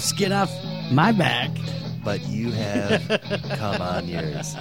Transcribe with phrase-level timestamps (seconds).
[0.00, 0.50] Skin off
[0.90, 1.50] my back.
[2.04, 3.20] but you have
[3.58, 4.54] come on yours.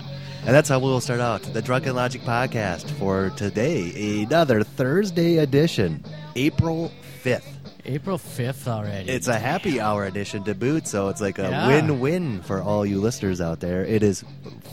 [0.46, 6.04] And that's how we'll start out the Drunken Logic podcast for today, another Thursday edition,
[6.36, 6.92] April
[7.24, 7.44] 5th.
[7.86, 9.10] April 5th already.
[9.10, 11.68] It's a happy hour edition to boot, so it's like a Yeah.
[11.68, 13.84] win-win for all you listeners out there.
[13.86, 14.24] It is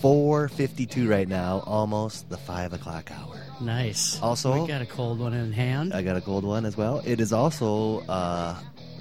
[0.03, 3.41] 4.52 right now, almost the 5 o'clock hour.
[3.61, 4.21] nice.
[4.21, 5.95] Also- we got a cold one in hand.
[5.95, 7.01] I got a cold one as well.
[7.07, 8.55] It is also uh,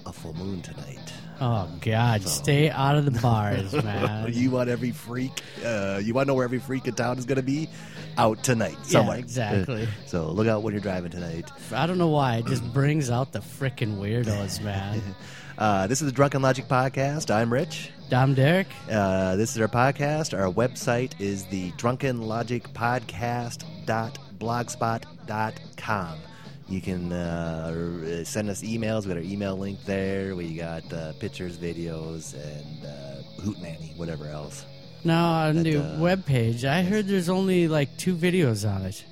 [0.06, 0.95] a full moon tonight.
[1.42, 4.32] Oh God, stay out of the bars, man.
[4.34, 7.26] You want every freak, uh, you want to know where every freak in town is
[7.26, 7.70] going to be?
[8.18, 9.84] Out tonight, Yeah, exactly.
[9.84, 11.52] Uh, so look out when you're driving tonight.
[11.74, 12.38] I don't know why.
[12.38, 15.02] It just brings out the freaking weirdos, man.
[15.58, 17.34] Uh, this is the Drunken Logic podcast.
[17.34, 17.90] I'm Rich.
[18.12, 18.68] I'm Derek.
[18.92, 20.38] Uh, this is our podcast.
[20.38, 26.18] Our website is the Drunken Logic Podcast drunkenlogicpodcast.blogspot.com.
[26.68, 29.04] You can uh, send us emails.
[29.04, 30.36] We got our email link there.
[30.36, 34.66] We got uh, pictures, videos, and uh, hootenanny, whatever else.
[35.04, 39.06] No, on the uh, webpage, I heard there's only like two videos on it.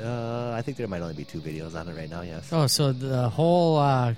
[0.00, 2.22] Uh, I think there might only be two videos on it right now.
[2.22, 2.52] Yes.
[2.52, 4.14] Oh, so the whole uh,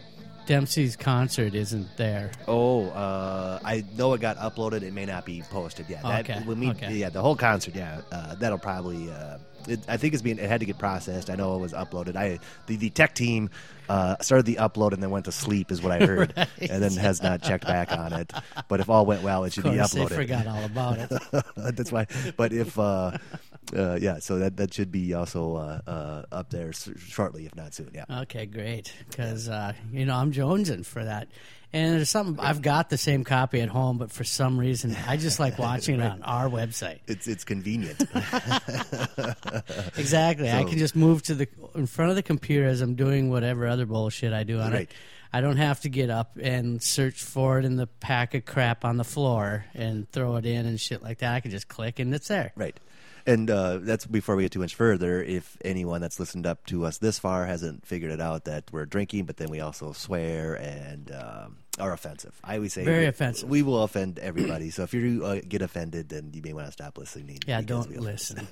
[0.46, 2.32] Dempsey's concert isn't there.
[2.48, 4.82] Oh, uh, I know it got uploaded.
[4.82, 6.02] It may not be posted yet.
[6.02, 6.94] That, Okay, When we, okay.
[6.94, 7.74] Yeah, the whole concert.
[7.74, 9.10] Yeah, uh, that'll probably.
[9.10, 9.36] Uh,
[9.68, 10.38] it, I think it's being.
[10.38, 11.30] It had to get processed.
[11.30, 12.16] I know it was uploaded.
[12.16, 13.50] I the, the tech team
[13.88, 16.48] uh, started the upload and then went to sleep, is what I heard, Right.
[16.70, 18.32] and then has not checked back on it.
[18.68, 20.16] But if all went well, it should be course, they uploaded.
[20.16, 21.44] forgot all about it.
[21.76, 22.06] That's why.
[22.36, 22.78] But if.
[22.78, 23.16] Uh,
[23.76, 27.72] uh, yeah, so that that should be also uh, uh, up there shortly, if not
[27.72, 27.90] soon.
[27.94, 28.04] Yeah.
[28.22, 28.92] Okay, great.
[29.08, 31.28] Because uh, you know I'm jonesing for that,
[31.72, 35.16] and there's something I've got the same copy at home, but for some reason I
[35.16, 36.98] just like watching it on our website.
[37.06, 38.02] It's it's convenient.
[39.96, 40.50] Exactly.
[40.50, 43.66] I can just move to the in front of the computer as I'm doing whatever
[43.66, 44.82] other bullshit I do on Right.
[44.82, 44.90] it.
[45.32, 48.84] I don't have to get up and search for it in the pack of crap
[48.84, 51.34] on the floor and throw it in and shit like that.
[51.34, 52.52] I can just click and it's there.
[52.56, 52.78] Right.
[53.26, 55.22] And uh, that's before we get too much further.
[55.22, 58.86] If anyone that's listened up to us this far hasn't figured it out that we're
[58.86, 62.38] drinking, but then we also swear and um, are offensive.
[62.42, 63.48] I always say Very we, offensive.
[63.48, 64.70] We will offend everybody.
[64.70, 67.38] so if you uh, get offended, then you may want to stop listening.
[67.46, 68.46] Yeah, don't listen.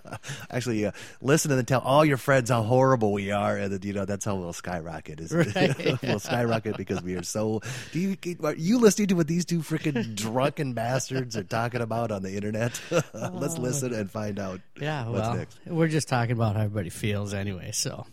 [0.50, 3.80] Actually, uh, listen and then tell all your friends how horrible we are, and then,
[3.82, 5.20] you know that's how we'll skyrocket.
[5.20, 6.02] Is Right.
[6.02, 7.62] we'll skyrocket because we are so.
[7.92, 12.10] Do you are you listening to what these two freaking drunken bastards are talking about
[12.12, 12.80] on the internet?
[13.14, 14.60] Let's listen and find out.
[14.80, 15.58] Yeah, what's well, next.
[15.66, 17.70] we're just talking about how everybody feels anyway.
[17.72, 18.06] So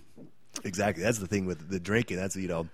[0.63, 1.03] Exactly.
[1.03, 2.17] That's the thing with the drinking.
[2.17, 2.67] That's you know,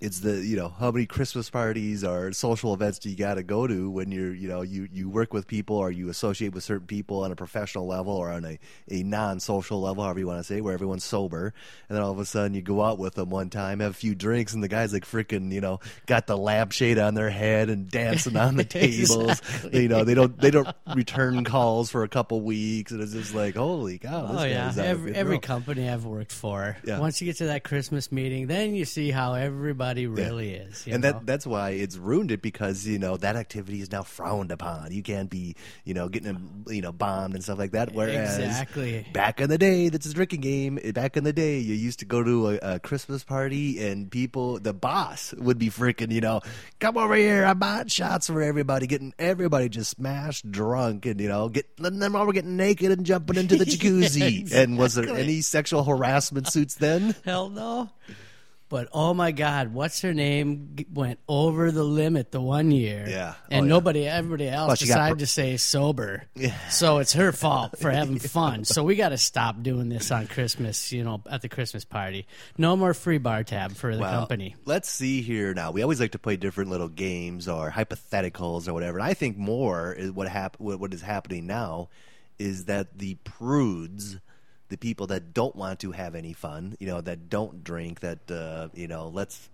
[0.00, 3.42] it's the you know how many Christmas parties or social events do you got to
[3.42, 6.64] go to when you're you know you you work with people or you associate with
[6.64, 8.58] certain people on a professional level or on a
[8.90, 11.52] a non-social level, however you want to say, where everyone's sober,
[11.88, 13.94] and then all of a sudden you go out with them one time, have a
[13.94, 17.68] few drinks, and the guys like freaking you know got the lampshade on their head
[17.68, 19.38] and dancing on the tables.
[19.40, 19.82] Exactly.
[19.82, 23.34] You know they don't they don't return calls for a couple weeks, and it's just
[23.34, 24.28] like holy cow.
[24.28, 26.78] This Oh yeah, every, every company I've worked for.
[26.84, 27.00] Yeah.
[27.00, 30.86] Once you get to that Christmas meeting, then you see how everybody really is.
[30.86, 31.12] and know?
[31.12, 34.92] that that's why it's ruined it because you know that activity is now frowned upon.
[34.92, 37.92] You can't be you know getting you know bombed and stuff like that.
[37.92, 39.06] Whereas Exactly.
[39.12, 40.78] back in the day, that's a drinking game.
[40.94, 44.58] Back in the day, you used to go to a, a Christmas party and people,
[44.58, 46.40] the boss would be freaking you know,
[46.78, 51.28] come over here, I'm buying shots for everybody, getting everybody just smashed drunk and you
[51.28, 54.50] know get letting them all getting naked and jumping into the jacuzzi.
[54.50, 57.14] Yeah, And was there any sexual harassment suits then?
[57.24, 57.90] Hell no.
[58.70, 63.04] But oh my God, what's her name went over the limit the one year.
[63.06, 63.34] Yeah.
[63.50, 63.68] and Oh, yeah.
[63.68, 66.22] nobody, everybody else decided pr- to say sober.
[66.36, 66.54] Yeah.
[66.68, 68.64] So it's her fault for having fun.
[68.64, 70.92] So we got to stop doing this on Christmas.
[70.92, 72.26] You know, at the Christmas party.
[72.56, 74.54] No more free bar tab for the Well, company.
[74.64, 75.72] Let's see here now.
[75.72, 78.98] We always like to play different little games or hypotheticals or whatever.
[78.98, 81.88] And I think more is what hap- what what is happening now
[82.38, 84.20] is that the prudes,
[84.70, 88.30] the people that don't want to have any fun, you know, that don't drink, that
[88.30, 89.50] uh, you know, let's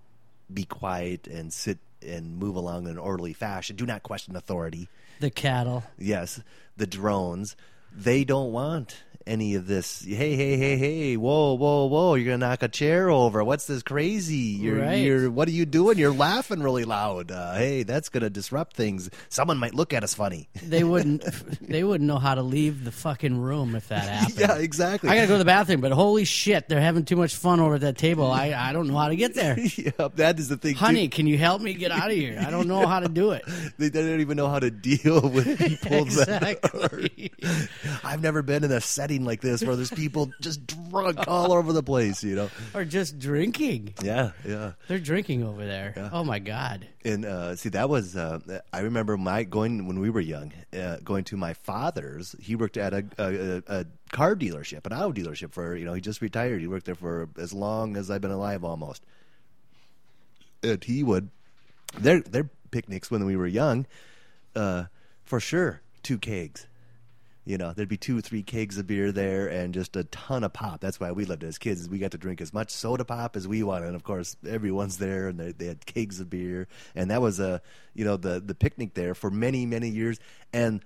[0.52, 3.74] be quiet and sit and move along in an orderly fashion.
[3.74, 4.88] Do not question authority.
[5.18, 5.82] The cattle.
[5.98, 6.40] Yes,
[6.76, 7.56] the drones.
[7.92, 10.04] They don't want any of this.
[10.04, 11.16] Hey, hey, hey, hey!
[11.16, 12.14] Whoa, whoa, whoa!
[12.14, 13.42] You're gonna knock a chair over.
[13.42, 14.36] What's this crazy?
[14.36, 14.96] You're, Right.
[15.04, 15.30] you're.
[15.30, 15.98] What are you doing?
[15.98, 17.30] You're laughing really loud.
[17.30, 19.10] Uh, hey, that's gonna disrupt things.
[19.28, 20.48] Someone might look at us funny.
[20.66, 21.24] They wouldn't.
[21.66, 24.38] they wouldn't know how to leave the fucking room if that happened.
[24.38, 25.08] yeah, exactly.
[25.10, 27.76] I gotta go to the bathroom, but holy shit, they're having too much fun over
[27.76, 28.30] at that table.
[28.30, 29.58] I, I don't know how to get there.
[29.76, 30.74] yeah, that is the thing.
[30.74, 30.78] too.
[30.80, 32.42] Honey, can you help me get out of here?
[32.44, 33.42] I don't know how to do it.
[33.78, 37.32] they, they don't even know how to deal with people Exactly.
[38.04, 41.72] I've never been in a setting like this where there's people just drunk all over
[41.72, 42.22] the place.
[42.22, 42.50] You know?
[42.74, 43.94] or just drinking.
[44.02, 44.72] Yeah, yeah.
[44.88, 46.10] They're drinking over there.
[46.12, 46.86] Oh my god.
[47.04, 48.40] And uh, see, that was uh,
[48.72, 52.34] I remember my going when we were young, uh, going to my father's.
[52.40, 56.00] He worked at a, a, a car dealership, an auto dealership for you know he
[56.00, 56.60] just retired.
[56.60, 59.04] He worked there for as long as I've been alive, almost.
[60.62, 61.30] And he would
[61.98, 63.86] their their picnics when we were young,
[64.54, 64.84] uh,
[65.24, 66.66] for sure, two kegs.
[67.46, 70.52] You know, there'd be two three kegs of beer there and just a ton of
[70.52, 70.80] pop.
[70.80, 71.82] That's why we lived as kids.
[71.82, 73.86] Is we got to drink as much soda pop as we wanted.
[73.86, 76.66] And of course, everyone's there and they, they had kegs of beer.
[76.96, 77.62] And that was a,
[77.94, 80.18] you know, the the picnic there for many many years.
[80.52, 80.84] And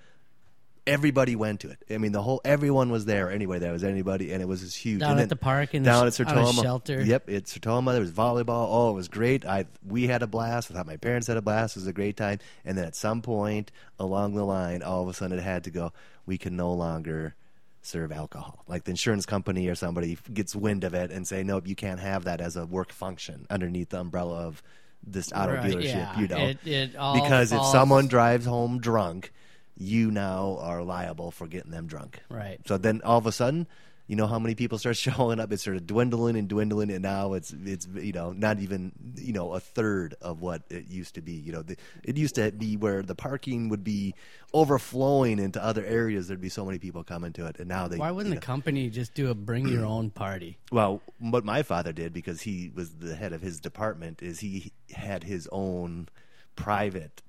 [0.87, 1.79] everybody went to it.
[1.91, 3.59] I mean, the whole everyone was there anyway.
[3.59, 5.01] There was anybody, and it was this huge.
[5.01, 6.63] Down and at the park in the down sh- at Sertoma.
[6.63, 7.01] shelter.
[7.03, 7.93] Yep, at Sertoma.
[7.93, 8.67] There was volleyball.
[8.71, 9.45] Oh, it was great.
[9.45, 10.71] I we had a blast.
[10.71, 11.77] I thought my parents had a blast.
[11.77, 12.39] It was a great time.
[12.65, 15.71] And then at some point along the line, all of a sudden it had to
[15.71, 15.93] go.
[16.27, 17.35] We can no longer
[17.83, 18.63] serve alcohol.
[18.69, 21.99] Like the insurance company or somebody gets wind of it and say, nope, you can't
[21.99, 24.63] have that as a work function underneath the umbrella of
[25.03, 25.85] this auto Right, dealership.
[25.85, 26.21] yeah.
[26.21, 29.33] You know, It- it all because if someone drives home drunk,
[29.81, 32.21] you now are liable for getting them drunk.
[32.29, 32.61] Right.
[32.67, 33.67] So then all of a sudden,
[34.07, 35.53] you know how many people start showing up?
[35.53, 39.33] It's sort of dwindling and dwindling, and now it's it's you know not even you
[39.33, 41.33] know a third of what it used to be.
[41.33, 44.15] You know, the, it used to be where the parking would be
[44.53, 46.29] overflowing into other areas.
[46.29, 47.97] There'd be so many people coming to it, and now they.
[47.97, 50.59] Why wouldn't you the company just do a bring your own party?
[50.73, 54.73] well, what my father did because he was the head of his department is he
[54.93, 56.09] had his own
[56.57, 57.23] private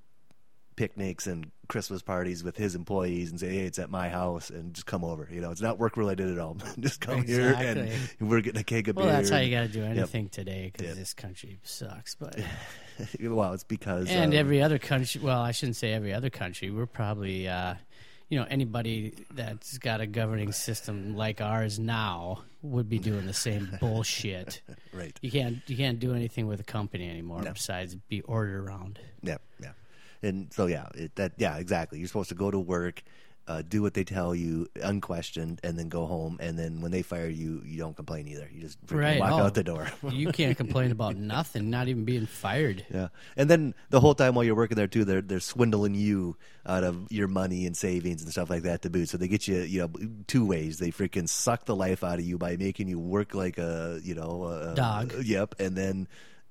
[0.82, 4.74] picnics and Christmas parties with his employees and say, "Hey, it's at my house and
[4.74, 6.56] just come over." You know, it's not work related at all.
[6.80, 7.88] just come here and
[8.20, 9.14] we're getting a cake of Well, beer.
[9.14, 10.96] that's how you got to do anything today today because Yep.
[10.96, 12.16] this country sucks.
[12.16, 12.36] But
[13.20, 15.20] well, it's because and um, every other country.
[15.22, 16.70] Well, I shouldn't say every other country.
[16.70, 17.74] We're probably, uh,
[18.28, 23.32] you know, anybody that's got a governing system like ours now would be doing the
[23.32, 24.62] same bullshit.
[24.92, 25.16] right.
[25.22, 27.52] You can't you can't do anything with a company anymore No.
[27.52, 28.98] besides be ordered around.
[29.22, 29.70] Yeah, yeah.
[30.22, 31.98] And so yeah, it, that yeah, exactly.
[31.98, 33.02] You're supposed to go to work,
[33.48, 36.36] uh, do what they tell you, unquestioned, and then go home.
[36.40, 38.48] And then when they fire you, you don't complain either.
[38.52, 39.18] You just Right.
[39.18, 39.88] walk Oh, out the door.
[40.12, 42.86] you can't complain about nothing, not even being fired.
[42.94, 46.36] Yeah, and then the whole time while you're working there too, they're they're swindling you
[46.64, 49.08] out of your money and savings and stuff like that to boot.
[49.08, 49.90] So they get you, you know,
[50.28, 50.78] two ways.
[50.78, 54.14] They freaking suck the life out of you by making you work like a, you
[54.14, 55.14] know, a, Dog.
[55.24, 56.06] Yep, and then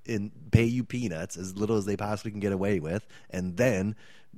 [0.08, 3.96] and pay you peanuts as little as they possibly can get away with, and then.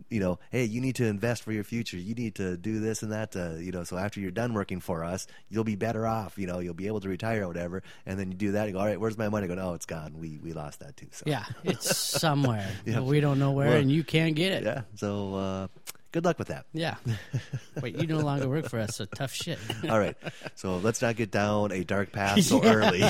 [0.09, 1.97] You know, hey, you need to invest for your future.
[1.97, 3.33] You need to do this and that.
[3.33, 6.35] To, you know, so after you're done working for us, you'll be better off.
[6.35, 7.83] You know, you'll be able to retire or whatever.
[8.07, 8.65] And then you do that.
[8.65, 9.45] You go, all right, where's my money?
[9.45, 10.17] I go, oh, it's gone.
[10.17, 11.05] We we lost that too.
[11.11, 13.01] So Yeah, it's somewhere, Yeah.
[13.01, 14.63] we don't know where, Well, and you can't get it.
[14.63, 14.81] yeah.
[14.95, 15.67] So uh,
[16.13, 16.65] good luck with that.
[16.71, 16.95] Yeah.
[17.75, 19.57] But you no longer work for us, so tough shit.
[19.89, 20.15] All right.
[20.53, 23.01] So let's not get down a dark path so early.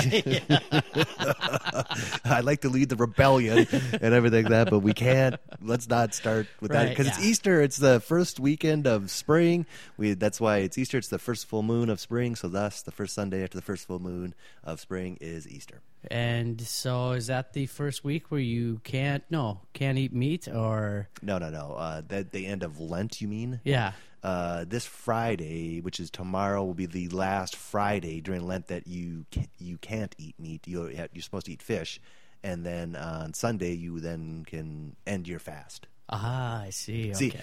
[2.24, 5.36] I'd like to lead the rebellion and everything like that, but we can't.
[5.60, 7.22] Let's not start with that Right, because it's.
[7.22, 7.60] Easter.
[7.60, 9.66] It's the first weekend of spring.
[9.98, 10.96] We that's why it's Easter.
[10.96, 12.34] It's the first full moon of spring.
[12.34, 14.34] So thus, the first Sunday after the first full moon
[14.64, 15.82] of spring is Easter.
[16.10, 21.08] And so, is that the first week where you can't no can't eat meat or
[21.22, 21.72] No, no, no.
[21.72, 23.20] Uh, that the end of Lent.
[23.20, 23.60] You mean?
[23.64, 23.92] yeah?
[24.22, 29.26] uh, this Friday, which is tomorrow, will be the last Friday during Lent that you
[29.32, 30.66] ca- you can't eat meat.
[30.66, 32.00] You're you're supposed to eat fish,
[32.42, 35.86] and then on Sunday you then can end your fast.
[36.08, 37.12] Ah, I see.
[37.14, 37.40] See, Okay.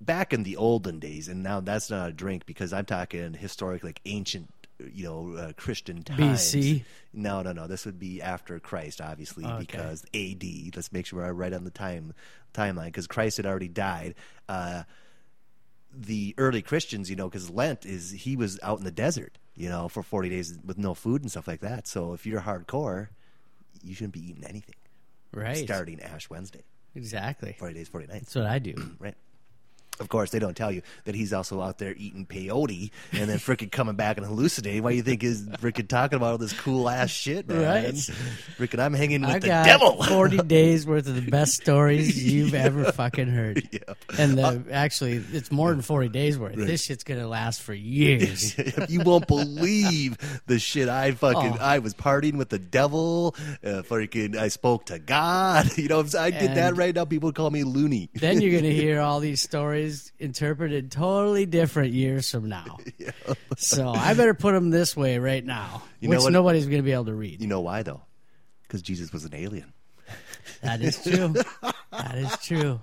[0.00, 3.82] Back in the olden days, and now that's not a drink because I'm talking historic,
[3.82, 4.50] like ancient,
[4.92, 6.20] you know, uh, Christian times.
[6.54, 6.84] BC?
[7.12, 7.66] No, no, no.
[7.66, 9.58] This would be after Christ, obviously, Okay.
[9.58, 10.44] because AD.
[10.76, 12.14] Let's make sure we're right on the time
[12.54, 14.14] timeline because Christ had already died.
[14.48, 14.84] Uh,
[15.92, 19.68] the early Christians, you know, because Lent is he was out in the desert, you
[19.68, 21.88] know, for forty days with no food and stuff like that.
[21.88, 23.08] So if you're hardcore,
[23.82, 24.76] you shouldn't be eating anything
[25.32, 25.56] Right.
[25.64, 26.62] starting Ash Wednesday,
[26.94, 27.56] Exactly.
[27.58, 28.74] forty days, forty nights, That's what I do.
[29.00, 29.16] right?
[30.00, 33.38] Of course, they don't tell you that he's also out there eating peyote and then
[33.38, 34.82] freaking coming back and hallucinating.
[34.82, 37.84] Why you think is freaking talking about all this cool ass shit, man?
[37.84, 37.94] Right.
[37.94, 40.02] Frickin' I'm hanging with I the devil.
[40.02, 43.60] 40 days worth of the best stories you've ever fucking heard.
[43.70, 43.98] Yep.
[44.18, 46.56] And the, actually, it's more than 40 days worth.
[46.56, 48.56] This shit's going to last for years.
[48.88, 50.16] you won't believe
[50.46, 51.52] the shit I fucking.
[51.52, 51.58] Oh.
[51.60, 53.36] I was partying with the devil.
[53.62, 55.76] Uh, fucking, I spoke to God.
[55.78, 58.10] You know, I did that right now, people call me loony.
[58.14, 62.78] then you're going to hear all these stories interpreted totally different years from now.
[63.56, 66.82] So I better put them this way right now, You know which nobody's going to
[66.82, 67.40] be able to read.
[67.42, 68.00] You know why though?
[68.62, 69.72] Because Jesus was an alien.
[70.62, 71.34] That is true.
[71.90, 72.80] that is true.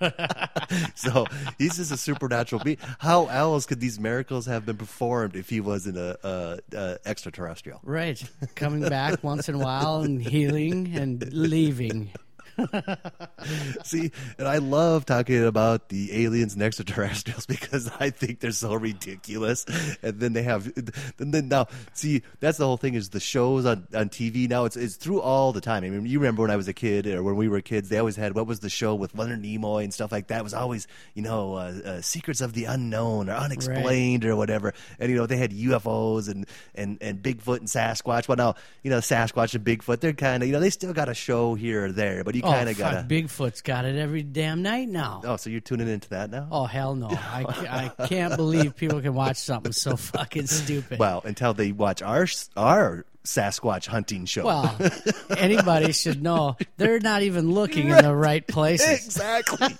[0.94, 1.26] so
[1.58, 2.78] he's just a supernatural being.
[2.98, 7.80] How else could these miracles have been performed if he wasn't a, a, a extraterrestrial?
[7.82, 8.22] Right.
[8.54, 12.10] Coming back once in a while and healing and leaving.
[13.84, 18.74] See, and I love talking about the aliens and extraterrestrials because I think they're so
[18.74, 19.66] ridiculous.
[20.02, 20.72] And then they have,
[21.18, 24.64] and then now, see, that's the whole thing is the shows on, on TV now.
[24.64, 25.84] It's it's through all the time.
[25.84, 27.98] I mean, you remember when I was a kid or when we were kids, they
[27.98, 30.40] always had what was the show with Leonard Nimoy and stuff like that.
[30.40, 34.72] It was always you know uh, uh, secrets of the unknown or unexplained or whatever.
[34.98, 38.28] And you know they had UFOs and and and Bigfoot and Sasquatch.
[38.28, 41.08] Well, now you know Sasquatch and Bigfoot, they're kind of you know they still got
[41.08, 43.14] a show here or there, but you Oh, kind of got to.
[43.14, 45.22] Bigfoot's got it every damn night now.
[45.24, 46.48] Oh, so you're tuning into that now?
[46.50, 47.08] Oh hell no!
[47.10, 50.98] I, I can't believe people can watch something so fucking stupid.
[50.98, 52.26] Well, until they watch our
[52.56, 54.44] our Sasquatch hunting show.
[54.44, 54.76] Well,
[55.36, 59.04] anybody should know they're not even looking in the right places.
[59.06, 59.76] exactly.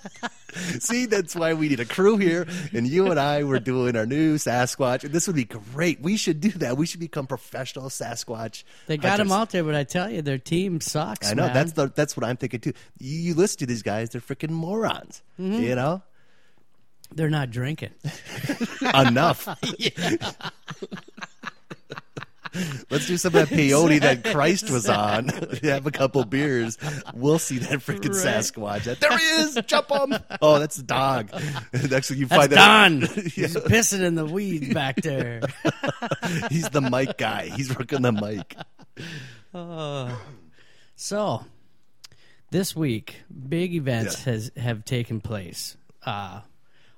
[0.79, 4.05] See, that's why we need a crew here, and you and I were doing our
[4.05, 5.03] new Sasquatch.
[5.03, 6.01] And this would be great.
[6.01, 6.77] We should do that.
[6.77, 8.63] We should become professional Sasquatch.
[8.87, 9.41] They got them hunters.
[9.41, 11.31] out there, but I tell you, their team sucks.
[11.31, 11.53] I know man.
[11.53, 12.73] that's the that's what I'm thinking too.
[12.99, 15.21] You, you listen to these guys; they're freaking morons.
[15.39, 15.63] Mm-hmm.
[15.63, 16.01] You know,
[17.13, 17.91] they're not drinking.
[18.93, 19.47] enough.
[22.89, 25.27] Let's do some of that peyote that Christ was on.
[25.63, 26.77] Have a couple beers.
[27.13, 28.43] We'll see that freaking Right.
[28.43, 28.99] Sasquatch.
[28.99, 29.59] There he is.
[29.65, 30.13] Jump him.
[30.41, 31.31] Oh, that's the dog.
[31.89, 32.99] Next thing you That's find Don.
[33.01, 35.41] that He's pissing in the weeds back there.
[36.49, 37.49] he's the mic guy.
[37.55, 38.55] He's working the mic.
[40.95, 41.45] So,
[42.51, 44.33] this week, big events Yeah.
[44.33, 45.77] has have taken place.
[46.05, 46.41] Uh,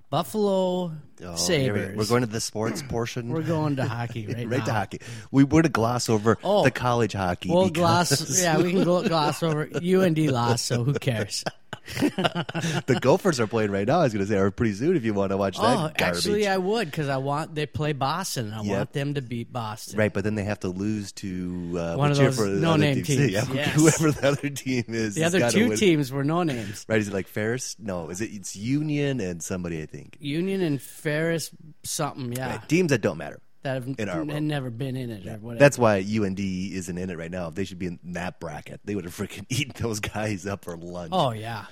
[0.09, 1.91] Buffalo Oh, Sabres.
[1.91, 3.29] we- We're going to the sports portion.
[3.29, 4.99] We're going to hockey right, right to hockey.
[5.31, 6.63] We were to gloss over Oh.
[6.63, 7.49] the college hockey.
[7.49, 8.41] We'll because gloss.
[8.41, 10.65] Yeah, we can gloss over UND lost.
[10.65, 11.43] So who cares?
[11.99, 13.99] the Gophers are playing right now.
[13.99, 15.75] I was going to say, or pretty soon if you want to watch that Oh,
[15.97, 16.01] garbage.
[16.01, 18.53] actually, I would because I want they play Boston.
[18.53, 18.77] I Yep.
[18.77, 19.97] want them to beat Boston.
[19.97, 23.03] Right, but then they have to lose to uh, One of those no-name other team.
[23.17, 23.73] teams, Yeah, yes.
[23.75, 25.15] whoever the other team is.
[25.15, 25.77] The other two win.
[25.77, 26.85] teams were no names.
[26.87, 26.99] Right?
[26.99, 27.75] Is it like Ferris?
[27.79, 28.31] No, is it?
[28.31, 30.17] It's Union and somebody I think.
[30.19, 31.51] Union and Ferris
[31.83, 32.33] something.
[32.33, 33.39] Yeah, Right, Teams that don't matter.
[33.63, 34.43] That have in our world.
[34.43, 35.59] never been in it or whatever.
[35.59, 37.49] That's why UND isn't in it right now.
[37.49, 40.63] If they should be in that bracket, they would have freaking eaten those guys up
[40.65, 41.11] for lunch.
[41.13, 41.65] Oh yeah,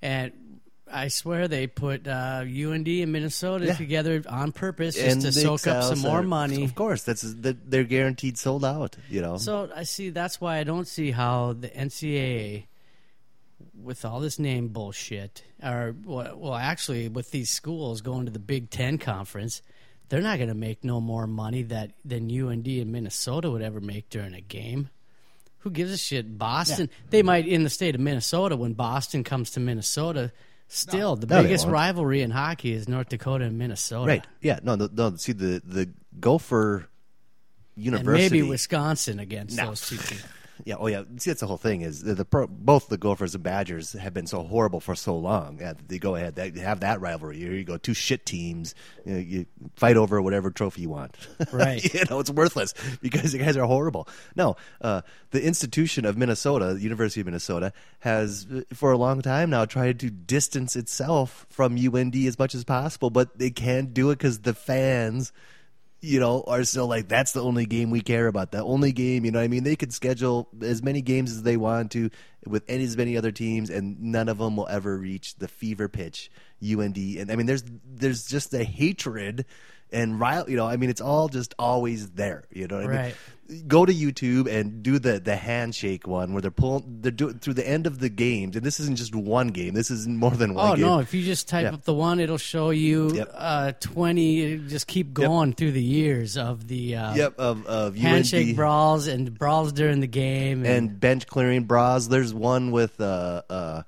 [0.00, 0.32] and
[0.90, 3.74] I swear they put uh, UND and Minnesota Yeah.
[3.74, 6.62] together on purpose just and to soak up some more money.
[6.64, 8.96] Of course, that's they're guaranteed sold out.
[9.10, 9.36] You know.
[9.38, 10.10] So I see.
[10.10, 12.66] That's why I don't see how the NCAA,
[13.82, 18.70] with all this name bullshit, or well, actually, with these schools going to the Big
[18.70, 19.62] Ten conference,
[20.08, 23.50] they're not going to make no more money that than UND and D in Minnesota
[23.50, 24.90] would ever make during a game.
[25.60, 26.36] Who gives a shit?
[26.38, 26.90] Boston.
[27.10, 30.30] They might in the state of Minnesota when Boston comes to Minnesota.
[30.68, 34.06] Still, the No, biggest rivalry in hockey is North Dakota and Minnesota.
[34.08, 34.26] right?
[34.42, 34.60] Yeah.
[34.62, 34.74] No.
[34.74, 34.88] No.
[34.92, 36.88] no see the the Gopher
[37.76, 38.36] And University.
[38.40, 39.66] maybe Wisconsin against No.
[39.66, 40.22] those two teams.
[40.64, 41.02] Yeah, oh yeah.
[41.18, 44.14] See, that's the whole thing is the, the pro, both the Gophers and Badgers have
[44.14, 45.58] been so horrible for so long.
[45.60, 47.38] Yeah, they go ahead, they have that rivalry.
[47.38, 48.74] Here you go, two shit teams.
[49.04, 49.46] You, know, you
[49.76, 51.16] fight over whatever trophy you want.
[51.52, 51.84] Right.
[51.94, 54.08] you know, it's worthless because you guys are horrible.
[54.34, 59.50] No, uh, the institution of Minnesota, University of Minnesota, has uh, for a long time
[59.50, 64.10] now tried to distance itself from UND as much as possible, but they can't do
[64.10, 65.32] it because the fans
[66.04, 68.52] you know, are still like, that's the only game we care about.
[68.52, 69.64] The only game, you know I mean?
[69.64, 72.10] They could schedule as many games as they want to
[72.46, 75.88] with any, as many other teams, and none of them will ever reach the fever
[75.88, 76.30] pitch
[76.62, 76.96] UND.
[76.96, 79.46] And I mean, there's there's just the hatred
[79.92, 82.44] and rile, you know, I mean, it's all just always there.
[82.50, 83.14] You know what I mean?
[83.68, 87.52] Go to YouTube and do the the handshake one where they're pulling, they're doing through
[87.54, 89.74] the end of the games, and this isn't just one game.
[89.74, 90.84] This is more than one Oh game.
[90.86, 90.98] Oh no!
[91.00, 91.74] If you just type Yeah.
[91.74, 93.30] up the one, it'll show you Yep.
[93.34, 94.56] uh, twenty.
[94.66, 98.56] Just keep going through the years of the uh, Yep, of of handshake UND.
[98.56, 100.64] brawls and brawls during the game.
[100.64, 102.06] And, and bench clearing bras.
[102.06, 103.82] There's one with uh, uh,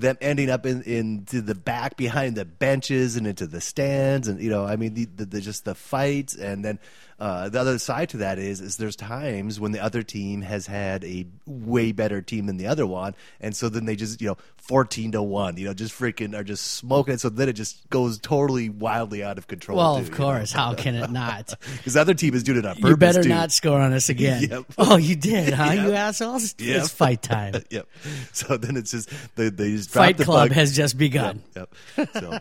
[0.00, 4.40] them ending up in into the back behind the benches and into the stands, and
[4.40, 6.78] you know, I mean, the, the, the just the fights, and then
[7.18, 10.66] uh, the other side to that is is there's times when the other team has
[10.66, 14.28] had a way better team than the other one, and so then they just you
[14.28, 17.54] know fourteen to one, you know, just freaking are just smoking it, so then it
[17.54, 19.78] just goes totally wildly out of control.
[19.78, 20.16] well, of you know?
[20.16, 21.54] course, how can it not?
[21.76, 22.90] because the other team is doing it on purpose.
[22.90, 24.42] you better not score on us again.
[24.50, 24.64] Yep.
[24.78, 25.72] Oh, you did, huh?
[25.72, 25.84] Yep.
[25.86, 26.54] You assholes!
[26.58, 26.76] Yep.
[26.78, 27.54] It's fight time.
[27.70, 27.86] Yep.
[28.32, 30.54] So then it's just they, they just Fight the Club puck.
[30.56, 31.42] has just begun.
[31.54, 31.74] Yep.
[32.14, 32.38] So,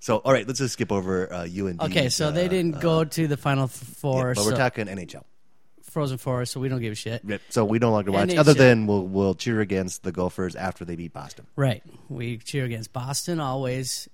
[0.00, 1.80] so all right, let's just skip over uh, UND.
[1.82, 4.34] Okay, so they uh, didn't go to the final four.
[4.34, 5.24] but so we're talking NHL.
[5.92, 7.20] Frozen Four, so we don't give a shit.
[7.24, 7.40] Right.
[7.50, 8.34] So we don't like to watch.
[8.34, 11.46] Other than we'll we'll cheer against the Gophers after they beat Boston.
[11.56, 11.82] Right.
[12.08, 14.08] We cheer against Boston always,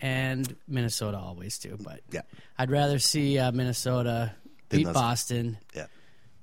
[0.00, 1.76] and Minnesota always too.
[1.80, 2.22] But Yeah.
[2.58, 4.32] I'd rather see uh, Minnesota
[4.68, 5.86] beat Boston Yeah.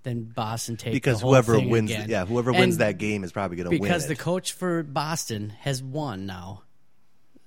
[0.03, 2.09] than Boston take Because the whole whoever thing wins, again.
[2.09, 3.81] yeah, whoever And wins that game is probably going to win.
[3.81, 4.19] because the it.
[4.19, 6.63] coach for Boston has won now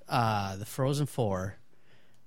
[0.07, 1.55] uh, the Frozen Four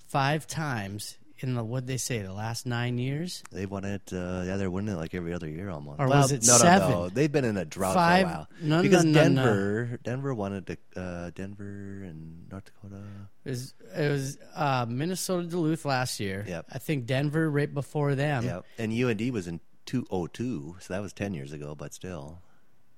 [0.09, 3.43] five times in the what they say the last nine years.
[3.51, 4.13] They won it.
[4.13, 6.01] Uh, yeah, they're winning it like every other year almost.
[6.01, 6.91] Or well, was it no, seven?
[6.91, 8.49] No, no, They've been in a drought Five- for a while.
[8.63, 9.25] no, no, because no, no.
[9.45, 10.77] Denver, Denver wanted to.
[11.01, 11.65] Uh, Denver
[12.05, 13.03] and North Dakota.
[13.45, 16.45] It was, it was uh, Minnesota Duluth last year.
[16.47, 16.67] Yep.
[16.73, 18.45] I think Denver right before them.
[18.45, 21.75] yeah, and UND was in two oh two, so that was ten years ago.
[21.75, 22.41] But still,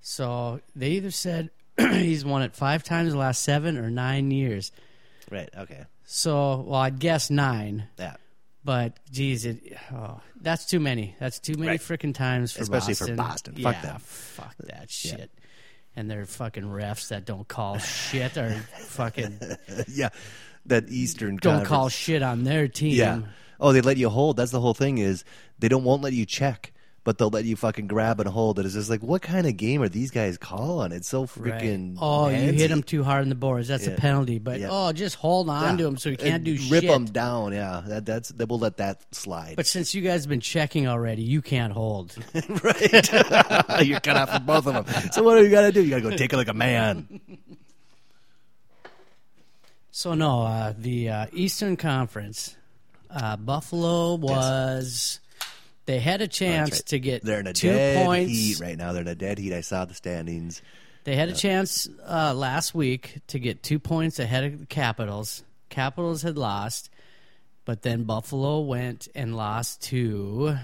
[0.01, 4.71] So they either said he's won it five times the last seven or nine years.
[5.31, 5.49] right?
[5.57, 7.89] Okay, So, well, I'd guess nine.
[7.99, 8.17] yeah,
[8.65, 11.15] But geez, it oh, that's too many.
[11.21, 11.81] That's too many Right.
[11.81, 13.55] freaking times for Especially for Boston.
[13.55, 13.63] Boston.
[13.63, 14.01] Fuck yeah, them.
[14.01, 15.31] Fuck that shit.
[15.97, 18.51] And they're fucking refs that don't call shit or
[18.89, 19.39] fucking
[19.89, 20.09] yeah.
[20.67, 21.69] That Eastern don't Conference.
[21.69, 22.95] call shit on their team.
[22.97, 23.21] Yeah.
[23.61, 24.39] Oh, they let you hold.
[24.39, 24.97] That's the whole thing.
[24.99, 25.25] Is
[25.59, 26.73] they don't won't let you check,
[27.05, 28.65] but they'll let you fucking grab and hold it.
[28.65, 30.91] It's just like, what kind of game are these guys calling?
[30.91, 31.61] It's so Right.
[31.63, 31.97] freaking.
[32.01, 33.69] Oh, you hit him too hard in the boards.
[33.69, 33.93] That's Yeah.
[33.93, 34.39] a penalty.
[34.39, 34.69] But Yeah.
[34.71, 35.77] oh, just hold on Yeah.
[35.77, 36.91] to him so you can't And do rip shit.
[36.91, 37.53] them down.
[37.53, 39.57] Yeah, that, that's they will let that slide.
[39.57, 42.17] But since you guys have been checking already, you can't hold.
[42.65, 43.13] right,
[43.87, 45.11] you're cut out for both of them.
[45.13, 45.83] So what do you got to do?
[45.85, 47.21] You got to go take it like a man.
[49.91, 52.57] So no, uh, the uh, Eastern Conference,
[53.11, 55.21] uh, Buffalo was.
[55.87, 56.87] They had a chance right.
[56.87, 58.31] to get They're in a two dead points.
[58.33, 58.93] heat right now.
[58.93, 59.53] They're in a dead heat.
[59.53, 60.63] I saw the standings.
[61.05, 65.45] They had a chance uh, last week to get two points ahead of the Capitals.
[65.69, 66.89] Capitals had lost,
[67.67, 70.57] but then Buffalo went and lost to.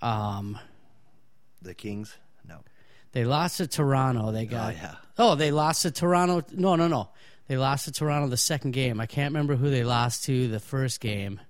[0.00, 0.58] Um,
[1.62, 2.16] The Kings.
[2.48, 2.60] No.
[3.12, 4.32] they lost to Toronto.
[4.32, 4.74] They got.
[4.74, 4.94] yeah.
[5.18, 6.42] Oh, they lost to Toronto.
[6.52, 7.10] No, no, no.
[7.48, 9.00] They lost to Toronto the second game.
[9.00, 11.40] I can't remember who they lost to the first game,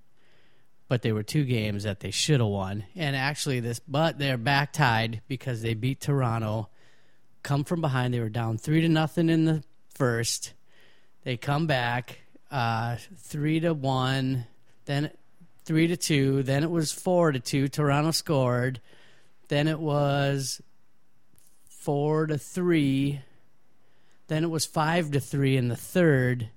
[0.88, 2.85] but they were two games that they should have won.
[2.94, 6.68] And actually, this, but they're back tied because they beat Toronto.
[7.42, 8.14] Come from behind.
[8.14, 9.62] They were down three to nothing in the
[9.94, 10.55] first.
[11.23, 12.18] They come back
[12.51, 14.47] uh, three to one,
[14.85, 15.11] then
[15.64, 17.68] three to two, then it was four to two.
[17.68, 18.81] Toronto scored.
[19.49, 20.61] Then it was
[21.68, 23.20] four to three.
[24.29, 26.49] Then it was five to three in the third.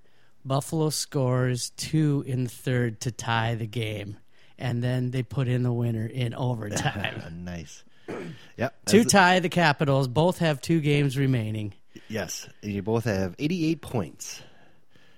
[0.47, 4.17] Buffalo scores two in the third to tie the game,
[4.57, 7.83] and then they put in the winner in overtime nice.
[8.57, 8.85] Yep.
[8.85, 10.07] to that's- tie the Capitals.
[10.07, 11.73] Both have two games remaining.
[12.09, 14.41] Yes, and you both have 88 points.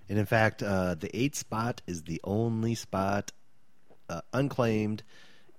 [0.10, 3.32] And in fact, uh, the eighth spot is the only spot
[4.10, 5.04] uh, unclaimed.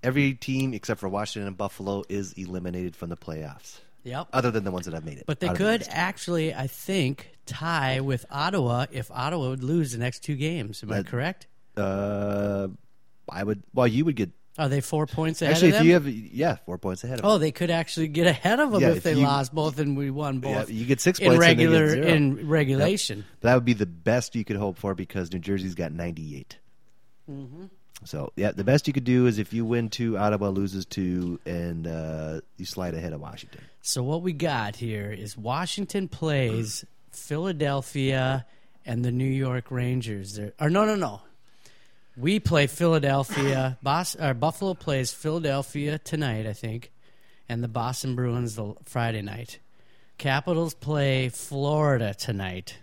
[0.03, 4.27] Every team except for Washington and Buffalo is eliminated from the playoffs, Yep.
[4.33, 5.23] other than the ones that have made it.
[5.25, 9.63] But they out of the could actually, I think, tie with Ottawa if Ottawa would
[9.63, 10.81] lose the next two games.
[10.83, 11.47] Am I correct?
[11.77, 12.67] Uh,
[13.29, 13.63] I would.
[13.73, 15.87] Well, you would get Are they four points ahead actually of if them?
[15.87, 17.23] you have yeah four points ahead of.
[17.23, 17.31] Them.
[17.31, 19.79] Oh, they could actually get ahead of them Yeah, if, if they you- lost both
[19.79, 20.69] and we won both.
[20.69, 23.25] Yeah, you get six in points get regular in regulation.
[23.41, 26.57] That would be the best you could hope for because New Jersey's got 98.
[27.29, 27.65] Mm-hmm.
[28.03, 31.39] So yeah, the best you could do is if you win two, Ottawa loses two,
[31.45, 33.61] and uh, you slide ahead of Washington.
[33.81, 38.45] So what we got here is Washington plays Philadelphia
[38.85, 40.35] and the New York Rangers.
[40.35, 41.21] They're, or no, no, no.
[42.17, 43.77] We play Philadelphia.
[43.81, 46.91] Bos, or Buffalo plays Philadelphia tonight, I think,
[47.47, 49.59] and the Boston Bruins the Friday night.
[50.17, 52.77] Capitals play Florida tonight,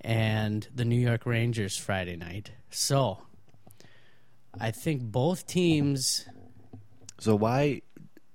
[0.00, 2.50] and the New York Rangers Friday night.
[2.70, 3.18] So,
[4.58, 6.26] I think both teams.
[7.18, 7.82] So why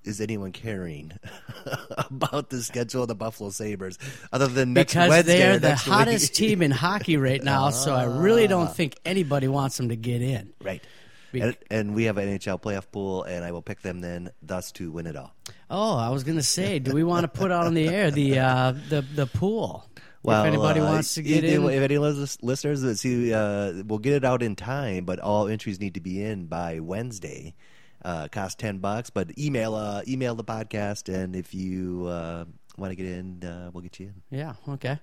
[0.04, 1.12] is anyone caring
[1.98, 3.98] about the schedule of the Buffalo Sabres
[4.32, 6.50] other than next because Wednesday they're the hottest week?
[6.50, 7.70] team in hockey right now.
[7.70, 10.54] so I really don't think anybody wants them to get in.
[10.64, 10.84] right.
[11.32, 14.32] Be- And, and we have an NHL playoff pool, and I will pick them then,
[14.44, 15.34] thus to win it all.
[15.70, 18.12] Oh, I was going to say, do we want to put out on the air
[18.12, 19.88] the uh, the the pool?
[20.24, 24.00] Well, if anybody uh, wants to get if, in, if any listeners see, uh, we'll
[24.00, 27.56] get it out in time, but all entries need to be in by Wednesday.
[28.04, 32.46] Uh, cost ten bucks, but email uh, email the podcast, and if you uh,
[32.78, 34.38] want to get in, uh, we'll get you in.
[34.40, 35.00] yeah, okay.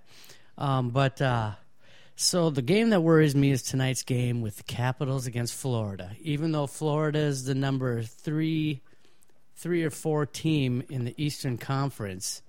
[0.57, 1.53] Um, but uh,
[2.17, 6.11] so the game that worries me is tonight's game with the Capitals against Florida.
[6.21, 8.83] Even though Florida is the number three,
[9.55, 12.43] three or four team in the Eastern Conference,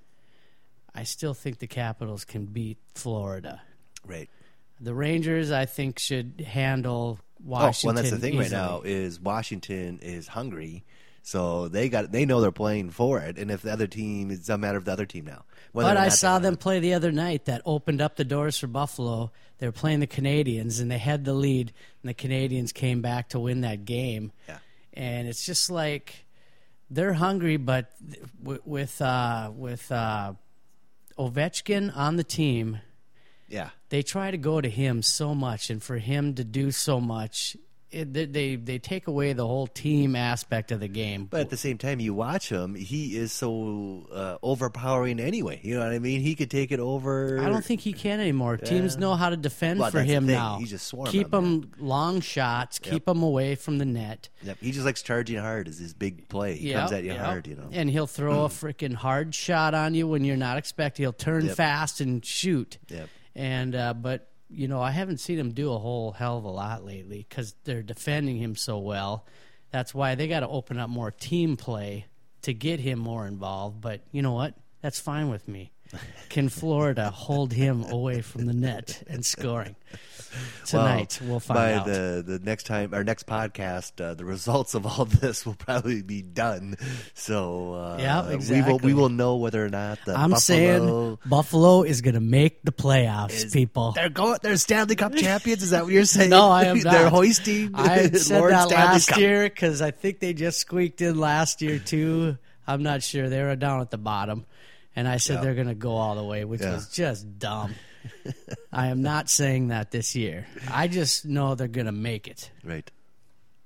[0.96, 3.62] I still think the Capitals can beat Florida.
[4.04, 4.28] Right.
[4.82, 10.00] The Rangers, I think, should handle Oh, well, that's the thing right now is Washington
[10.02, 10.84] is hungry,
[11.22, 14.48] So they got they know they're playing for it, and if the other team, it's
[14.48, 15.46] doesn't matter of the other team now.
[15.74, 19.32] But I saw them play the other night that opened up the doors for Buffalo.
[19.60, 21.72] They were playing the Canadiens and they had the lead,
[22.02, 24.32] and the Canadiens came back to win that game.
[24.48, 24.58] Yeah.
[24.94, 26.26] And it's just like
[26.90, 27.92] they're hungry, but
[28.42, 30.34] with with, uh, with uh,
[31.18, 32.80] Ovechkin on the team,
[33.50, 37.00] Yeah, they try to go to him so much, and for him to do so
[37.00, 37.58] much,
[37.92, 41.26] it, they, they they take away the whole team aspect of the game.
[41.26, 45.60] but at the same time, you watch him; he is so uh, overpowering anyway.
[45.64, 46.22] You know what I mean?
[46.22, 47.40] He could take it over.
[47.40, 48.58] I don't think he can anymore.
[48.58, 50.60] Teams know how to defend Well, for him now.
[50.60, 54.30] He just swarm keep them, him long shots, keep him away from the net.
[54.44, 55.68] Yep, he just likes charging hard.
[55.68, 56.58] Is his big play?
[56.58, 57.26] He comes at you yep.
[57.26, 57.48] hard.
[57.48, 57.70] You know.
[57.72, 61.04] And he'll throw a freaking hard shot on you when you're not expecting.
[61.04, 61.56] He'll turn Yep.
[61.56, 62.78] fast and shoot.
[62.90, 63.10] Yep.
[63.36, 66.50] And uh, but you know I haven't seen him do a whole hell of a
[66.50, 69.26] lot lately because they're defending him so well.
[69.72, 72.08] That's why they got to open up more team play
[72.42, 73.82] to get him more involved.
[73.82, 74.56] But you know what?
[74.82, 75.72] That's fine with me.
[76.30, 79.76] Can Florida hold him away from the net and scoring
[80.66, 81.20] tonight?
[81.24, 81.86] We'll find by out.
[81.88, 86.04] the the next time our next podcast, uh, the results of all this will probably
[86.04, 86.76] be done.
[87.16, 88.78] So uh, Yeah, we will exactly.
[88.84, 92.62] we will know whether or not the I'm Buffalo saying Buffalo is going to make
[92.64, 93.94] the playoffs, is- people.
[93.94, 94.38] They're going.
[94.44, 95.64] They're Stanley Cup champions.
[95.64, 96.30] Is that what you're saying?
[96.30, 96.92] No, I am not.
[96.94, 97.72] they're hoisting.
[97.74, 99.18] I said Lord that Stanley last Cup.
[99.18, 102.38] year because I think they just squeaked in last year too.
[102.68, 104.46] I'm not sure they were down at the bottom,
[104.96, 105.42] and I said Yeah.
[105.42, 106.74] they're going to go all the way, which Yeah.
[106.74, 107.76] was just dumb.
[108.72, 110.48] I am not saying that this year.
[110.72, 112.50] I just know they're going to make it.
[112.64, 112.90] Right.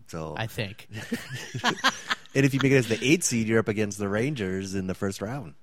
[0.07, 0.87] So, I think.
[1.63, 4.87] and if you make it as the eight seed, you're up against the Rangers in
[4.87, 5.53] the first round.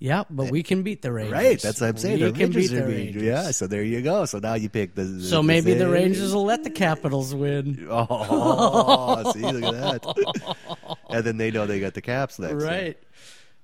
[0.00, 1.32] Yeah, but eh, we can beat the Rangers.
[1.32, 1.60] Right.
[1.60, 2.20] That's what I'm saying.
[2.20, 3.22] We the can Rangers beat the Rangers.
[3.22, 3.50] Yeah.
[3.50, 4.26] So there you go.
[4.26, 5.02] So now you pick the.
[5.02, 7.88] the So maybe the same- Rangers will let the Capitals win.
[7.90, 10.96] Oh, see, look at that.
[11.10, 12.62] and then they know they got the Caps next.
[12.62, 12.96] Right.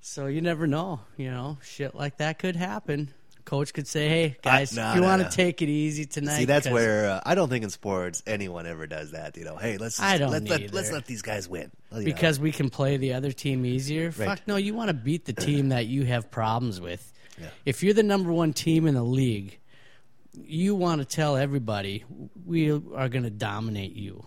[0.07, 0.99] So you never know.
[1.17, 3.11] You know, shit like that could happen.
[3.43, 5.31] Coach could say, "Hey guys, no, if you no, want to no.
[5.31, 8.85] take it easy tonight." See, that's where uh, I don't think in sports anyone ever
[8.85, 9.35] does that.
[9.35, 12.05] You know, hey, let's I don't let's let, let's let these guys win You know.
[12.05, 14.05] because we can play the other team easier.
[14.05, 14.29] Right.
[14.29, 17.11] Fuck no, you want to beat the team that you have problems with.
[17.41, 17.47] Yeah.
[17.65, 19.59] If you're the number one team in the league,
[20.33, 22.05] you want to tell everybody
[22.45, 24.25] we are going to dominate you.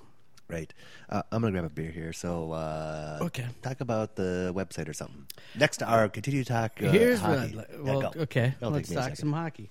[0.51, 0.73] Right.
[1.11, 2.13] Uh, I'm gonna grab a beer here.
[2.15, 3.47] So uh, Okay.
[3.63, 5.27] talk about the website or something.
[5.55, 6.83] Next, to our continue talk.
[6.83, 7.39] Uh, Here's what.
[7.39, 7.53] I'd.
[7.55, 8.21] Yeah, Well, go.
[8.23, 9.69] okay, It'll let's take me a talk some hockey.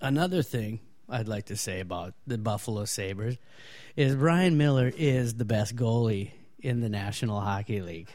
[0.00, 3.36] Another thing I'd like to say about the Buffalo Sabres
[3.96, 8.08] is Ryan Miller is the best goalie in the National Hockey League.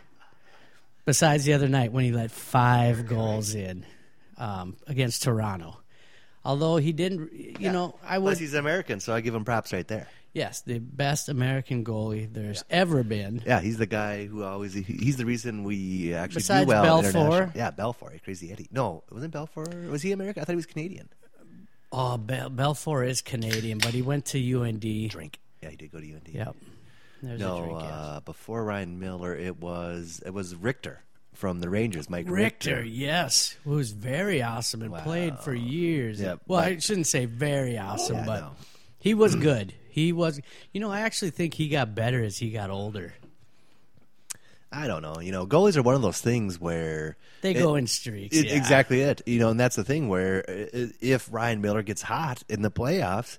[1.06, 3.86] Besides the other night when he let five goals in
[4.38, 5.78] um, against Toronto.
[6.46, 9.88] Although he didn't, you know, I Plus, he's American, so I give him props right
[9.88, 10.08] there.
[10.34, 13.42] Yes, the best American goalie there's ever been.
[13.46, 14.74] Yeah, he's the guy who always.
[14.74, 17.02] He, he's the reason we actually Besides do well.
[17.04, 17.56] Belfour?
[17.56, 18.68] Yeah, Belfour, Crazy Eddie.
[18.72, 19.90] No, it wasn't Belfour?
[19.90, 20.42] Was he American?
[20.42, 21.10] I thought he was Canadian.
[21.92, 24.82] Oh, Bel- Belfour is Canadian, but he went to UND.
[25.10, 25.40] Drink.
[25.62, 26.28] Yeah, he did go to UND.
[26.28, 26.56] Yep.
[27.22, 27.80] There's No, drink.
[27.82, 27.92] yes.
[27.92, 31.02] uh, before Ryan Miller, it was it was Richter
[31.34, 32.10] from the Rangers.
[32.10, 32.84] Mike Richter, Richter.
[32.84, 36.20] yes, who was very awesome and played for years.
[36.20, 38.52] Yeah, well, but- I shouldn't say very awesome, Yeah, but
[39.00, 39.74] he was good.
[39.94, 40.42] He was,
[40.74, 43.14] you know, I actually think he got better as he got older.
[44.72, 45.20] I don't know.
[45.22, 48.36] You know, goalies are one of those things where They it- go in streaks.
[48.36, 48.56] it- yeah.
[48.56, 49.22] Exactly it.
[49.28, 53.38] You know, and that's the thing where if Ryan Miller gets hot in the playoffs,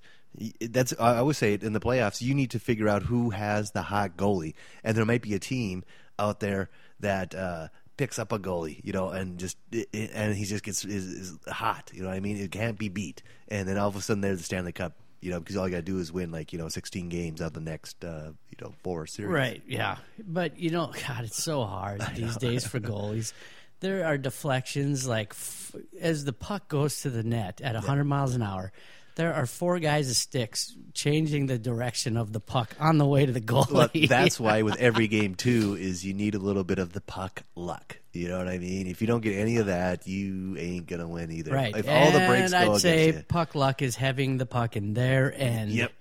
[0.60, 2.20] that's I always say it in the playoffs.
[2.22, 5.40] You need to figure out who has the hot goalie, and there might be a
[5.40, 5.82] team
[6.18, 7.34] out there that.
[7.34, 9.56] Uh, picks up a goalie, you know, and just
[9.92, 11.92] and he just gets is, is hot.
[11.94, 12.36] You know what I mean?
[12.38, 14.94] It can't be beat, and then all of a sudden there's the Stanley Cup.
[15.24, 17.40] You know, because all you got to do is win like you know 16 games
[17.40, 19.32] out of the next uh, you know four series.
[19.32, 19.96] Right, yeah.
[20.18, 23.32] But, you know, God, it's so hard these days for goalies.
[23.80, 28.34] There are deflections like f- as the puck goes to the net at 100 miles
[28.34, 28.70] an hour.
[29.16, 33.24] There are four guys of sticks changing the direction of the puck on the way
[33.26, 33.70] to the goalie.
[33.70, 37.00] Well, that's why with every game too is you need a little bit of the
[37.00, 37.98] puck luck.
[38.12, 38.86] You know what I mean?
[38.86, 41.52] If you don't get any of that, you ain't gonna win either.
[41.52, 41.76] Right.
[41.76, 44.76] If all the breaks and I'd go say you, puck luck is having the puck
[44.76, 45.92] in their end Yep.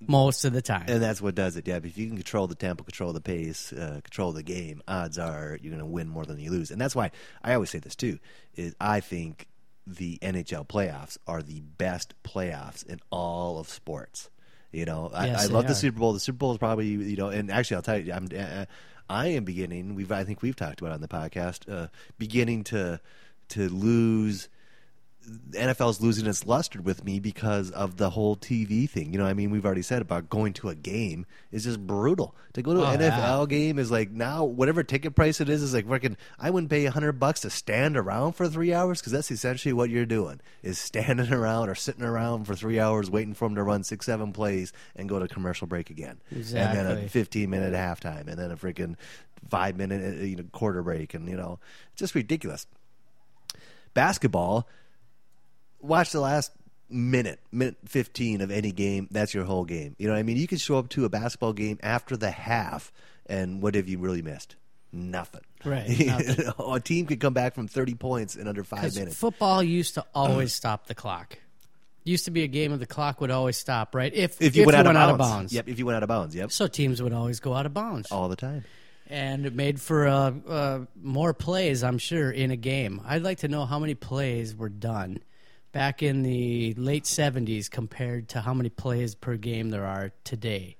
[0.00, 0.84] most of the time.
[0.88, 1.66] and that's what does it.
[1.66, 1.76] Yeah.
[1.82, 5.58] If you can control the tempo, control the pace, uh, control the game, odds are
[5.62, 6.70] you're gonna win more than you lose.
[6.70, 7.10] And that's why
[7.42, 8.18] I always say this too.
[8.54, 9.46] Is I think
[9.86, 14.30] the NHL playoffs are the best playoffs in all of sports.
[14.70, 15.74] You know, I, Yes, I love the.
[15.74, 16.12] Super Bowl.
[16.14, 18.64] The Super Bowl is probably you know, and actually, I'll tell you, I'm uh,
[19.10, 19.94] I am beginning.
[19.94, 23.00] We've I think we've talked about it on the podcast, uh, beginning to
[23.50, 24.48] to lose
[25.24, 29.12] the is losing its luster with me because of the whole TV thing.
[29.12, 32.34] You know, I mean, we've already said about going to a game is just brutal.
[32.54, 33.46] To go to an Oh, NFL yeah.
[33.46, 36.16] game is like now whatever ticket price it is is like fucking.
[36.38, 39.72] I wouldn't pay a hundred bucks to stand around for three hours because that's essentially
[39.72, 43.54] what you're doing is standing around or sitting around for three hours waiting for them
[43.54, 46.44] to run six seven plays and go to commercial break again, and
[46.76, 48.96] then a fifteen minute halftime, and then a freaking
[49.48, 51.58] five minute uh, you know quarter break, and you know
[51.92, 52.66] it's just ridiculous.
[53.94, 54.66] Basketball
[55.82, 56.52] watch the last
[56.88, 59.08] minute, minute 15 of any game.
[59.10, 59.94] That's your whole game.
[59.98, 60.36] You know what I mean?
[60.36, 62.92] You can show up to a basketball game after the half,
[63.26, 64.56] and what have you really missed?
[64.92, 65.40] Nothing.
[65.64, 66.52] Right, You nothing.
[66.58, 69.16] a team could come back from 30 points in under five minutes.
[69.16, 71.38] football used to always stop the clock.
[72.04, 74.12] Used to be a game of the clock would always stop, right?
[74.12, 75.12] If If you went, out, of out bounds.
[75.12, 75.52] of bounds.
[75.52, 76.34] Yep, if you went out of bounds.
[76.34, 76.50] Yep.
[76.50, 78.10] So teams would always go out of bounds.
[78.10, 78.64] All the time.
[79.08, 83.00] and it made for uh, uh, more plays, I'm sure, in a game.
[83.06, 85.20] I'd like to know how many plays were done
[85.72, 90.76] back in the late 70s compared to how many plays per game there are today.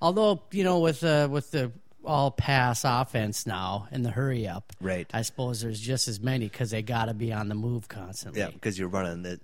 [0.00, 1.72] Although, you know, with uh, with the
[2.04, 5.10] all pass offense now and the hurry up, Right.
[5.12, 8.40] I suppose there's just as many because they got to be on the move constantly.
[8.40, 9.40] Yeah, because you're running the,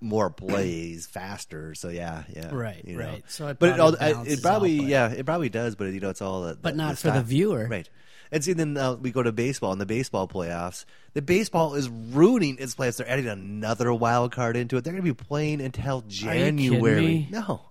[0.00, 1.74] more plays faster.
[1.74, 2.50] So yeah, yeah.
[2.54, 3.04] Right, you know.
[3.06, 3.24] right.
[3.26, 5.74] So it but it, probably all, it probably out, but- yeah, it probably does.
[5.74, 7.66] But you know, it's all the, But not the for the viewer.
[7.68, 7.88] right?
[8.30, 10.84] And see, then uh, we go to baseball and the baseball playoffs.
[11.14, 12.96] The baseball is ruining its playoffs.
[12.96, 14.84] They're adding another wild card into it.
[14.84, 17.28] They're going to be playing until January.
[17.30, 17.62] No.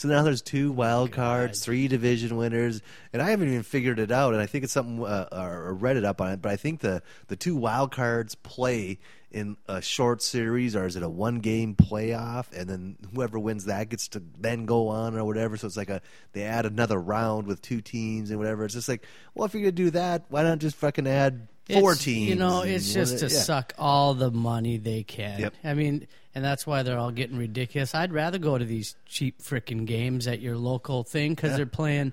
[0.00, 2.80] So now there's two wild cards, three division winners,
[3.12, 4.32] and I haven't even figured it out.
[4.32, 6.40] And I think it's something uh, or read it up on it.
[6.40, 8.98] But I think the the two wild cards play
[9.30, 12.46] in a short series, or is it a one game playoff?
[12.58, 15.58] And then whoever wins that gets to then go on or whatever.
[15.58, 16.00] So it's like a
[16.32, 18.64] they add another round with two teams and whatever.
[18.64, 21.92] It's just like, well, if you're gonna do that, why not just fucking add four
[21.92, 22.28] It's, teams?
[22.28, 23.38] You know, it's just to yeah.
[23.40, 25.40] suck all the money they can.
[25.40, 25.54] Yep.
[25.64, 27.94] I mean, and that's why they're all getting ridiculous.
[27.94, 32.12] I'd rather go to these cheap freaking games at your local thing because they're playing.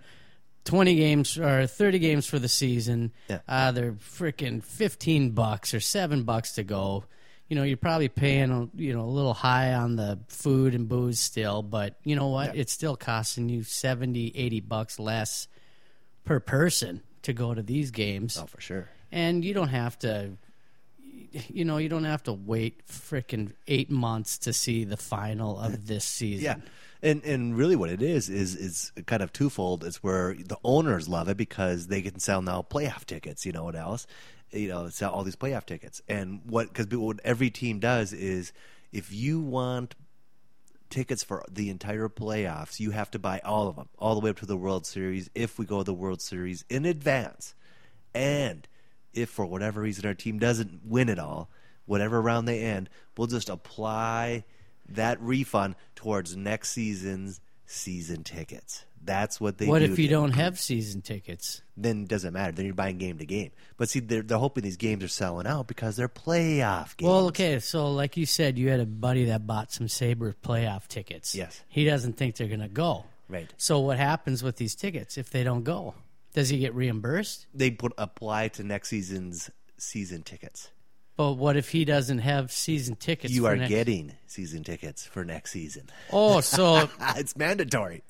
[0.65, 3.13] 20 games or 30 games for the season.
[3.29, 3.39] Yeah.
[3.47, 7.05] Uh, they're freaking 15 bucks or 7 bucks to go.
[7.47, 11.21] You know, you're probably paying, you know, a little high on the food and booze
[11.21, 12.53] still, but you know what?
[12.53, 12.61] Yeah.
[12.63, 15.47] It's still costing you 70, 80 bucks less
[16.25, 18.89] per person to go to these games Oh, for sure.
[19.11, 20.31] And you don't have to
[21.49, 25.87] you know you don't have to wait frickin' eight months to see the final of
[25.87, 26.55] this season Yeah.
[26.99, 29.83] And and really what it is is is kind of twofold.
[29.83, 33.63] It's where the owners love it because they can sell now playoff tickets, you know
[33.63, 34.07] what else?
[34.51, 36.01] You know, sell all these playoff tickets.
[36.07, 38.51] And what cuz what every team does is
[38.91, 39.93] if you want
[40.89, 44.29] tickets for the entire playoffs, you have to buy all of them, all the way
[44.29, 47.53] up to the World Series if we go to the World Series in advance.
[48.15, 48.67] And
[49.17, 51.49] if for whatever reason our team doesn't win it all,
[51.85, 54.43] whatever round they end, we'll just apply
[54.89, 58.85] that refund towards next season's season tickets.
[59.03, 59.71] That's what they do.
[59.71, 59.85] what do.
[59.85, 62.51] if you don't have season tickets Then it doesn't matter.
[62.51, 63.51] Then you're buying game to game.
[63.77, 67.09] But see, they're, they're hoping these games are selling out because they're playoff games.
[67.09, 70.87] well okay so like you said you had a buddy that bought some saber playoff
[70.87, 71.61] tickets Yes.
[71.69, 73.49] he doesn't think they're gonna go Right.
[73.57, 75.93] so what happens with these tickets if they don't go
[76.37, 80.69] does he get reimbursed They put apply to next season's season tickets.
[81.15, 85.25] but what if he doesn't have season tickets you are next- getting season tickets for
[85.25, 85.89] next season.
[86.11, 88.03] oh so it's mandatory.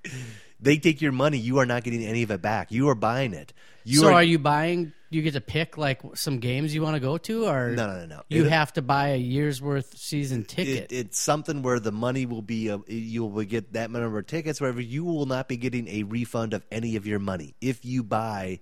[0.59, 1.37] They take your money.
[1.37, 2.71] You are not getting any of it back.
[2.71, 3.53] You are buying it.
[3.83, 4.91] You so are, are you buying?
[5.09, 7.99] You get to pick like some games you want to go to, or No, no,
[7.99, 8.21] no, no.
[8.29, 10.91] You It- have to buy a year's worth season ticket.
[10.91, 12.67] It, it's something where the money will be.
[12.69, 14.59] A, you will get that number of tickets.
[14.59, 18.03] Wherever you will not be getting a refund of any of your money if you
[18.03, 18.59] buy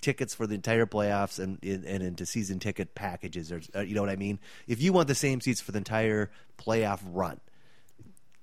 [0.00, 3.94] tickets for the entire playoffs and and, and into season ticket packages, or uh, you
[3.94, 4.38] know what I mean.
[4.66, 7.40] If you want the same seats for the entire playoff run,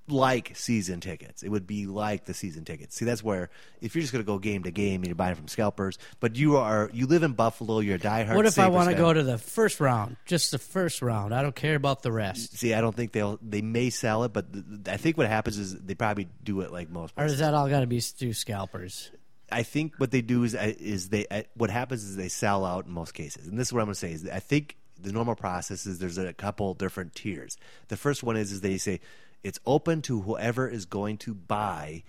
[0.07, 1.43] like season tickets.
[1.43, 2.95] It would be like the season tickets.
[2.95, 3.49] See, that's where
[3.81, 6.35] if you're just going to go game to game and you're buying from scalpers, but
[6.35, 8.35] you are you live in Buffalo, you're a diehard.
[8.35, 11.33] what if I want to go to the first round, just the first round?
[11.33, 12.57] I don't care about the rest.
[12.57, 13.39] See, I don't think they'll.
[13.41, 16.71] They may sell it, but th- I think what happens is they probably do it
[16.71, 17.13] like most.
[17.17, 19.11] Or is that all got to be through scalpers?
[19.51, 22.65] I think what they do is uh, is they uh, what happens is they sell
[22.65, 24.77] out in most cases, and this is what I'm going to say is I think
[24.99, 27.57] the normal process is there's a couple different tiers.
[27.89, 28.99] The first one is is they say
[29.43, 32.03] it's open to whoever is going to buy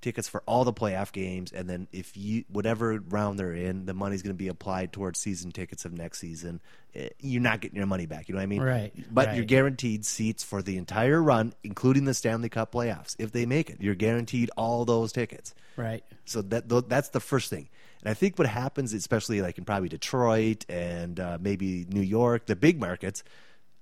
[0.00, 3.94] tickets for all the playoff games, and then if you whatever round they're in, the
[3.94, 6.60] money's going to be applied towards season tickets of next season.
[6.94, 8.28] Eh, You're not getting your money back.
[8.28, 8.62] You know what I mean?
[8.62, 13.16] Right, But you're guaranteed seats for the entire run, including the Stanley Cup playoffs.
[13.18, 15.54] If they make it, you're guaranteed all those tickets.
[15.76, 16.04] Right.
[16.24, 17.68] So that that's the first thing.
[18.02, 22.46] And I think what happens, especially like in probably Detroit and uh, maybe New York,
[22.46, 23.24] the big markets,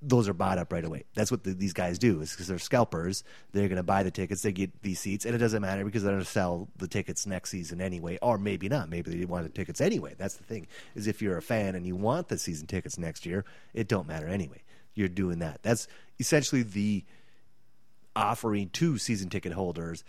[0.03, 1.05] those are bought up right away.
[1.15, 3.25] That's what the, these guys do is because they're scalpers.
[3.53, 4.43] They're going to buy the tickets.
[4.43, 7.27] They get these seats, and it doesn't matter because they're going to sell the tickets
[7.27, 8.91] next season anyway, or maybe not.
[8.91, 10.15] Maybe they want the tickets anyway.
[10.19, 13.25] That's the thing is if you're a fan and you want the season tickets next
[13.25, 14.63] year, it don't matter anyway.
[14.95, 15.63] You're doing that.
[15.63, 17.05] That's essentially the
[18.15, 20.05] offering to season ticket holders.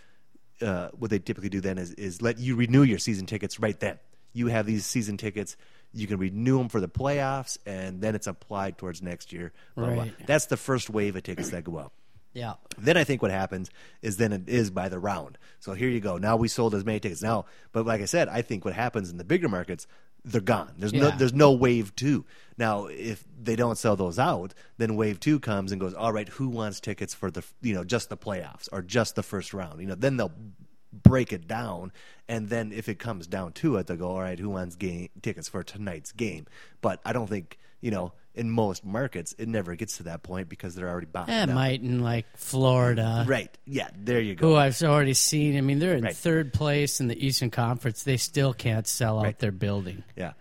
[0.62, 3.80] Uh, what they typically do then is, is let you renew your season tickets right
[3.80, 4.00] then.
[4.34, 5.56] You have these season tickets.
[5.94, 9.54] You can renew them for the playoffs, and then it's applied towards next year.
[9.76, 10.04] blah, blah, blah.
[10.04, 10.14] Right.
[10.28, 11.92] That's the first wave of tickets that go out.
[12.34, 12.54] Yeah.
[12.78, 13.72] Then I think what happens
[14.04, 15.40] is then it is by the round.
[15.60, 16.18] So here you go.
[16.18, 17.24] Now we sold as many tickets.
[17.24, 19.88] Now, but like I said, I think what happens in the bigger markets,
[20.24, 20.74] they're gone.
[20.78, 22.26] There's no there's no wave two.
[22.58, 25.94] Now, if they don't sell those out, then wave two comes and goes.
[25.94, 29.24] All right, who wants tickets for the you know just the playoffs or just the
[29.24, 29.80] first round?
[29.80, 30.34] You know, then they'll
[31.04, 31.92] break it down,
[32.28, 34.10] and then if it comes down to it, they'll go.
[34.10, 36.46] All right, who wants game tickets for tonight's game?
[36.82, 40.48] But I don't think you know in most markets it never gets to that point
[40.48, 41.28] because they're already bought.
[41.30, 43.26] Eh, It might in like Florida.
[43.28, 43.56] Right.
[43.66, 43.90] Yeah.
[43.98, 44.50] There you go.
[44.50, 45.58] Who I've already seen.
[45.58, 46.16] I mean, they're in Right.
[46.16, 48.04] third place in the Eastern Conference.
[48.04, 49.40] They still can't sell out Right.
[49.40, 50.04] their building.
[50.16, 50.34] Yeah.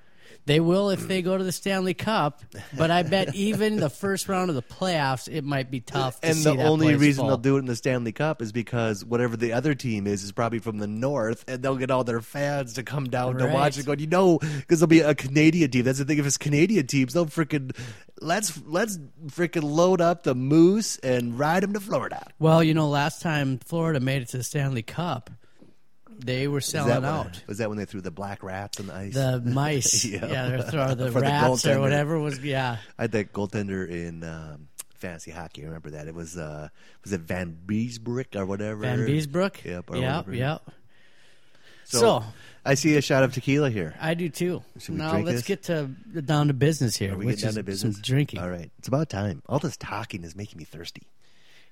[0.45, 2.43] They will if they go to the Stanley Cup,
[2.77, 6.21] but I bet even the first round of the playoffs, it might be tough.
[6.21, 7.29] To And the only reason full.
[7.29, 10.33] they'll do it in the Stanley Cup is because whatever the other team is is
[10.33, 13.79] probably from the north, and they'll get all their fans to come down to watch
[13.79, 13.87] it.
[13.87, 15.85] Going, you know, because there'll be a Canadian team.
[15.85, 16.19] That's the thing.
[16.19, 17.77] If it's Canadian teams, they'll freaking
[18.21, 22.27] let's let's freaking load up the moose and ride them to Florida.
[22.39, 25.31] Well, you know, last time Florida made it to the Stanley Cup,
[26.19, 27.43] they were selling out.
[27.47, 29.15] was that when they threw the black rats in the ice?
[29.15, 30.27] The mice, Yeah.
[30.27, 32.79] yeah, they're throwing the For the rats or whatever was, yeah.
[32.99, 35.63] I had that goaltender in um, fantasy hockey.
[35.63, 36.09] I remember that.
[36.09, 36.69] It was uh,
[37.05, 38.83] was it Van Beesbrook or whatever?
[38.85, 39.91] Vanbiesbrouck, Yep.
[39.91, 40.35] Or yep, whatever.
[40.35, 40.63] yep.
[41.85, 42.25] So, So-
[42.65, 43.95] I see a shot of tequila here.
[44.01, 44.61] I do too.
[44.89, 45.47] Now let's this?
[45.47, 45.85] get to
[46.23, 47.97] down to business here, Are we which down to business?
[48.01, 48.41] drinking.
[48.41, 48.73] All right.
[48.81, 49.41] It's about time.
[49.49, 51.07] All this talking is making me thirsty.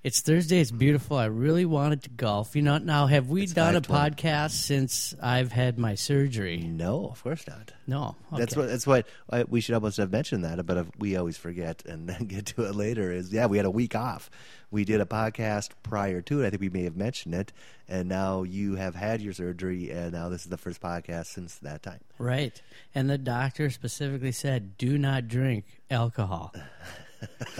[0.05, 0.61] It's Thursday.
[0.61, 0.79] It's mm-hmm.
[0.81, 1.17] beautiful.
[1.17, 2.55] I really wanted to golf.
[2.55, 3.87] You know, now have we It's done a 5:20.
[3.89, 6.59] podcast since I've had my surgery?
[6.59, 7.73] No, of course not.
[7.87, 8.61] No, That's Okay.
[8.61, 8.69] what.
[8.69, 12.27] That's what I, we should almost have mentioned that, but we always forget and then
[12.27, 13.11] get to it later.
[13.11, 14.29] Is yeah, we had a week off.
[14.71, 16.49] We did a podcast prior to it.
[16.49, 17.55] I think we may have mentioned it,
[17.89, 21.55] and now you have had your surgery, and now this is the first podcast since
[21.61, 22.01] that time.
[22.19, 22.61] right.
[22.95, 26.55] And the doctor specifically said, "Do not drink alcohol."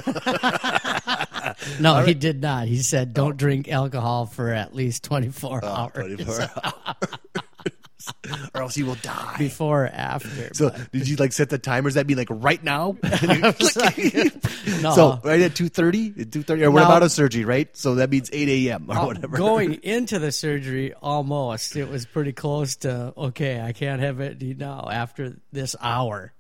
[1.81, 2.67] no, he did not.
[2.69, 6.97] He said, "Don't drink alcohol for at least twenty-four hours 24 hours.
[8.55, 9.37] or else you will die.
[9.39, 11.95] before or after." So but- did you like set the timers?
[11.95, 12.97] That be like right now.
[14.83, 14.95] No.
[14.95, 17.45] So right at two thirty, two thirty, or what Now- about a surgery?
[17.45, 17.75] Right.
[17.77, 18.87] So that means eight a.m.
[18.91, 19.37] or Uh, whatever.
[19.37, 23.61] Going into the surgery, almost it was pretty close to okay.
[23.61, 26.33] I can't have it now after this hour.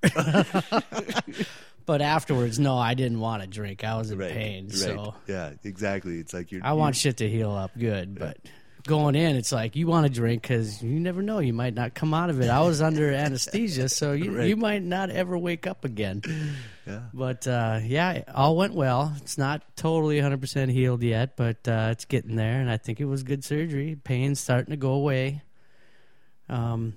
[1.86, 3.84] But afterwards, no, I didn't want to drink.
[3.84, 4.32] I was in right.
[4.32, 4.74] pain, right.
[4.74, 6.18] so yeah, exactly.
[6.18, 6.64] It's like you're.
[6.64, 8.18] I want shit to heal up good.
[8.18, 8.38] But
[8.86, 11.38] going in, it's like you want to drink because you never know.
[11.38, 12.48] You might not come out of it.
[12.50, 14.48] I was under anesthesia, so you Right.
[14.48, 16.22] you might not ever wake up again.
[16.86, 17.00] Yeah.
[17.14, 19.14] But uh, yeah, all went well.
[19.18, 23.06] It's not totally 100% healed yet, but uh, it's getting there, and I think it
[23.06, 23.96] was good surgery.
[24.02, 25.42] Pain's starting to go away.
[26.48, 26.94] Um,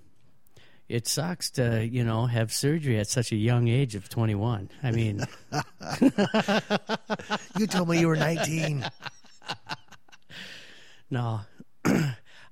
[0.90, 4.70] it sucks to you know have surgery at such a young age of 21.
[4.84, 5.22] I mean,
[7.58, 8.86] You told me you were nineteen.
[11.10, 11.42] no,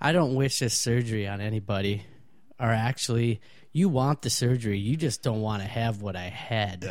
[0.02, 2.04] I don't wish this surgery on anybody.
[2.60, 3.42] Or actually,
[3.74, 6.90] you want the surgery, you just don't want to have what I had,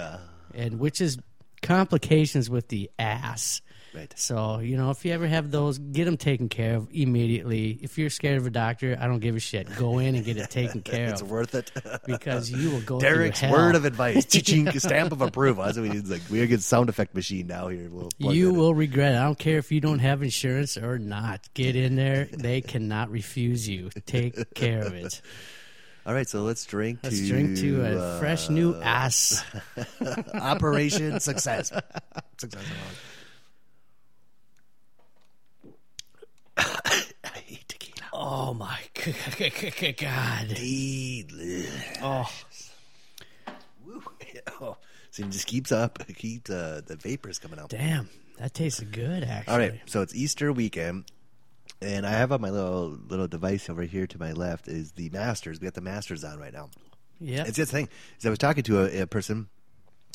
[0.54, 1.16] and which is
[1.62, 3.62] complications with the ass.
[3.94, 4.12] Right.
[4.16, 7.78] So, you know, if you ever have those, get them taken care of immediately.
[7.80, 9.74] If you're scared of a doctor, I don't give a shit.
[9.76, 11.70] Go in and get it taken care It's of It's worth it.
[12.04, 15.64] because you will go Derek's word of advice, Cha-ching, stamp of approval.
[15.64, 16.08] That's what we need.
[16.08, 17.88] Like we're getting sound effect machine now here.
[17.88, 18.56] We'll You that in.
[18.56, 19.18] will regret it.
[19.18, 21.48] I don't care if you don't have insurance or not.
[21.54, 22.24] Get in there.
[22.32, 23.90] They cannot refuse you.
[24.06, 25.22] Take care of it.
[26.06, 26.98] All right, so let's drink.
[27.02, 29.42] Let's to, drink to a uh, fresh new ass.
[30.34, 31.72] Operation Success.
[32.38, 32.62] Success.
[36.56, 38.08] I hate tequila.
[38.12, 40.48] Oh my god.
[40.48, 41.64] Tequila.
[42.02, 42.30] Oh,
[43.84, 44.02] Woo.
[44.60, 44.76] Oh,
[45.10, 46.06] so it just keeps up.
[46.16, 47.70] Keeps uh, the vapors coming out.
[47.70, 48.08] damn.
[48.38, 49.52] That tasted good, actually.
[49.52, 51.04] All right, so it's Easter weekend,
[51.80, 55.08] and I have on my little little device over here to my left is the
[55.10, 55.60] Masters.
[55.60, 56.70] We got the Masters on right now.
[57.20, 57.44] Yeah.
[57.46, 57.88] It's just thing.
[58.18, 59.48] Is I was talking to a, a person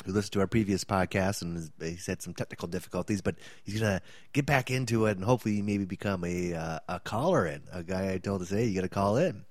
[0.05, 4.01] who listened to our previous podcast, and he's had some technical difficulties, but he's gonna
[4.33, 7.61] get back into it, and hopefully maybe become a uh, a caller in.
[7.71, 9.45] A guy I told us, hey, you got to call in.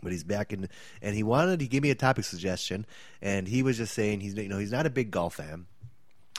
[0.00, 0.68] But he's back in,
[1.02, 1.60] and he wanted.
[1.60, 2.86] He gave me a topic suggestion,
[3.20, 5.66] and he was just saying he's you know he's not a big golf fan,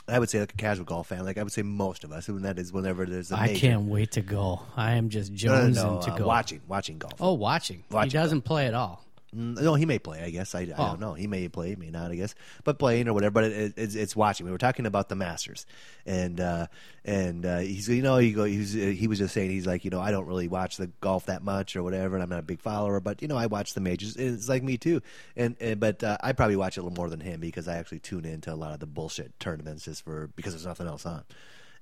[0.08, 2.28] I would say like a casual golf fan, like I would say most of us,
[2.28, 3.60] and that is whenever there's a I major.
[3.60, 4.62] can't wait to go.
[4.76, 6.26] I am just No, no, jonesing no, to uh, go.
[6.26, 7.12] watching, watching golf.
[7.20, 7.84] Oh, watching.
[7.90, 9.04] Watching he doesn't play at all.
[9.32, 10.22] No, he may play.
[10.22, 10.86] I guess I, I Oh.
[10.88, 11.14] don't know.
[11.14, 12.10] He may play, may not.
[12.10, 13.30] I guess, but playing or whatever.
[13.32, 14.44] But it, it, it's, it's watching.
[14.46, 15.66] We were talking about the Masters,
[16.04, 16.66] and uh,
[17.04, 19.84] and uh, he's you know he go he's, uh, he was just saying he's like
[19.84, 22.40] you know I don't really watch the golf that much or whatever, and I'm not
[22.40, 24.16] a big follower, but you know I watch the majors.
[24.16, 25.00] It's like me too,
[25.36, 27.76] and, and but uh, I probably watch it a little more than him because I
[27.76, 31.06] actually tune into a lot of the bullshit tournaments just for because there's nothing else
[31.06, 31.22] on,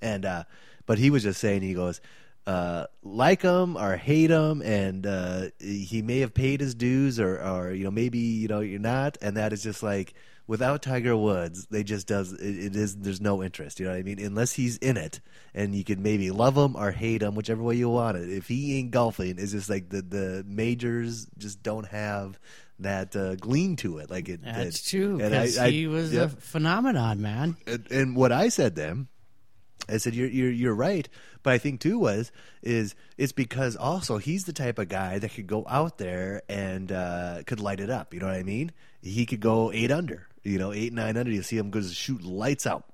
[0.03, 0.45] and uh,
[0.85, 2.01] but he was just saying he goes
[2.49, 7.39] uh, like him or hate him, and uh, he may have paid his dues, or,
[7.41, 10.15] or you know maybe you know you're not, and that is just like
[10.47, 13.79] without Tiger Woods, they just does it, it is there's no interest.
[13.79, 14.19] You know what I mean?
[14.19, 15.21] Unless he's in it,
[15.55, 18.31] and you can maybe love him or hate him, whichever way you want it.
[18.31, 22.39] If he ain't golfing, it's just like the the majors just don't have
[22.79, 24.09] that uh, gleam to it.
[24.11, 24.41] Like it.
[24.43, 25.21] That's it- true.
[25.21, 27.57] and I- I- he was a phenomenon, man.
[27.67, 29.09] And, and what I said then,
[29.89, 31.09] I said you're you're you're right,
[31.43, 32.31] but I think too was
[32.63, 36.91] is it's because also he's the type of guy that could go out there and
[36.93, 38.13] uh, could light it up.
[38.13, 38.73] You know what I mean?
[39.03, 41.31] He could go eight under, you know, eight nine under.
[41.31, 42.85] You see him go shoot lights out.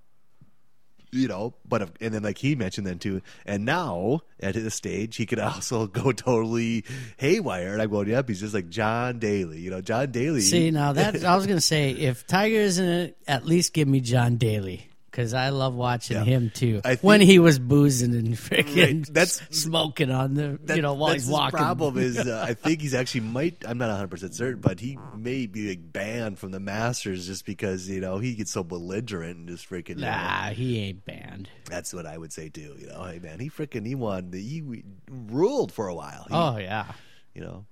[1.11, 4.75] You know, but if, and then like he mentioned then too, and now at this
[4.75, 6.85] stage he could also go totally
[7.19, 7.73] haywire.
[7.73, 9.61] And I'm going, yep, he's just like John Daly.
[9.61, 10.41] You know, John Daly.
[10.41, 13.87] See, now that I was going to say, if Tiger isn't it, at least give
[13.87, 14.89] me John Daly.
[15.15, 16.25] Because I love watching Yeah.
[16.25, 16.81] him too.
[16.85, 19.15] I when he was boozing and freaking Right.
[19.15, 21.57] That's- smoking on the, That- you know, while that's he's walking.
[21.57, 23.63] problem is uh, I think he's actually might.
[23.65, 27.47] I'm not 100 percent certain, but he may be like, banned from the Masters just
[27.47, 29.91] because you know he gets so belligerent and just freaking.
[29.91, 31.49] you know, Nah, he ain't banned.
[31.67, 32.75] that's what I would say too.
[32.81, 34.33] You know, hey man, he freaking he won.
[34.33, 36.25] He ruled for a while.
[36.29, 36.87] He, Oh yeah.
[37.35, 37.67] you know.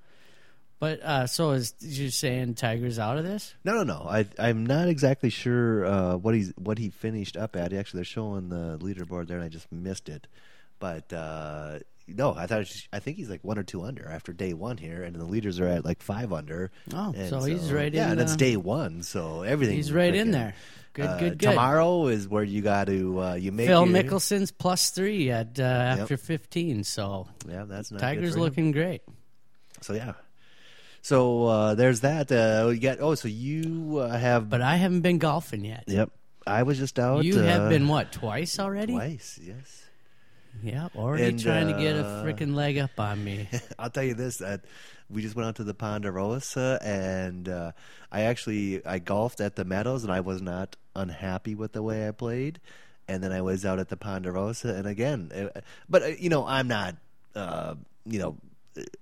[0.82, 3.54] But uh, so is you saying Tiger's out of this?
[3.62, 4.04] No, no, no.
[4.10, 7.72] I I'm not exactly sure uh, what he's what he finished up at.
[7.72, 10.26] Actually, they're showing the leaderboard there, and I just missed it.
[10.80, 11.78] But uh,
[12.08, 15.04] no, I thought I think he's like one or two under after day one here,
[15.04, 16.72] and the leaders are at like five under.
[16.92, 19.76] Oh, And so he's right Yeah, in and it's day one, so everything.
[19.76, 20.56] He's right in there.
[20.94, 21.50] Good, uh, good, good.
[21.50, 25.60] Tomorrow is where you got to uh, you make Phil your, Mickelson's plus three at
[25.60, 26.82] uh, after 15.
[26.82, 29.02] So Yeah, that's Tiger's looking great.
[29.80, 30.14] So yeah.
[31.02, 32.30] So uh, there's that.
[32.30, 34.48] Uh, you got oh, so you uh, have.
[34.48, 35.84] But I haven't been golfing yet.
[35.88, 36.10] yep,
[36.46, 37.24] I was just out.
[37.24, 38.94] You have uh, been what twice already?
[38.94, 39.38] twice.
[39.42, 39.84] Yes.
[40.62, 43.48] Yeah, already And, trying to get a uh, freaking leg up on me.
[43.78, 44.60] I'll tell you this: that
[45.10, 47.72] we just went out to the Ponderosa, and uh,
[48.12, 52.06] I actually I golfed at the Meadows, and I was not unhappy with the way
[52.06, 52.60] I played.
[53.08, 56.46] And then I was out at the Ponderosa, and again, uh, but uh, you know,
[56.46, 56.94] I'm not,
[57.34, 57.74] uh,
[58.06, 58.36] you know.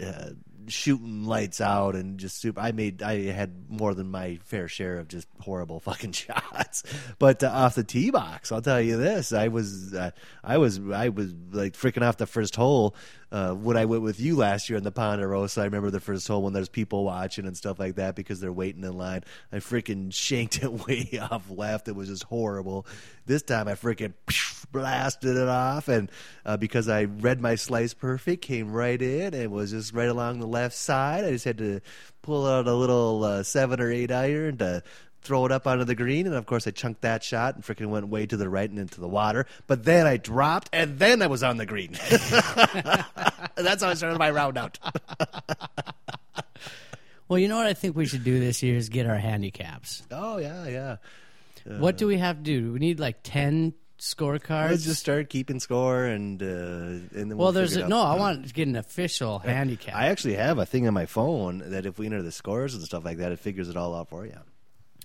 [0.03, 0.30] Uh,
[0.72, 4.98] shooting lights out and just super i made i had more than my fair share
[4.98, 6.82] of just horrible fucking shots.
[7.18, 10.10] But uh, off the tee box i'll tell you this i was uh,
[10.42, 12.94] i was i was like freaking off the first hole
[13.33, 16.26] uh, when I went with you last year in the Ponderosa, I remember the first
[16.26, 19.22] hole when there's people watching and stuff like that because they're waiting in line.
[19.53, 21.89] I freaking shanked it way off left.
[21.89, 22.87] It was just horrible.
[23.26, 24.14] This time I freaking
[24.72, 26.11] blasted it off, and
[26.45, 30.41] uh, because I read my slice perfect, came right in and was just right along
[30.41, 31.24] the left side.
[31.24, 31.81] I just had to
[32.22, 34.83] pull out a little uh, seven or eight iron to
[35.22, 37.88] throw it up onto the green, and of course I chunked that shot and freaking
[37.88, 39.46] went way to the right and into the water.
[39.66, 41.92] But then I dropped, and then I was on the green.
[43.56, 44.78] That's how I started my round out.
[47.28, 50.02] Well, you know what I think we should do this year is get our handicaps.
[50.10, 50.96] Oh yeah, yeah.
[51.78, 52.72] what do we have to do?
[52.72, 54.70] We need like 10 scorecards.
[54.70, 58.00] Let's just start keeping score, and uh, and then we'll, well, there's a, no.
[58.00, 59.94] I want to get an official handicap.
[59.94, 62.82] I actually have a thing on my phone that if we enter the scores and
[62.82, 64.36] stuff like that, it figures it all out for you.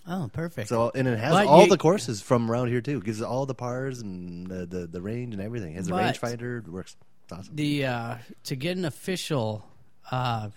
[0.08, 0.70] Oh, perfect.
[0.70, 2.98] So and it has But all you- the courses from around here too.
[2.98, 5.74] It gives all the pars and the the, the range and everything.
[5.74, 6.66] It has a rangefinder.
[6.66, 6.96] It works.
[7.24, 7.56] It's awesome.
[7.56, 9.66] the uh, to get an official
[10.12, 10.50] uh,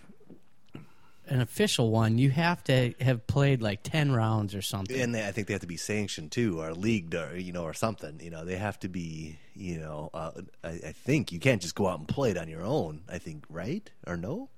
[1.26, 4.98] an official one, you have to have played like 10 rounds or something.
[4.98, 7.64] And they, I think they have to be sanctioned too, or leagued, or you know,
[7.64, 8.20] or something.
[8.22, 9.38] You know, they have to be.
[9.54, 10.30] You know, uh,
[10.62, 13.02] I, I think you can't just go out and play it on your own.
[13.08, 14.50] I think, right or no?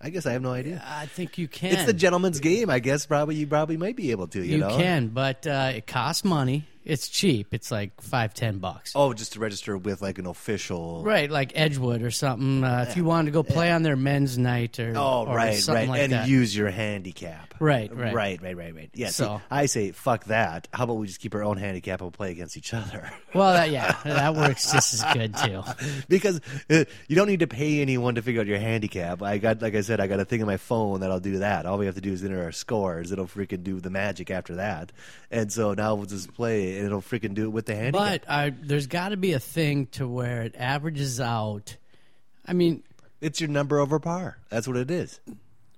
[0.00, 0.82] I guess I have no idea.
[0.86, 1.72] I think you can.
[1.72, 2.70] It's the gentleman's game.
[2.70, 4.38] I guess probably you probably might be able to.
[4.38, 4.76] You, You know?
[4.76, 6.66] can, but uh, it costs money.
[6.88, 7.52] It's cheap.
[7.52, 8.92] It's like five, ten bucks.
[8.94, 11.02] Oh, just to register with like an official.
[11.04, 12.64] Right, like Edgewood or something.
[12.64, 15.54] Uh, if you wanted to go play on their men's night or Oh, or right,
[15.54, 16.28] something right, like and that.
[16.28, 17.54] use your handicap.
[17.60, 18.14] Right, right.
[18.14, 18.90] right, right, right, right.
[18.94, 19.08] Yeah.
[19.10, 20.68] So- see, I say fuck that.
[20.72, 23.10] How about we just keep our own handicap and play against each other?
[23.34, 25.62] well, that, yeah, that works just as good too.
[26.08, 29.22] because uh, you don't need to pay anyone to figure out your handicap.
[29.22, 31.66] I got, like I said, I got a thing on my phone that'll do that.
[31.66, 33.12] All we have to do is enter our scores.
[33.12, 34.92] It'll freaking do the magic after that.
[35.30, 36.77] And so now we'll just play.
[36.78, 38.22] And it'll freaking do it with the handicap.
[38.26, 41.76] But I, there's got to be a thing to where it averages out.
[42.46, 42.82] I mean,
[43.20, 44.38] it's your number over par.
[44.48, 45.20] That's what it is.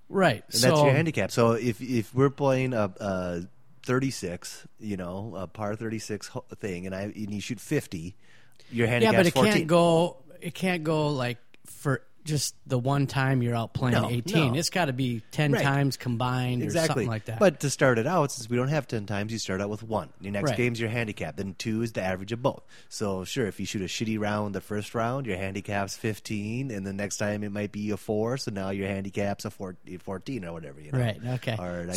[0.09, 0.45] right?
[0.47, 1.31] And so that's your handicap.
[1.31, 3.43] So if if we're playing a, a
[3.85, 8.15] 36, you know, a par 36 thing, and I and you shoot 50,
[8.71, 9.13] your handicap.
[9.13, 9.53] yeah, but it 14.
[9.53, 10.17] can't go.
[10.41, 14.53] It can't go like for just the one time you're out playing No, 18.
[14.53, 14.59] no.
[14.59, 15.63] It's got to be 10 Right.
[15.63, 16.89] times combined or Exactly.
[16.89, 17.39] something like that.
[17.39, 19.83] But to start it out, since we don't have 10 times, you start out with
[19.83, 20.11] one.
[20.21, 20.57] Your next Right.
[20.57, 21.37] game's your handicap.
[21.37, 22.63] Then two is the average of both.
[22.89, 26.87] So, sure, if you shoot a shitty round the first round, your handicap's 15, and
[26.87, 30.45] the next time it might be a four, so now your handicap's a four, 14
[30.45, 30.81] or whatever.
[30.81, 30.99] You know?
[30.99, 31.53] Right, okay.
[31.59, 31.97] Or 1979.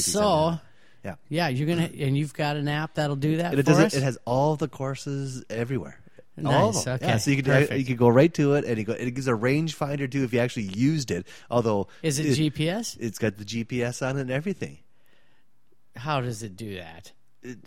[0.58, 0.60] So-
[1.04, 1.16] yeah.
[1.28, 3.80] yeah, you're gonna and you've got an app that'll do that And it for does
[3.80, 3.94] us.
[3.94, 5.98] it, it has all the courses everywhere.
[6.46, 6.96] All of Nice, them.
[6.96, 7.80] okay, Yeah, so you could perfect.
[7.80, 10.34] you could go right to it, and it, go, it gives a rangefinder too if
[10.34, 11.28] you actually used it.
[11.52, 12.98] Although Is it GPS?
[13.00, 14.80] It's got the GPS on it and everything.
[15.96, 17.12] How does it do that?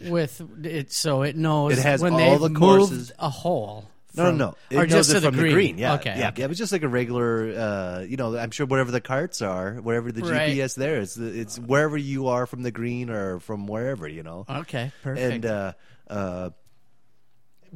[0.01, 3.89] With it, so it knows It has when all the moved a hole.
[4.17, 4.55] No, from- no, no.
[4.71, 5.77] It or knows just it to from the green.
[5.77, 6.41] Yeah, okay, yeah, okay.
[6.41, 6.45] yeah.
[6.47, 8.35] It was just like a regular, uh, you know.
[8.37, 10.57] I'm sure whatever the carts are, wherever the Right.
[10.57, 14.23] GPS there is, it's it's wherever you are from the green or from wherever, you
[14.23, 14.47] know.
[14.49, 15.33] Okay, perfect.
[15.35, 15.73] And uh,
[16.09, 16.51] uh,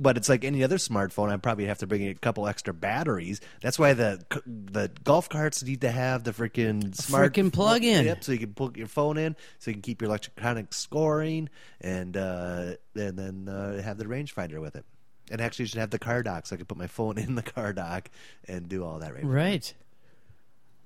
[0.01, 1.31] but it's like any other smartphone.
[1.31, 3.41] I probably have to bring a couple extra batteries.
[3.61, 8.07] That's why the the golf carts need to have the freaking smart frickin' plug-in.
[8.07, 11.49] Yep, so you can plug your phone in, so you can keep your electronic scoring,
[11.81, 14.85] and uh, and then uh, have the rangefinder with it.
[15.31, 17.35] And actually, you should have the car dock, so I can put my phone in
[17.35, 18.11] the car dock
[18.49, 19.15] and do all that.
[19.15, 19.25] Right.
[19.25, 19.75] right.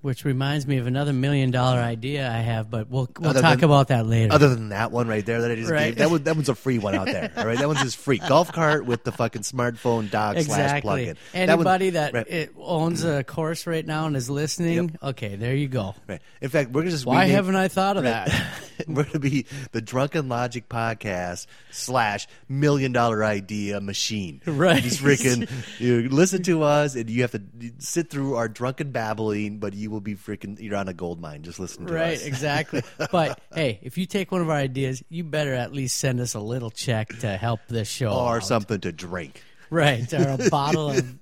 [0.04, 3.60] Which reminds me of another million dollar idea I have, but we'll we'll Other talk
[3.60, 4.34] than- about that later.
[4.34, 5.86] Other than that one right there that I just Right.
[5.86, 7.32] gave, that one that one's a free one out there.
[7.34, 8.18] All right, that one's just free.
[8.18, 10.80] Golf cart with the fucking smartphone dock slash exactly.
[10.82, 11.16] plug-in.
[11.32, 12.28] Anybody that, right.
[12.28, 15.94] it owns a course right now and is listening, okay, there you go.
[16.06, 16.20] Right.
[16.42, 18.30] In fact, we're gonna just Why rename- haven't I thought of that?
[18.86, 24.42] we're gonna be the Drunken Logic podcast slash Million Dollar Idea Machine.
[24.44, 24.82] Right.
[24.82, 25.48] Just freaking
[25.80, 27.40] you listen to us, and you have to
[27.78, 30.60] sit through our drunken babbling, but you will be freaking.
[30.60, 31.42] You're on a gold mine.
[31.42, 32.24] Just listen to Right, us.
[32.26, 32.82] exactly.
[33.10, 36.34] But hey, if you take one of our ideas, you better at least send us
[36.34, 38.10] a little check to help this show.
[38.12, 38.44] Or out.
[38.44, 39.42] something to drink.
[39.74, 41.18] Right, or a bottle of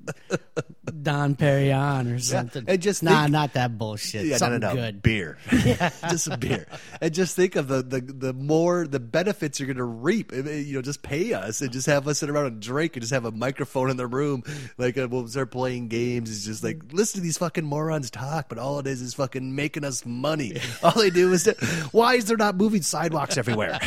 [1.03, 2.65] Don Perignon or something.
[2.69, 4.27] and just nah, think- not that bullshit.
[4.27, 4.81] Yeah, something no, no, no.
[4.83, 5.03] good.
[5.03, 5.39] Beer.
[5.51, 6.67] just some beer.
[7.01, 10.33] And just think of the, the, the more, the benefits you're going to reap.
[10.33, 13.13] You know, just pay us and just have us sit around and drink and just
[13.13, 14.43] have a microphone in the room.
[14.77, 16.31] Like, uh, we'll start playing games.
[16.31, 19.55] It's just like, listen to these fucking morons talk, but all it is is fucking
[19.57, 20.57] making us money.
[20.83, 21.47] All they do is,
[21.93, 23.79] why is there not moving sidewalks everywhere?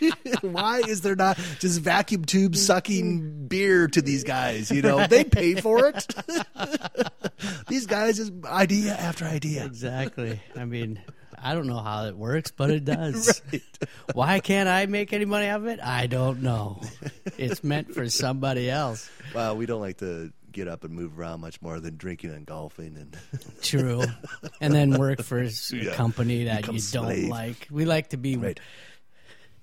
[0.42, 2.58] Why is there not just vacuum tube mm-hmm.
[2.58, 4.70] sucking beer to these guys?
[4.70, 6.14] You know, they pay for it.
[7.68, 9.64] these guys is idea after idea.
[9.64, 10.40] Exactly.
[10.56, 11.00] I mean,
[11.38, 13.42] I don't know how it works, but it does.
[14.14, 15.80] Why can't I make any money out of it?
[15.82, 16.80] I don't know.
[17.36, 19.10] It's meant for somebody else.
[19.34, 22.46] Well, we don't like to get up and move around much more than drinking and
[22.46, 23.16] golfing and
[23.60, 24.02] True.
[24.60, 25.92] And then work for a Yeah.
[25.94, 27.28] company that Become you don't slave.
[27.28, 27.68] like.
[27.70, 28.58] We like to be Right.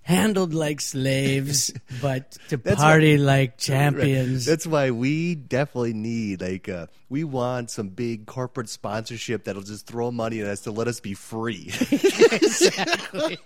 [0.04, 4.46] Handled like slaves, but to That's party like champions.
[4.46, 9.88] That's why we definitely need like uh, we want some big corporate sponsorship that'll just
[9.88, 11.72] throw money at us to let us be free.
[11.92, 13.38] exactly.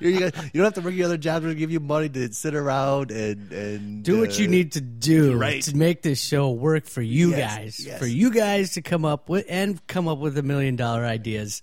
[0.00, 2.54] you, you don't have to bring your other jobs to give you money to sit
[2.54, 5.62] around and and Do what you uh, need to do right.
[5.62, 7.86] to make this show work for you Yes, guys.
[7.86, 7.98] yes.
[7.98, 11.62] For you guys to come up with and come up with a million dollar ideas.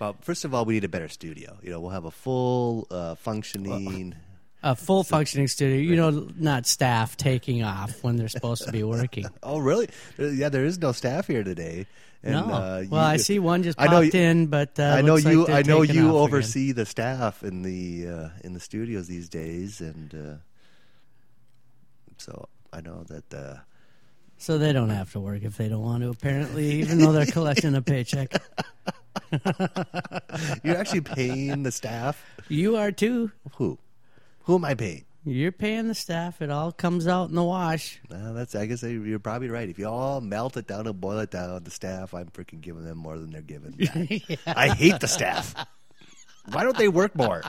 [0.00, 1.58] Well, first of all, we need a better studio.
[1.62, 4.14] You know, we'll have a full uh, functioning.
[4.62, 8.82] A full functioning studio, you know, not staff taking off when they're supposed to be
[8.82, 9.24] working.
[9.42, 9.88] Oh, really?
[10.18, 11.86] Uh, Yeah, there is no staff here today.
[12.22, 15.00] And, no, uh, well, I see one just I popped know in, but uh, I
[15.00, 15.46] know like you.
[15.46, 16.10] they're I know you off again.
[16.10, 20.34] oversee the staff in the uh, in the studios these days, and uh,
[22.18, 23.32] so I know that.
[23.34, 23.56] Uh,
[24.36, 26.10] So they don't have to work if they don't want to.
[26.10, 28.28] Apparently, even though they're collecting a paycheck,
[30.62, 32.22] you're actually paying the staff.
[32.48, 33.30] you are too.
[33.56, 33.78] Who?
[34.44, 35.04] Who am I paying?
[35.24, 36.40] You're paying the staff.
[36.40, 38.00] It all comes out in the wash.
[38.10, 38.54] Uh, that's.
[38.54, 39.68] I guess you're probably right.
[39.68, 42.84] If you all melt it down and boil it down, the staff, I'm freaking giving
[42.84, 43.72] them more than they're giving.
[43.72, 44.38] back.
[44.56, 45.54] I hate the staff.
[46.50, 47.42] Why don't they work more?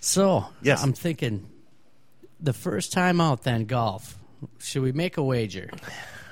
[0.00, 0.82] So, Yes.
[0.82, 1.48] I'm thinking
[2.40, 4.16] the first time out, then golf.
[4.60, 5.70] Should we make a wager?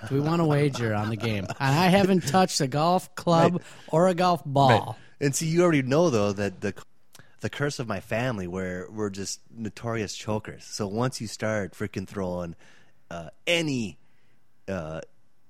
[0.08, 1.44] Do we want to wager on the game?
[1.44, 3.62] And I haven't touched a golf club Right.
[3.88, 4.96] or a golf ball.
[5.20, 6.74] And see, you already know though that the
[7.40, 10.64] the curse of my family, where we're just notorious chokers.
[10.64, 12.56] So once you start freaking throwing
[13.10, 13.98] uh, any
[14.68, 15.00] uh,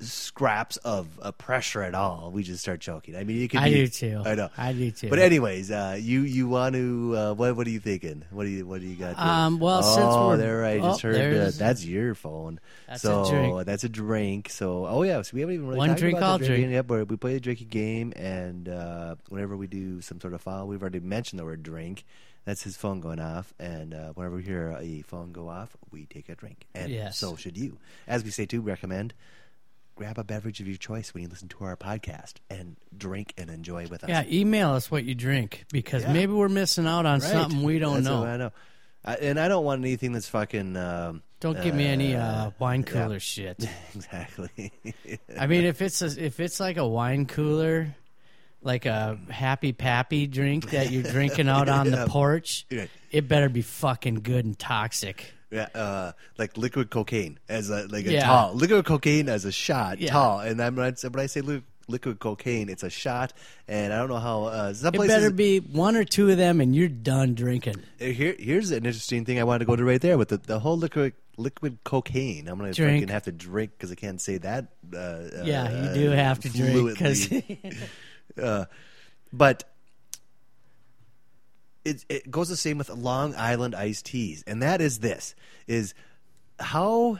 [0.00, 3.16] scraps of uh, pressure at all, we just start choking.
[3.16, 4.22] I mean, it could I be, do too.
[4.24, 4.50] I know.
[4.56, 5.08] I do too.
[5.08, 8.24] But anyways, uh, you you want to uh, what what are you thinking?
[8.30, 9.16] What do you what do you got?
[9.16, 9.24] there?
[9.24, 12.60] Um, well, oh, since we're- there I just oh, heard uh, that's your phone.
[12.86, 13.66] That's so a drink.
[13.66, 14.50] that's a drink.
[14.50, 16.56] So oh yeah, so we haven't even really One talked drink, about I'll drinking.
[16.64, 16.72] drink.
[16.74, 20.40] Yep, where we play a drinking game, and uh, whenever we do some sort of
[20.42, 22.04] file, we've already mentioned the word drink.
[22.44, 26.04] That's his phone going off, and uh, whenever we hear a phone go off, we
[26.06, 27.18] take a drink, and Yes.
[27.18, 27.78] so should you.
[28.06, 29.14] As we say too, recommend
[29.96, 33.50] grab a beverage of your choice when you listen to our podcast and drink and
[33.50, 34.08] enjoy with us.
[34.10, 36.12] yeah, email us what you drink because Yeah.
[36.12, 37.30] maybe we're missing out on Right.
[37.30, 38.24] something we don't That's know.
[38.24, 38.52] I know.
[39.04, 40.76] I, and I don't want anything that's fucking.
[40.76, 42.92] Um, Don't give me any uh, wine yeah.
[42.92, 43.66] cooler shit.
[43.94, 44.72] exactly.
[45.38, 47.94] I mean, if it's a, if it's like a wine cooler,
[48.62, 52.66] like a happy pappy drink that you're drinking out on the porch,
[53.10, 55.32] it better be fucking good and toxic.
[55.50, 58.26] Yeah, uh, like liquid cocaine as a like a Yeah.
[58.26, 60.10] tall liquid cocaine as a shot, Yeah.
[60.12, 60.40] tall.
[60.40, 63.32] And then when I, when I say li- liquid cocaine, it's a shot.
[63.68, 65.14] And I don't know how uh, some It places.
[65.14, 67.76] better be one or two of them, and you're done drinking.
[68.00, 70.38] Uh, Here, here's an interesting thing I wanted to go to right there with the,
[70.38, 72.48] the whole liquid liquid cocaine.
[72.48, 73.02] I'm gonna Drink.
[73.02, 74.68] fucking have to drink because I can't say that.
[74.92, 77.30] Uh, Yeah, uh, you do have to drink because
[78.42, 78.64] uh,
[79.32, 79.64] but
[81.86, 85.34] it it goes the same with Long Island iced teas, and that is this:
[85.66, 85.94] is
[86.58, 87.18] how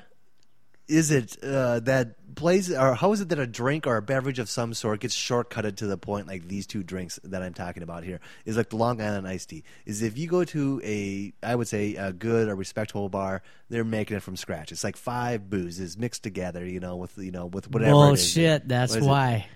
[0.89, 4.39] is it uh, that plays or how is it that a drink or a beverage
[4.39, 7.83] of some sort gets shortcutted to the point like these two drinks that I'm talking
[7.83, 11.33] about here is like the Long Island iced tea is if you go to a
[11.43, 14.97] I would say a good or respectable bar they're making it from scratch it's like
[14.97, 18.69] five boozes mixed together you know with you know with whatever bullshit.
[18.69, 19.47] That's What why.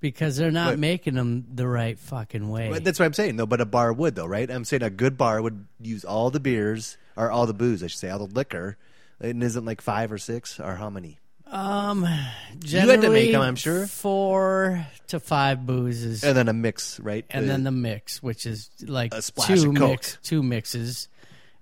[0.00, 2.68] Because they're not But- making them the right fucking way.
[2.70, 4.90] But that's what I'm saying though but a bar would though right I'm saying a
[4.90, 8.24] good bar would use all the beers or all the booze I should say all
[8.24, 8.76] the liquor
[9.20, 11.18] and isn't like five or six or how many
[11.50, 13.86] Um, had to generally, make 'em, I'm sure.
[13.86, 18.44] four to five boozes, and then a mix right and Uh, then the mix, which
[18.46, 19.90] is like A splash two of Coke.
[19.90, 21.08] mix, two mixes.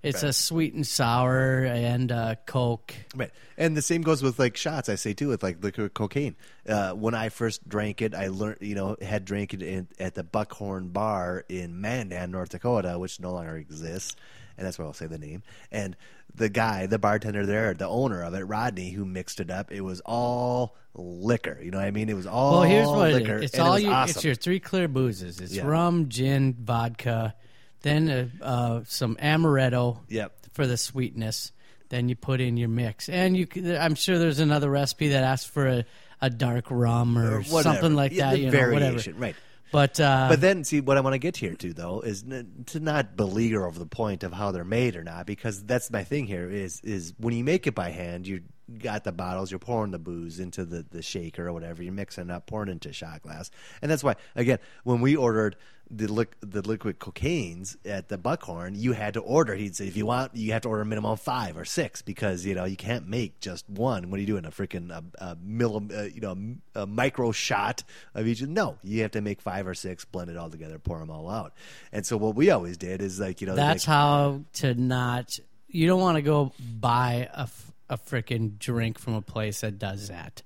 [0.03, 0.29] It's Right.
[0.29, 2.93] a sweet and sour and uh, Coke.
[3.15, 4.89] Right, and the same goes with like shots.
[4.89, 6.35] I say too with like liquid cocaine.
[6.69, 10.13] Uh, when I first drank it, I learned, you know, had drank it in, at
[10.15, 14.15] the Buckhorn Bar in Mandan, North Dakota, which no longer exists,
[14.57, 15.41] and that's why I'll say the name.
[15.71, 15.95] And
[16.33, 19.81] the guy, the bartender there, the owner of it, Rodney, who mixed it up, it
[19.81, 21.59] was all liquor.
[21.61, 22.07] You know what I mean?
[22.09, 23.37] It was all Well, here's what liquor.
[23.37, 23.43] is.
[23.45, 23.89] It's it all was you.
[23.89, 24.11] awesome.
[24.15, 25.39] It's your three clear boozes.
[25.39, 25.65] It's Yeah.
[25.65, 27.33] rum, gin, vodka,
[27.81, 30.33] then uh, uh, some amaretto Yep.
[30.53, 31.51] for the sweetness.
[31.89, 33.47] Then you put in your mix, and you.
[33.79, 35.85] I'm sure there's another recipe that asks for a,
[36.21, 38.39] a dark rum or, Or something like Yeah, that.
[38.39, 38.99] you know, whatever.
[39.15, 39.35] right?
[39.71, 42.65] But uh, But then, see, what I want to get here to though is n-
[42.67, 46.03] to not beleaguer over the point of how they're made or not, because that's my
[46.03, 46.49] thing here.
[46.49, 48.41] Is is when you make it by hand, you
[48.79, 52.29] got the bottles, you're pouring the booze into the the shaker or whatever, you're mixing
[52.29, 53.49] up, pouring into shot glass,
[53.81, 55.55] and that's why again, when we ordered
[55.89, 59.55] the liq- the liquid cocaines at the Buckhorn, you had to order.
[59.55, 62.01] He'd say if you want, you have to order a minimum of five or six
[62.01, 64.09] because you know you can't make just one.
[64.09, 64.45] What are you doing?
[64.45, 67.83] A freaking a, a milli, uh, you know a micro shot
[68.13, 68.41] of each?
[68.41, 71.29] No, you have to make five or six, blend it all together, pour them all
[71.29, 71.53] out.
[71.91, 75.39] And so what we always did is like you know that's like, how to not.
[75.69, 79.77] You don't want to go buy a, f- a freaking drink from a place that
[79.77, 80.41] does that.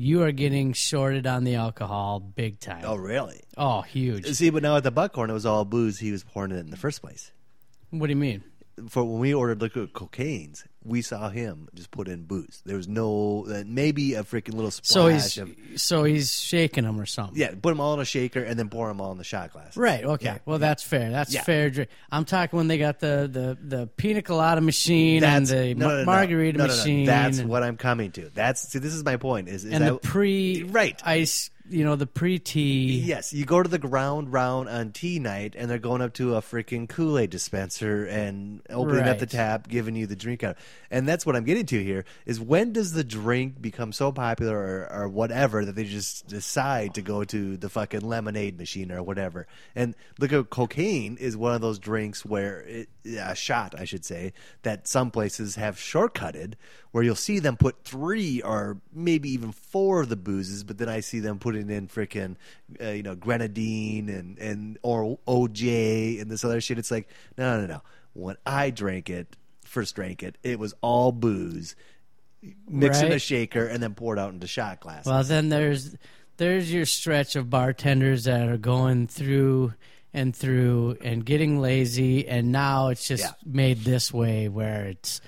[0.00, 2.84] You are getting shorted on the alcohol big time.
[2.86, 3.40] oh really?
[3.56, 4.26] Oh, huge.
[4.26, 5.98] See, but now at the Buckhorn, it was all booze.
[5.98, 7.32] He was pouring it in the first place.
[7.90, 8.44] What do you mean?
[8.88, 12.62] For when we ordered liquid cocaines, we saw him just put in booze.
[12.64, 15.50] There was no uh, maybe a freaking little splash So he's of
[15.80, 17.36] so he's shaking them or something.
[17.36, 19.52] yeah, put them all in a shaker and then pour them all in the shot
[19.52, 19.76] glass.
[19.76, 20.04] Right.
[20.04, 20.24] Okay.
[20.26, 20.38] Yeah.
[20.46, 21.10] Well, that's fair.
[21.10, 21.42] That's Yeah.
[21.42, 21.90] fair drink.
[22.10, 25.96] I'm talking when they got the the the pina colada machine and the no, no,
[25.98, 27.06] no, margarita machine.
[27.06, 28.30] That's and, what I'm coming to.
[28.32, 28.78] That's see.
[28.78, 29.48] This is my point.
[29.48, 31.00] Is, is and I- the pre right.
[31.04, 31.50] ice.
[31.70, 32.98] You know the pre tea.
[32.98, 36.36] Yes, you go to the ground round on tea night, and they're going up to
[36.36, 39.30] a freaking Kool Aid dispenser and opening up the Right.
[39.30, 40.56] tap, giving you the drink out.
[40.90, 44.56] And that's what I'm getting to here: is when does the drink become so popular
[44.56, 49.02] or, or whatever that they just decide to go to the fucking lemonade machine or
[49.02, 49.46] whatever?
[49.74, 54.32] And liquid cocaine is one of those drinks where it, a shot, I should say,
[54.62, 56.54] that some places have shortcutted,
[56.92, 60.88] where you'll see them put three or maybe even four of the boozes, but then
[60.88, 62.36] I see them putting in freaking,
[62.82, 66.78] uh, you know, grenadine and and or OJ and this other shit.
[66.78, 67.82] It's like no, no, no.
[68.14, 71.76] When I drank it, first drank it, it was all booze,
[72.68, 75.06] mixed in a shaker and then poured out into shot glasses.
[75.06, 75.96] Well, then there's
[76.38, 79.74] there's your stretch of bartenders that are going through
[80.14, 83.32] and through and getting lazy, and now it's just Yeah.
[83.44, 85.20] made this way where it's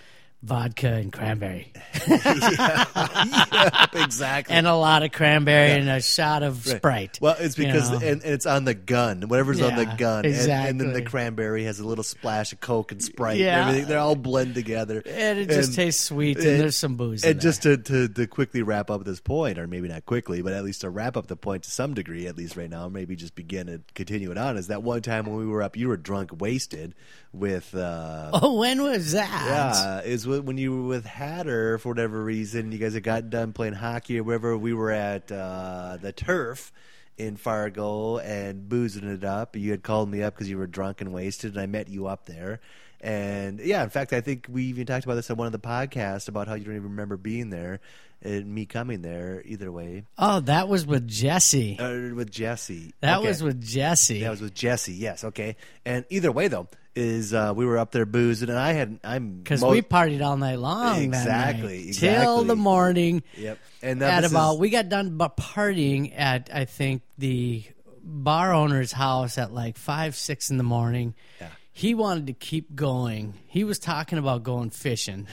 [0.43, 1.73] vodka and cranberry,
[2.09, 4.55] Yep, exactly.
[4.55, 7.19] and a lot of cranberry and a shot of Sprite.
[7.21, 7.97] Well, it's you because know?
[7.97, 11.03] and, and it's on the gun, whatever's on the Yeah, gun, and, and then the
[11.03, 13.39] cranberry has a little splash of Coke and Sprite.
[13.39, 13.61] Yeah.
[13.61, 17.25] and everything they're all blend together, and it just tastes sweet, and, there's some booze.
[17.25, 20.43] in And just to, to to quickly wrap up this point, or maybe not quickly,
[20.43, 22.89] but at least to wrap up the point to some degree, at least right now,
[22.89, 24.57] maybe just begin and continue it on.
[24.57, 26.95] Is that one time when we were up, you were drunk, wasted,
[27.33, 27.75] with.
[27.75, 29.45] Uh, oh, when was that?
[29.47, 32.73] Yeah, is when you were with Hatter for whatever reason.
[32.73, 34.57] You guys had got done playing hockey or wherever.
[34.57, 36.73] We were at uh, the turf
[37.19, 39.57] in Fargo and boozing it up.
[39.57, 42.07] You had called me up because you were drunk and wasted, and I met you
[42.07, 42.61] up there.
[43.01, 45.59] And yeah, in fact, I think we even talked about this on one of the
[45.59, 47.81] podcasts about how you don't even remember being there
[48.23, 49.43] and me coming there.
[49.45, 51.79] Either way, Oh, that was with Jesse.
[51.79, 52.93] uh, with Jesse.
[53.01, 53.29] that Okay.
[53.29, 54.21] was with Jesse.
[54.21, 54.93] That was with Jesse.
[54.95, 55.57] Yes, okay.
[55.85, 59.39] And either way, though, is uh, we were up there boozing, and I had I'm
[59.39, 61.01] because we partied all night long.
[61.03, 63.23] Exactly, that night, till the morning.
[63.39, 63.59] Yep.
[63.83, 67.63] And now At about is- we got done partying at I think the
[68.03, 71.15] bar owner's house at like five six in the morning.
[71.41, 71.49] Yeah.
[71.73, 73.35] He wanted to keep going.
[73.47, 75.29] He was talking about going fishing.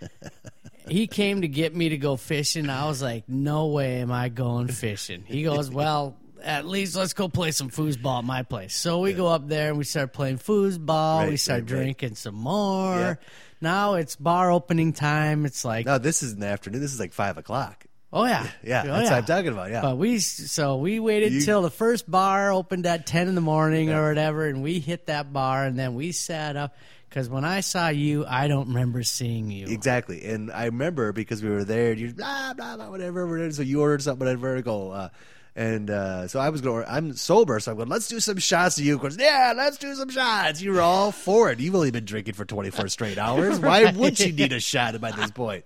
[0.88, 2.68] he came to get me to go fishing.
[2.70, 7.12] I was like, "No way am I going fishing." He goes, "Well." At least let's
[7.14, 8.76] go play some foosball at my place.
[8.76, 11.20] So we go up there and we start playing foosball.
[11.22, 11.82] Right, we start right, right.
[11.82, 12.94] drinking some more.
[12.94, 13.14] Yeah.
[13.60, 15.44] Now it's bar opening time.
[15.44, 16.80] It's like, No, this is in the afternoon.
[16.82, 17.84] This is like five o'clock.
[18.12, 19.10] oh yeah, Yeah, Oh, that's yeah.
[19.10, 19.70] what I'm talking about.
[19.70, 19.80] Yeah.
[19.80, 23.40] But we so we waited You- till the first bar opened at ten in the
[23.40, 23.98] morning Yeah.
[23.98, 26.76] or whatever, and we hit that bar, and then we sat up.
[27.08, 29.66] Because when I saw you, I don't remember seeing you.
[29.68, 31.92] Exactly, and I remember because we were there.
[31.92, 33.50] and You blah blah blah whatever.
[33.52, 34.26] So you ordered something.
[34.28, 35.08] I go, uh,
[35.56, 36.84] and uh, so I was going.
[36.86, 37.88] I'm sober, so I'm going.
[37.88, 38.76] Let's do some shots.
[38.76, 40.60] And you Of course, yeah, let's do some shots.
[40.60, 41.60] You were all for it.
[41.60, 43.58] You've only been drinking for 24 straight hours.
[43.58, 45.64] Why would you need a shot by this point?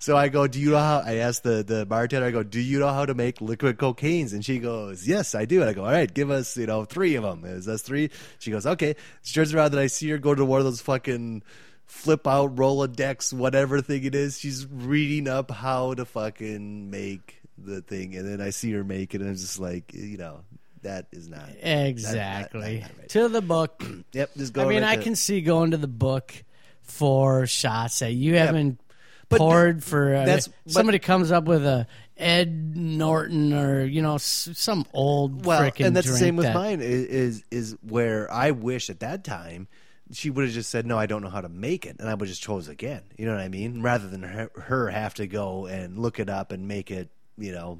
[0.00, 0.98] So I go, do you know how?
[0.98, 2.26] I asked the the bartender.
[2.26, 4.34] I go, do you know how to make liquid cocaines?
[4.34, 5.62] And she goes, yes, I do.
[5.62, 7.46] And I go, all right, give us you know three of them.
[7.46, 8.10] Is us three?
[8.38, 8.96] She goes, okay.
[9.22, 11.42] She turns around and I see her go to one of those fucking
[11.86, 14.38] flip out Rolodex, whatever thing it is.
[14.38, 19.14] She's reading up how to fucking make the thing, and then I see her make
[19.14, 20.40] it, and I'm just like, you know,
[20.82, 22.60] that is not Exactly.
[22.60, 23.08] Not- not- not right.
[23.10, 23.84] To the book.
[24.12, 24.62] Yep, just go.
[24.62, 25.04] I mean, right I there.
[25.04, 26.34] can see going to the book
[26.82, 28.80] for shots that you haven't
[29.28, 30.14] But poured for.
[30.14, 31.86] Uh, that's- but- somebody comes up with a
[32.18, 36.54] Ed Norton or you know s- some old well, and that's the same with that-
[36.54, 36.80] mine.
[36.80, 39.66] Is, is is where I wish at that time
[40.12, 42.14] she would have just said, "No, I don't know how to make it," and I
[42.14, 43.02] would just chose again.
[43.16, 43.80] You know what I mean?
[43.82, 47.52] Rather than her, her have to go and look it up and make it, you
[47.52, 47.78] know,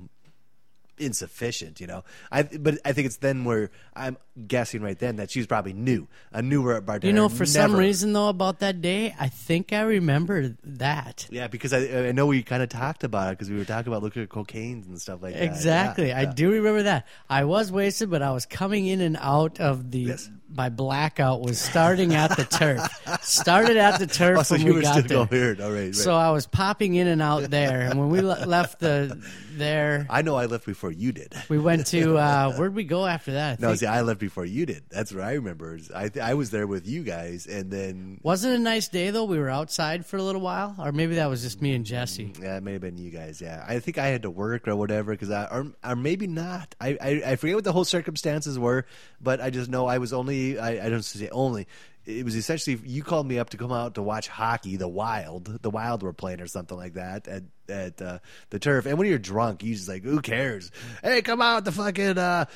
[0.99, 1.81] insufficient.
[1.81, 4.17] You know, I but I think it's then where I'm
[4.47, 7.07] guessing right then that she was probably new, a newer bartender.
[7.07, 11.27] You know, for some reason though, about that day, I think I remember that.
[11.31, 13.93] Yeah, because I I know we kind of talked about it because we were talking
[13.93, 15.43] about liquid cocaine and stuff like that.
[15.45, 16.09] Exactly.
[16.09, 16.33] Yeah, I yeah.
[16.33, 17.07] do remember that.
[17.29, 19.99] I was wasted, but I was coming in and out of the.
[20.01, 20.31] Yes.
[20.55, 22.83] My blackout was starting at the turf.
[23.23, 25.55] Started at the turf Oh, so when you we were got still there.
[25.55, 25.61] coherent.
[25.63, 25.95] All right, right.
[25.95, 29.19] So I was popping in and out there, and when we le- left the
[29.57, 31.35] there, I know I left before you did.
[31.49, 33.61] we went to uh, where'd we go after that?
[33.61, 34.85] I No, think- see, I left before you did.
[34.89, 35.79] That's what I remember.
[35.95, 39.25] I I was there with you guys, and then wasn't a nice day though?
[39.25, 42.33] We were outside for a little while, or maybe that was just me and Jesse.
[42.41, 43.41] yeah, it may have been you guys.
[43.41, 46.75] Yeah, I think I had to work or whatever because I or, or maybe not.
[46.81, 48.87] I, I I forget what the whole circumstances were,
[49.21, 51.67] but I just know I was only I, I don't say only.
[52.05, 54.77] It was essentially you called me up to come out to watch hockey.
[54.77, 58.19] The Wild, the Wild were playing or something like that at at uh,
[58.51, 58.87] the turf.
[58.87, 60.73] And when you're drunk, you just like, who cares?
[61.03, 61.65] Hey, come out!
[61.65, 62.47] The fucking uh,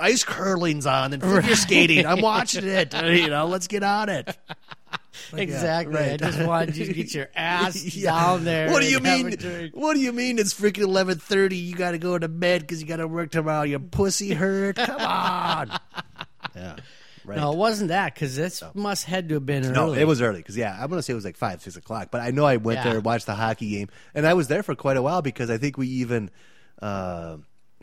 [0.00, 2.06] ice curling's on and figure skating.
[2.06, 2.94] I'm watching it.
[2.94, 4.36] You know, let's get on it.
[5.32, 5.98] exactly.
[5.98, 6.20] I right.
[6.20, 8.10] just wanted you to get your ass Yeah.
[8.10, 8.70] down there.
[8.70, 9.70] What do you and have a mean?
[9.74, 10.38] What do you mean?
[10.38, 11.56] It's freaking eleven thirty.
[11.56, 13.62] You got to go to bed because you got to work tomorrow.
[13.62, 14.76] Your pussy hurt.
[14.76, 15.78] Come on.
[16.54, 16.76] yeah.
[17.22, 17.36] Right.
[17.36, 19.74] No, it wasn't that because this must had to have been early.
[19.74, 22.08] No, it was early because yeah, I'm gonna say it was like five, six o'clock.
[22.10, 22.84] But I know I went Yeah.
[22.84, 25.50] there, and watched the hockey game, and I was there for quite a while because
[25.50, 26.30] I think we even,
[26.80, 27.36] uh,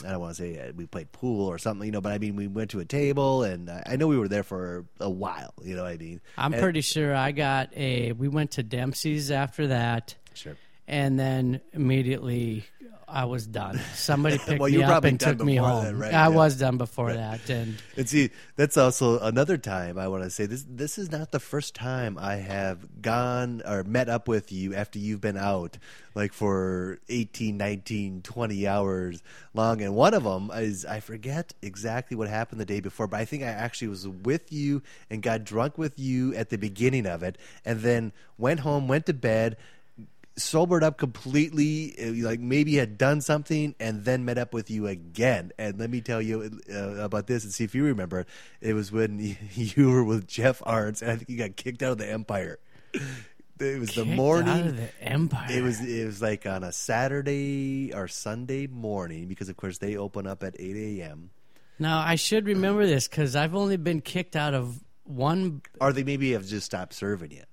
[0.06, 2.20] I don't want to say uh, we played pool or something, you know, but I
[2.20, 5.10] mean we went to a table, and I I know we were there for a
[5.10, 5.54] while.
[5.64, 6.22] You know what I mean?
[6.38, 8.12] I'm And- pretty sure I got a.
[8.12, 10.56] We went to Dempsey's after that, sure.
[10.88, 12.66] and then immediately
[13.10, 13.80] I was done.
[13.96, 15.86] Somebody picked Well, me up and took me home.
[15.86, 16.14] that, right?
[16.14, 16.28] I Yeah.
[16.28, 20.46] was done before that, and And see, that's also another time I want to say
[20.46, 20.66] this.
[20.70, 25.00] This is not the first time I have gone or met up with you after
[25.00, 25.78] you've been out,
[26.16, 29.82] like for 18, 19, 20 hours long.
[29.82, 33.26] And one of them is I forget exactly what happened the day before, but I
[33.26, 37.24] think I actually was with you and got drunk with you at the beginning of
[37.24, 39.56] it, and then went home, went to bed.
[40.38, 44.88] Sobered up completely, uh, like maybe had done something, and then met up with you
[44.88, 45.52] again.
[45.58, 48.26] And let me tell you uh, about this and see if you remember.
[48.62, 49.20] It was when
[49.54, 52.60] you were with Jeff Arns, and I think you got kicked out of the Empire.
[53.60, 54.50] It was the morning.
[54.50, 55.48] out of the Empire.
[55.50, 59.98] It was it was like on a Saturday or Sunday morning because of course they
[59.98, 61.32] open up at eight a.m.
[61.80, 65.62] now I should remember this because I've only been kicked out of one.
[65.82, 67.44] Or they maybe have just stopped serving you.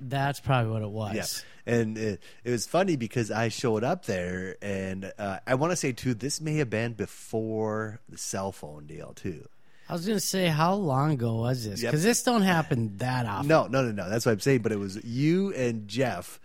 [0.00, 1.14] That's probably what it was.
[1.14, 1.24] Yeah,
[1.68, 5.76] and it, it was funny because I showed up there, and uh, I want to
[5.76, 9.46] say too, this may have been before the cell phone deal too.
[9.88, 11.82] I was gonna say, how long ago was this?
[11.82, 11.90] Yep.
[11.90, 13.48] Because this don't happen that often.
[13.48, 14.08] No, no, no, no.
[14.10, 14.62] That's what I'm saying.
[14.62, 16.40] But it was you and Jeff,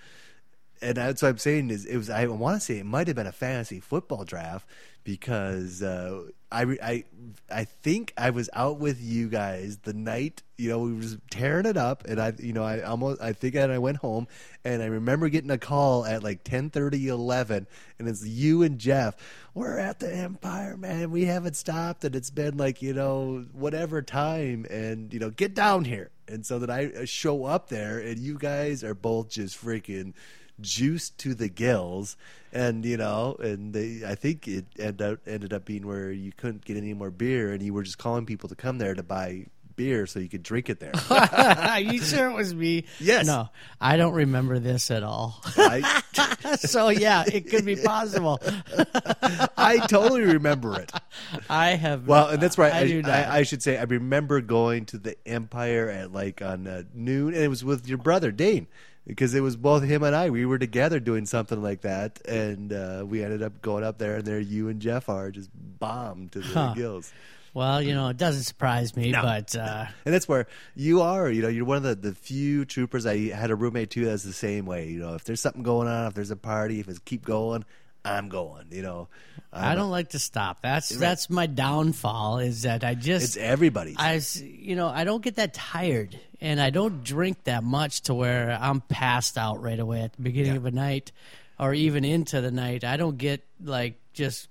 [0.82, 2.10] and that's what I'm saying is it was.
[2.10, 4.68] I want to say it might have been a fantasy football draft
[5.04, 7.04] because uh, I, I,
[7.52, 10.44] I think I was out with you guys the night.
[10.58, 13.22] You know, we were tearing it up, and I, you know, I almost.
[13.22, 14.28] I think I went home,
[14.64, 17.68] and I remember getting a call at like 10:30, 11,
[18.00, 19.16] and it's you and Jeff.
[19.54, 21.12] We're at the Empire, man.
[21.12, 25.56] We haven't stopped, and it's been like you know whatever time, and you know get
[25.56, 26.12] down here.
[26.28, 30.14] And so that I uh, show up there, and you guys are both just freaking
[30.64, 32.18] juiced to the gills,
[32.52, 36.32] and you know, and they, I think it ended up, ended up being where you
[36.32, 39.04] couldn't get any more beer, and you were just calling people to come there to
[39.04, 39.46] buy
[39.76, 40.92] beer so you could drink it there.
[41.74, 42.86] You sure it was me?
[43.00, 43.26] Yes.
[43.26, 43.50] No,
[43.82, 45.42] I don't remember this at all.
[45.58, 46.04] I,
[46.60, 48.40] so yeah, it could be possible.
[49.58, 50.92] I totally remember it.
[51.50, 52.08] I have.
[52.08, 52.72] Well, and that's right.
[52.72, 53.12] I, I, do not.
[53.12, 57.34] I, I should say I remember going to the Empire at like on uh, noon,
[57.34, 58.68] and it was with your brother Dane
[59.06, 60.30] because it was both him and I.
[60.30, 64.16] We were together doing something like that, and uh, we ended up going up there,
[64.16, 66.74] and there you and Jeff are just bombed to the Huh.
[66.76, 67.12] gills.
[67.54, 69.22] well, you know, it doesn't surprise me, No.
[69.22, 71.30] but uh, And that's where you are.
[71.30, 73.06] You know, you're one of the, the few troopers.
[73.06, 74.88] I had a roommate too that's the same way.
[74.90, 77.64] You know, if there's something going on, if there's a party, if it's keep going,
[78.06, 78.66] I'm going.
[78.72, 79.08] You know,
[79.52, 80.62] I I'm- don't like to stop.
[80.62, 82.40] That's that's my downfall.
[82.40, 83.96] Is that I just It's everybody's.
[83.98, 88.14] I, you know, I don't get that tired, and I don't drink that much to
[88.14, 90.58] where I'm passed out right away at the beginning Yeah.
[90.58, 91.12] of a night,
[91.60, 92.84] or even into the night.
[92.84, 94.48] I don't get like just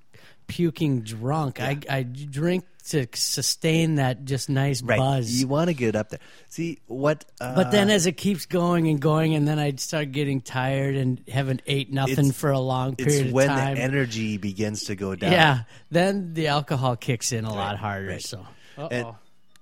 [0.47, 1.61] puking drunk.
[1.61, 4.99] I I drink to sustain that just nice right.
[4.99, 5.41] buzz.
[5.41, 6.21] You want to get up there.
[6.49, 7.25] See what?
[7.41, 10.97] Uh, but then as it keeps going and going, and then I'd start getting tired
[10.97, 13.75] and haven't ate nothing for a long period it's when of time.
[13.77, 15.33] the energy begins to go down.
[15.33, 18.09] yeah, then the alcohol kicks in a lot harder.
[18.09, 18.23] right.
[18.23, 18.47] So,
[18.79, 19.17] uh oh,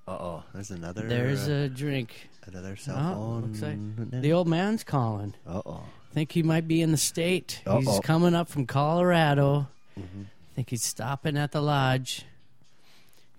[0.08, 1.02] Uh oh, there's another.
[1.06, 2.28] there's uh, a drink.
[2.46, 3.96] another cell Oh, phone.
[4.10, 5.34] like the old man's calling.
[5.46, 5.82] Uh oh.
[6.12, 7.62] Think he might be in the state.
[7.64, 8.00] He's Uh-oh.
[8.00, 9.68] coming up from Colorado.
[9.98, 10.22] Mm-hmm.
[10.56, 12.24] Think he's stopping at the lodge.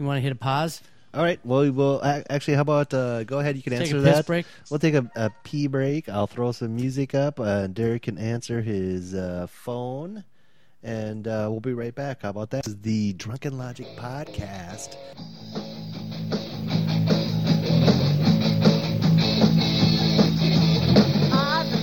[0.02, 0.82] You want to hit a pause?
[1.14, 1.39] All right.
[1.45, 2.56] Well, we will actually.
[2.56, 3.56] How about uh, go ahead?
[3.56, 4.26] You can Take answer a that.
[4.26, 4.47] break?
[4.72, 6.10] We'll take a, a pee break.
[6.10, 7.39] I'll throw some music up.
[7.39, 10.24] Uh, Derek can answer his uh, phone,
[10.82, 12.24] and uh, we'll be right back.
[12.24, 12.64] How about that?
[12.64, 14.97] This is the Drunken Logic podcast.
[21.34, 21.82] I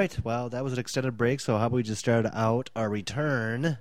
[0.00, 0.24] right.
[0.24, 1.40] Well, that was an extended break.
[1.40, 3.76] So how about we just start out our return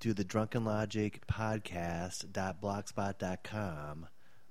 [0.00, 4.06] to the Drunken Logic podcast.blogspot.com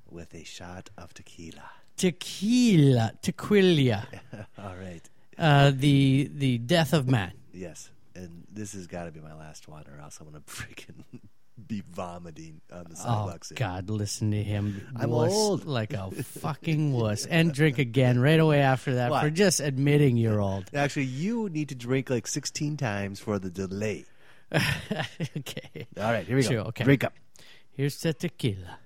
[0.07, 1.71] with a shot of tequila.
[1.97, 4.05] Tequila, tequila,
[4.59, 5.01] All right.
[5.39, 7.33] uh, the the death of man.
[7.51, 7.89] Yes.
[8.13, 11.03] And this has got to be my last one, or else I'm going to freaking
[11.67, 13.45] be vomiting on the Oh sidewalk.
[13.55, 14.87] God, listen to him.
[14.95, 15.65] I'm old.
[15.65, 19.21] like a fucking wuss, and drink again right away after that What?
[19.23, 20.69] for just admitting you're old.
[20.73, 24.05] Actually, you need to drink like 16 times for the delay.
[24.53, 26.69] okay, All right, here we Sure, go.
[26.69, 26.83] okay.
[26.83, 27.13] Drink up.
[27.71, 28.77] here's the tequila.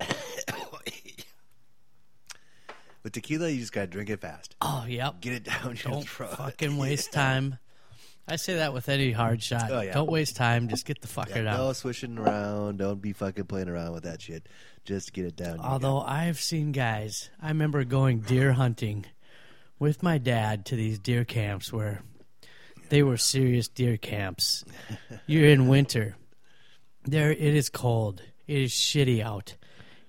[3.02, 4.54] With tequila, you just got to drink it fast.
[4.62, 5.20] Oh yep.
[5.20, 6.36] Get it down your Don't throat.
[6.38, 7.58] fucking waste time.
[8.26, 9.70] I say that with any hard shot.
[9.70, 9.92] Oh, yeah.
[9.92, 10.68] Don't waste time.
[10.68, 11.58] Just get the fucker Yeah, down.
[11.58, 12.78] no swishing around.
[12.78, 14.48] Don't be fucking playing around with that shit.
[14.84, 15.60] Just get it down.
[15.60, 19.04] Although I've seen guys, I remember going deer hunting
[19.78, 22.02] with my dad to these deer camps where
[22.88, 24.64] they were serious deer camps.
[25.26, 26.16] You're in winter.
[27.04, 28.22] There it is cold.
[28.46, 29.56] It is shitty out.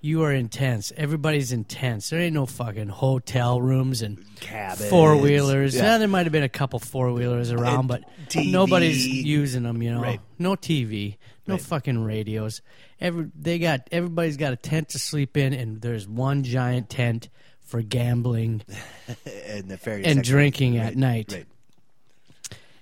[0.05, 0.91] You are intense.
[0.95, 2.11] Everybody's intense.
[2.11, 4.87] There ain't no fucking hotel rooms and Cabins.
[4.87, 5.75] four wheelers.
[5.75, 5.81] Yeah.
[5.93, 5.97] Yeah.
[5.97, 8.51] there might have been a couple four wheelers uh, around, but TV.
[8.51, 9.81] nobody's using them.
[9.81, 10.19] You know, Right.
[10.37, 11.61] no TV, no Right.
[11.63, 12.61] fucking radios.
[13.01, 17.29] Every they got everybody's got a tent to sleep in, and there's one giant tent
[17.61, 18.61] for gambling
[19.47, 21.45] and the fairy and drinking Right, at night.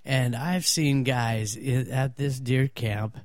[0.03, 3.17] And I've seen guys at this deer camp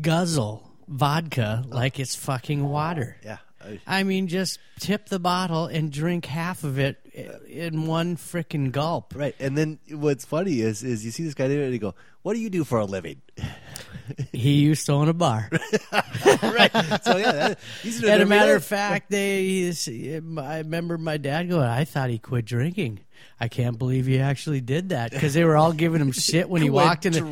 [0.00, 1.74] guzzle vodka oh.
[1.74, 3.16] like it's fucking oh, water.
[3.24, 3.38] Yeah.
[3.62, 6.98] I- I mean, just tip the bottle and drink half of it
[7.46, 9.14] in one frickin' gulp.
[9.14, 9.34] Right.
[9.38, 12.34] And then what's funny is is you see this guy there and you go, "What
[12.34, 13.22] do you do for a living?"
[14.32, 15.48] He used to own a bar.
[15.92, 16.72] right.
[17.04, 19.44] So yeah, that, are And a matter of fact, they.
[19.44, 21.62] he's- I remember my dad going.
[21.68, 23.00] I thought he quit drinking.
[23.42, 26.60] I can't believe he actually did that because they were all giving him shit when
[26.60, 27.14] he walked in.
[27.14, 27.22] The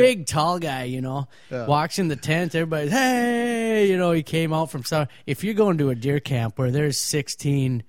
[0.00, 2.54] big tall guy, you know, walks in the tent.
[2.54, 5.08] Everybody's hey, you know, he came out from some.
[5.26, 7.82] If you're going to a deer camp where there's 16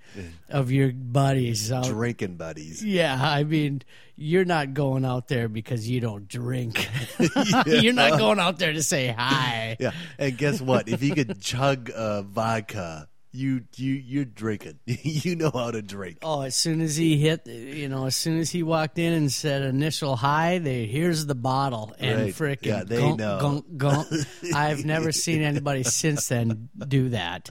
[0.49, 2.83] of your buddies, out, drinking buddies.
[2.83, 3.81] yeah, I mean,
[4.17, 6.85] you're not going out there because you don't drink.
[7.65, 9.77] you're not going out there to say hi.
[9.79, 9.91] Yeah.
[10.17, 10.89] And guess what?
[10.89, 14.79] If you could chug uh, vodka, you you you're drinking.
[14.85, 16.17] you know how to drink.
[16.23, 19.31] Oh, as soon as he hit, you know, as soon as he walked in and
[19.31, 22.33] said initial hi, they here's the bottle and Right.
[22.33, 23.39] frickin' Yeah, they gunk, know.
[23.39, 24.07] gunk, gunk.
[24.55, 27.49] I've never seen anybody since then do that.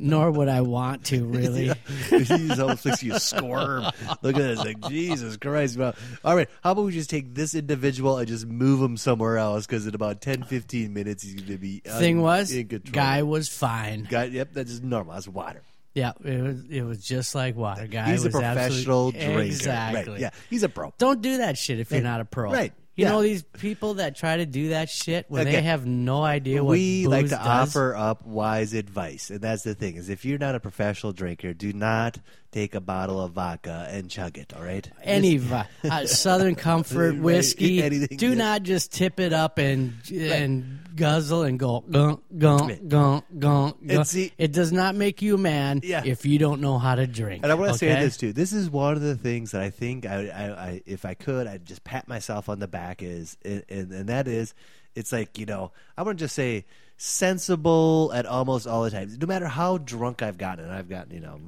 [0.00, 1.72] Nor would I want to really.
[2.08, 3.84] he just almost makes you squirm.
[4.22, 5.76] Look at this, like Jesus Christ!
[5.78, 5.94] Well,
[6.24, 9.66] all right, how about we just take this individual and just move him somewhere else?
[9.66, 12.52] Because in about 10, 15 minutes, he's going to be un- Thing was,
[12.90, 14.06] guy was fine.
[14.10, 15.14] Guy, yep, that's just normal.
[15.14, 15.62] That's water.
[15.92, 17.86] Yeah, it was it was just like water.
[17.88, 19.42] Guy He's a was professional absolute- drinker.
[19.42, 20.12] Exactly.
[20.12, 20.20] Right.
[20.20, 20.94] Yeah, he's a pro.
[20.98, 22.52] Don't do that shit if you're not a pro.
[22.52, 22.72] Right.
[22.96, 23.12] You Yeah.
[23.12, 25.52] know these people that try to do that shit when Okay.
[25.56, 27.46] they have no idea what we like to does.
[27.46, 31.54] offer up wise advice, and that's the thing: is if you're not a professional drinker,
[31.54, 32.18] do not
[32.52, 34.52] take a bottle of vodka and chug it.
[34.54, 34.90] All right?
[35.04, 35.40] any
[35.88, 37.80] uh, Southern Comfort Right, whiskey.
[37.82, 43.24] anything, do not just tip it up and and guzzle and go gunk gunk gunk
[43.38, 43.76] gunk.
[43.88, 46.02] And see- it does not make you a man Yeah.
[46.04, 47.42] if you don't know how to drink.
[47.42, 48.02] And I want to say okay?
[48.02, 48.34] this too.
[48.34, 51.46] This is one of the things that I think I, I, I if I could,
[51.46, 53.02] I'd just pat myself on the back.
[53.02, 54.54] Is and, and, and that is,
[54.94, 56.66] it's like you know, I want to just say
[56.98, 59.16] sensible at almost all the times.
[59.18, 61.40] No matter how drunk I've gotten, and I've gotten you know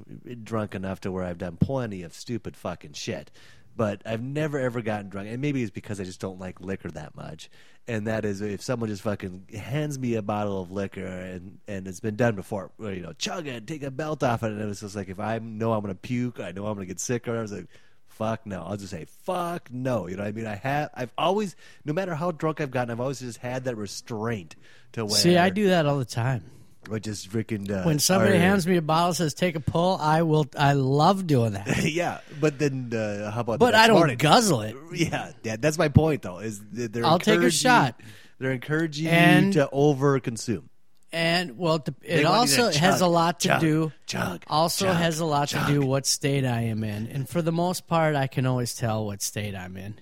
[0.42, 3.30] drunk enough to where I've done plenty of stupid fucking shit.
[3.74, 6.90] But I've never ever gotten drunk, and maybe it's because I just don't like liquor
[6.90, 7.50] that much.
[7.88, 11.88] And that is if someone just fucking hands me a bottle of liquor, and and
[11.88, 14.66] it's been done before, you know, chug it, take a belt off it, and it
[14.66, 17.26] was just like if I know I'm gonna puke, I know I'm gonna get sick,
[17.28, 17.66] or I was like,
[18.12, 18.62] fuck no.
[18.62, 20.06] I'll just say fuck no.
[20.06, 20.46] You know what I mean?
[20.46, 23.76] I have, I've always, no matter how drunk I've gotten, I've always just had that
[23.76, 24.54] restraint
[24.92, 25.16] to where.
[25.16, 26.44] See, I do that all the time.
[26.90, 27.70] Or just freaking.
[27.70, 30.46] Uh, When somebody or- hands me a bottle says take a pull, I will.
[30.58, 31.84] I love doing that.
[31.90, 33.60] yeah, but then uh, how about?
[33.60, 34.18] But I don't morning?
[34.18, 34.76] guzzle it.
[34.92, 36.38] Yeah, yeah, that's my point though.
[36.38, 38.00] Is that they're I'll take a shot.
[38.38, 40.68] They're encouraging And- you to over consume.
[41.14, 43.92] And well, it- They it want you to also has a lot to chug, do.
[44.06, 45.66] chug, also chug, has a lot chug.
[45.66, 48.74] to do what state I am in, and for the most part, I can always
[48.74, 49.94] tell what state I'm in.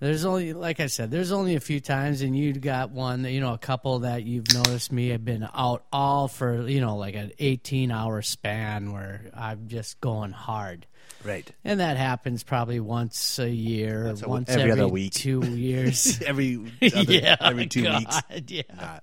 [0.00, 3.40] There's only, like I said, there's only a few times, and you've got one, you
[3.40, 7.14] know, a couple that you've noticed me have been out all for, you know, like
[7.14, 10.86] an 18 hour span where I'm just going hard.
[11.22, 11.50] Right.
[11.64, 15.12] And that happens probably once a year, Once a- every every, other week.
[15.12, 16.22] two years.
[16.26, 18.50] every other, yeah, every two God, weeks.
[18.50, 19.00] Yeah.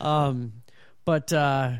[0.00, 0.54] Um,
[1.04, 1.74] but uh,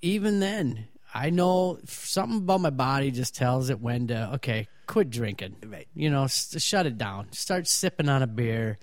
[0.00, 5.10] even then, I know something about my body just tells it when to okay, quit
[5.10, 5.56] drinking.
[5.66, 5.88] Right.
[5.94, 7.32] You know, s- shut it down.
[7.32, 8.78] Start sipping on a beer.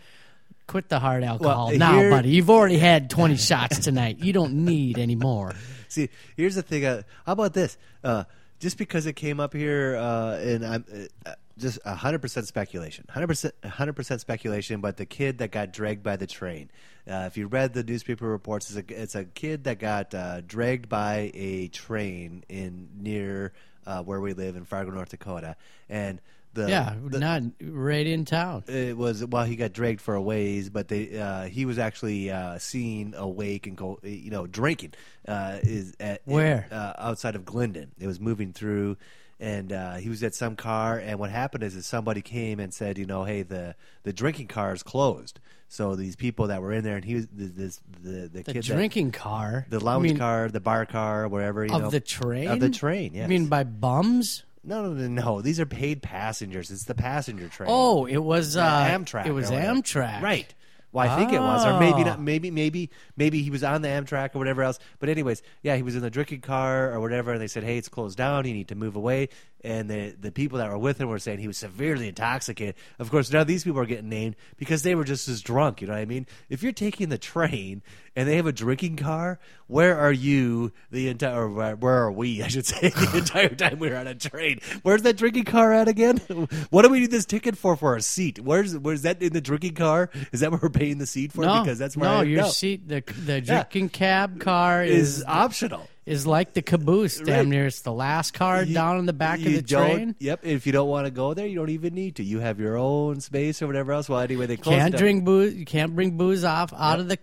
[0.67, 2.29] Quit the hard alcohol Well, now, here- buddy.
[2.29, 4.19] You've already had twenty shots tonight.
[4.19, 5.53] You don't need any more.
[5.87, 6.83] See, here's the thing.
[6.85, 7.77] Uh, how about this?
[8.03, 8.23] Uh,
[8.59, 10.85] just because it came up here, uh, and I'm
[11.25, 14.81] uh, just hundred percent speculation, hundred percent, hundred percent speculation.
[14.81, 16.71] But the kid that got dragged by the train.
[17.09, 20.41] Uh, if you read the newspaper reports, it's a, it's a kid that got uh,
[20.41, 23.53] dragged by a train in near
[23.85, 25.55] uh, where we live in Fargo, North Dakota,
[25.89, 26.19] and
[26.53, 28.63] the Yeah, the, not right in town.
[28.67, 32.31] it was well he got dragged for a ways but they uh, he was actually
[32.31, 34.93] uh, seen awake and go you know drinking
[35.27, 36.65] uh, is at Where?
[36.71, 38.95] uh, outside of Glyndon it was moving through
[39.37, 42.73] and uh, he was at some car and what happened is, is somebody came and
[42.73, 46.71] said you know hey the the drinking car is closed so these people that were
[46.71, 49.79] in there and he was the this the the, The kid that- drinking car, the
[49.79, 52.69] lounge I mean, car the bar car wherever you of know the train of the
[52.69, 54.43] train yes I mean, by bums.
[54.63, 58.55] no no no no these are paid passengers it's the passenger train Oh, it was
[58.57, 59.25] uh, Amtrak.
[59.25, 59.49] It was.
[59.51, 60.53] Amtrak, Right.
[60.91, 62.05] Well, I think it was, or maybe Oh.
[62.05, 62.21] not.
[62.21, 64.79] Maybe, maybe, maybe he was on the Amtrak or whatever else.
[64.99, 67.77] But anyways, yeah, he was in the drinking car or whatever, and they said, "Hey,
[67.77, 68.47] it's closed down.
[68.47, 69.27] You need to move away."
[69.65, 72.75] And the the people that were with him were saying he was severely intoxicated.
[72.99, 75.81] Of course, now these people are getting named because they were just as drunk.
[75.81, 76.27] You know what I mean?
[76.49, 77.81] If you're taking the train
[78.15, 81.49] and they have a drinking car, where are you the entire?
[81.49, 82.43] Or where, are we?
[82.43, 84.59] I should say the entire time we were on a train.
[84.83, 86.21] Where's that drinking car at again?
[86.69, 87.75] What do we need this ticket for?
[87.75, 88.39] For a seat?
[88.39, 90.11] Where's where's that in the drinking car?
[90.31, 91.41] Is that what we're paying the seat for?
[91.41, 95.19] No, because that's where no, I, your no, seat, the the drinking cab car is
[95.19, 95.87] is optional.
[96.05, 97.19] Is like the caboose.
[97.19, 97.47] Damn Right.
[97.47, 100.15] near, it's the last car You- down in the back of the train.
[100.19, 100.41] Yep.
[100.45, 102.23] If you don't want to go there, you don't even need to.
[102.23, 104.07] You have your own space or whatever else.
[104.07, 104.97] Well, anyway, they Can't it.
[104.97, 105.55] drink booze.
[105.55, 107.17] You can't bring booze off out of the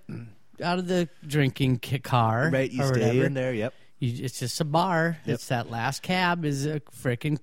[0.62, 2.50] out of the drinking car.
[2.52, 2.70] Right.
[2.70, 3.24] You or stay whatever.
[3.26, 3.52] in there.
[3.54, 3.74] Yep.
[3.98, 5.18] You, it's just a bar.
[5.26, 5.34] Yep.
[5.34, 7.38] It's that last cab is a freaking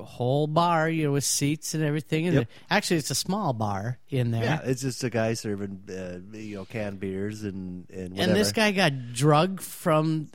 [0.00, 2.26] whole bar, you know, with seats and everything.
[2.28, 2.48] And Yep.
[2.70, 4.44] actually, it's a small bar in there.
[4.44, 4.60] Yeah.
[4.64, 8.30] It's just a guy serving uh, you know canned beers and and whatever.
[8.32, 10.28] and this guy got drugged from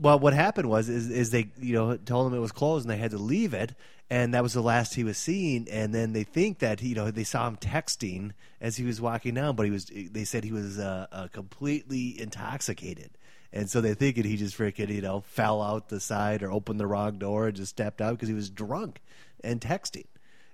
[0.00, 2.92] well, what happened was is is they you know told him it was closed and
[2.92, 3.74] they had to leave it,
[4.10, 5.66] and that was the last he was seen.
[5.70, 9.34] And then they think that you know they saw him texting as he was walking
[9.34, 13.10] down, but he was they said he was uh, uh, completely intoxicated.
[13.52, 16.78] And so they thinking he just freaking, you know, fell out the side or opened
[16.78, 19.00] the wrong door and just stepped out because he was drunk
[19.42, 20.04] and texting,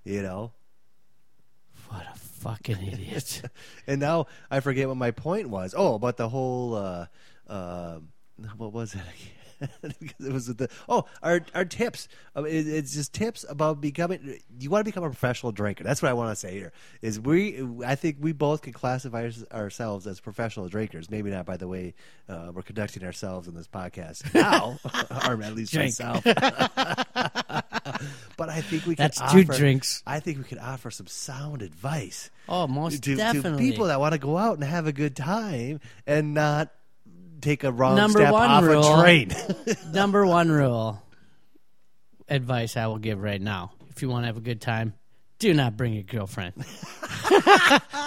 [0.04, 0.52] you know.
[1.88, 3.42] what a fucking idiot.
[3.86, 5.74] And now I forget what my point was.
[5.76, 6.74] Oh, about the whole.
[6.74, 7.06] Uh,
[7.48, 7.98] uh,
[8.56, 9.00] what was it?
[10.00, 12.08] because it was the oh our our tips.
[12.36, 14.38] It, it's just tips about becoming.
[14.58, 15.84] You want to become a professional drinker.
[15.84, 16.72] That's what I want to say here.
[17.02, 17.62] Is we?
[17.86, 21.10] I think we both can classify ourselves as professional drinkers.
[21.10, 21.94] Maybe not by the way
[22.28, 24.78] uh, we're conducting ourselves in this podcast now,
[25.28, 25.98] or at least Drink.
[25.98, 26.24] myself.
[28.36, 28.94] but I think we.
[28.94, 30.02] Could That's two offer- drinks.
[30.06, 33.70] I think we could offer some sound advice Oh, most to, to definitely.
[33.70, 36.70] people that want to go out and have a good time and not
[37.44, 38.98] take a wrong Number step one off rule.
[38.98, 39.32] a train.
[39.92, 41.02] Number one rule,
[42.28, 44.94] advice I will give right now: if you want to have a good time,
[45.38, 46.54] do not bring your girlfriend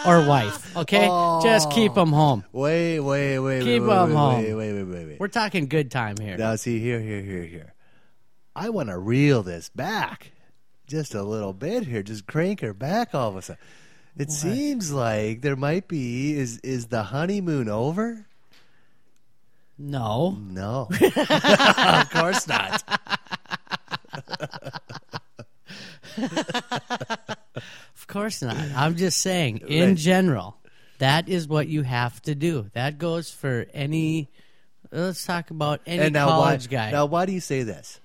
[0.06, 0.76] or wife.
[0.76, 1.06] Okay,
[1.44, 1.72] just oh.
[1.72, 2.44] keep them home.
[2.52, 4.44] wait, wait, wait, Keep wait, wait, 'em wait, home.
[4.44, 5.20] wait, wait, wait, wait, wait.
[5.20, 6.38] We're talking good time here.
[6.38, 7.74] Now, see here, here, here, here.
[8.56, 10.32] I want to reel this back
[10.88, 12.02] just a little bit here.
[12.02, 13.62] Just crank her back all of a sudden.
[14.18, 18.26] It seems like there might be is is the honeymoon over?
[19.80, 22.84] No, No, of course not.
[27.56, 28.56] of course not.
[28.76, 29.98] I'm just saying, in Right.
[29.98, 30.58] general,
[31.00, 32.70] that is what you have to do.
[32.74, 34.30] That goes for any.
[34.92, 36.92] Let's talk about any college why, guy.
[36.92, 38.00] Now, why do you say this?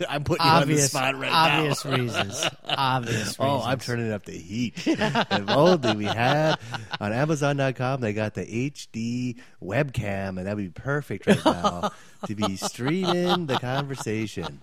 [0.08, 1.62] I'm putting you on the obvious, spot right now.
[1.64, 2.50] reasons.
[2.68, 3.36] Obvious reasons.
[3.40, 4.74] Oh, I'm turning up the heat.
[4.86, 6.56] if only we had
[7.00, 11.92] on Amazon.com, they got the HD webcam, and that'd be perfect right now
[12.26, 14.60] to be streaming the conversation.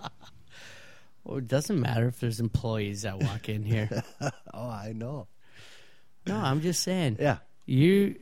[1.23, 4.03] Well, it doesn't matter if there's employees that walk in here.
[4.53, 5.27] Oh, I know.
[6.27, 7.17] No, I'm just saying.
[7.19, 7.37] Yeah.
[7.65, 8.15] You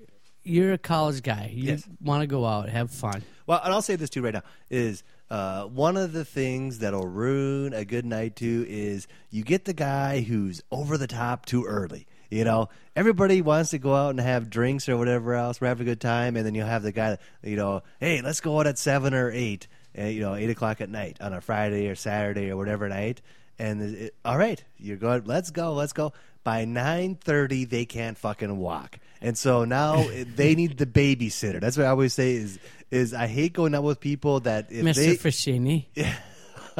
[0.43, 1.51] you're a college guy.
[1.53, 1.87] You Yes.
[2.01, 3.23] want to go out, have fun.
[3.45, 7.07] Well, and I'll say this too right now is Uh, one of the things that'll
[7.07, 11.65] ruin a good night too is you get the guy who's over the top too
[11.65, 12.07] early.
[12.31, 15.59] You know, everybody wants to go out and have drinks or whatever else.
[15.59, 18.39] We're having a good time, and then you'll have the guy, you know, hey, let's
[18.39, 21.41] go out at seven or eight, uh, you know, eight o'clock at night on a
[21.41, 23.21] Friday or Saturday or whatever night.
[23.57, 25.25] And it, all right, you're going.
[25.25, 25.73] Let's go.
[25.73, 26.13] Let's go.
[26.43, 31.59] By nine thirty, they can't fucking walk, and so now they need the babysitter.
[31.59, 32.59] That's what I always say is
[32.91, 34.95] is I hate going out with people that if Mr.
[34.95, 35.85] they Fashini.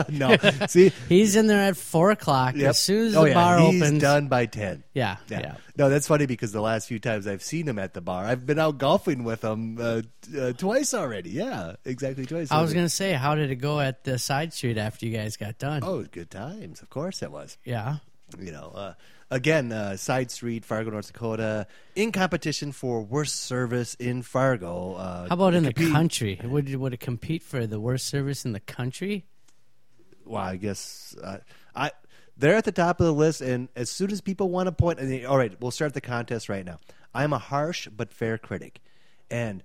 [0.09, 0.37] no
[0.67, 2.55] see He's in there at four o'clock.
[2.55, 2.69] Yep.
[2.69, 4.01] As soon as oh, the yeah, bar he's opens.
[4.01, 4.83] done by ten.
[4.93, 5.39] Yeah, Yeah.
[5.39, 5.55] yeah.
[5.77, 8.45] No, that's funny because the last few times I've seen him at the bar, I've
[8.45, 10.01] been out golfing with him uh,
[10.37, 11.31] uh, twice already.
[11.31, 12.51] Yeah, exactly twice.
[12.51, 15.15] I was going to say, how did it go at the side street after you
[15.15, 15.81] guys got done?
[15.83, 16.81] Oh, good times.
[16.81, 17.57] Of course it was.
[17.63, 17.97] Yeah.
[18.37, 18.93] You know, uh,
[19.31, 24.95] again, uh, Side Street, Fargo, North Dakota, in competition for worst service in Fargo.
[24.95, 26.39] Uh, How about in the country?
[26.43, 29.25] Would would it compete for the worst service in the country?
[30.25, 31.37] well, I guess uh,
[31.75, 31.91] I
[32.37, 34.99] they're at the top of the list, and as soon as people want to point,
[34.99, 36.79] and they, all right, we'll start the contest right now.
[37.13, 38.79] I'm a harsh but fair critic,
[39.29, 39.63] and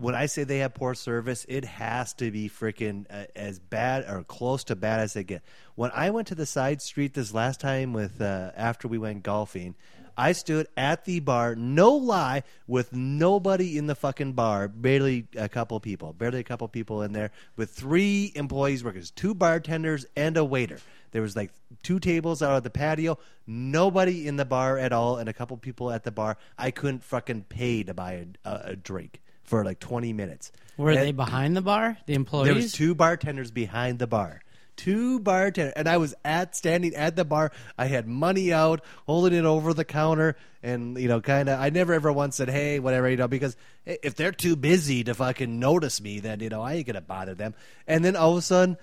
[0.00, 4.04] when I say they have poor service, it has to be freaking uh, as bad
[4.08, 5.42] or close to bad as they get.
[5.74, 9.22] When I went to the side street this last time with uh, after we went
[9.22, 9.74] golfing,
[10.16, 15.48] I stood at the bar, no lie, with nobody in the fucking bar, barely a
[15.48, 20.36] couple people, barely a couple people in there, with three employees workers, two bartenders and
[20.36, 20.78] a waiter.
[21.12, 21.52] There was like
[21.82, 25.56] two tables out of the patio, nobody in the bar at all, and a couple
[25.56, 26.36] people at the bar.
[26.58, 29.20] I couldn't fucking pay to buy a, a, a drink
[29.50, 30.50] for like twenty minutes.
[30.78, 31.98] Were And- they behind the bar?
[32.06, 32.46] The employees?
[32.46, 34.40] there was two bartenders behind the bar.
[34.76, 37.52] Two bartenders, and I was at standing at the bar.
[37.76, 41.60] I had money out, holding it over the counter, and you know, kind of.
[41.60, 45.12] I never ever once said, "Hey, whatever," you know, because if they're too busy to
[45.14, 47.54] fucking notice me, then you know I ain't gonna bother them.
[47.86, 48.78] And then all of a sudden,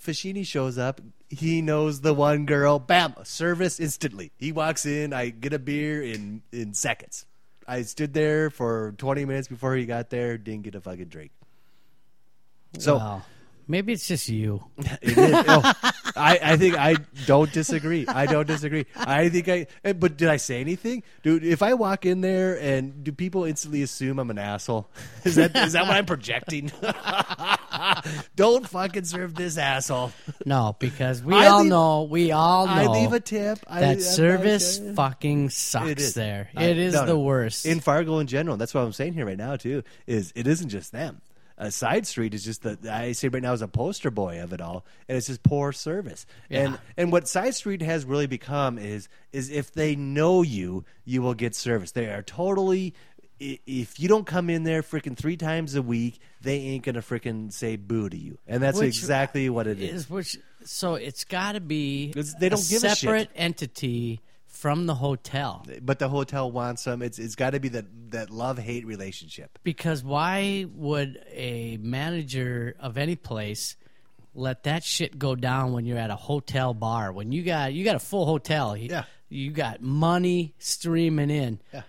[0.00, 1.00] Fashini shows up.
[1.28, 2.80] He knows the one girl.
[2.80, 4.32] Bam, service instantly.
[4.36, 5.12] He walks in.
[5.12, 7.26] I get a beer in in seconds.
[7.66, 10.38] I stood there for twenty minutes before he got there.
[10.38, 11.30] Didn't get a fucking drink.
[12.78, 12.96] So.
[12.98, 13.22] Wow.
[13.68, 14.64] Maybe it's just you.
[15.00, 15.32] It is.
[15.48, 15.72] Oh,
[16.16, 18.04] I, I think I don't disagree.
[18.08, 18.86] I don't disagree.
[18.96, 19.66] I think I.
[19.84, 21.44] eh, But did I say anything, dude?
[21.44, 24.90] If I walk in there and do people instantly assume I'm an asshole?
[25.24, 26.72] Is that is that what I'm projecting?
[28.36, 30.12] don't fucking serve this asshole.
[30.44, 33.58] No, because we I all leave- know, we all know I leave a tip.
[33.66, 34.94] I, that I'm not service sure.
[34.94, 36.14] fucking It sucks is.
[36.14, 36.50] there.
[36.56, 37.20] I- it is no, the no.
[37.20, 37.66] worst.
[37.66, 38.56] in Fargo in general.
[38.56, 39.82] That's what I'm saying here right now too.
[40.06, 41.20] Is it isn't just them.
[41.58, 44.52] Uh, Side Street is just the I say right now is a poster boy of
[44.54, 46.24] it all, and it's just poor service.
[46.50, 51.20] And and what Side Street has really become is is if they know you, you
[51.22, 51.92] will get service.
[51.92, 52.94] They are totally.
[53.66, 57.52] If you don't come in there freaking three times a week, they ain't gonna freaking
[57.52, 60.02] say boo to you, and that's Which uh, exactly what it is.
[60.02, 64.86] is which so it's got to be they don't a give a separate entity from
[64.86, 65.66] the hotel.
[65.82, 67.02] But the hotel wants them.
[67.02, 69.58] It's it's got to be that that love hate relationship.
[69.64, 73.76] Because why would a manager of any place
[74.34, 77.12] let that shit go down when you're at a hotel bar?
[77.12, 79.04] When you got you got a full hotel, Yeah.
[79.28, 81.58] you got money streaming in.
[81.72, 81.82] Yeah.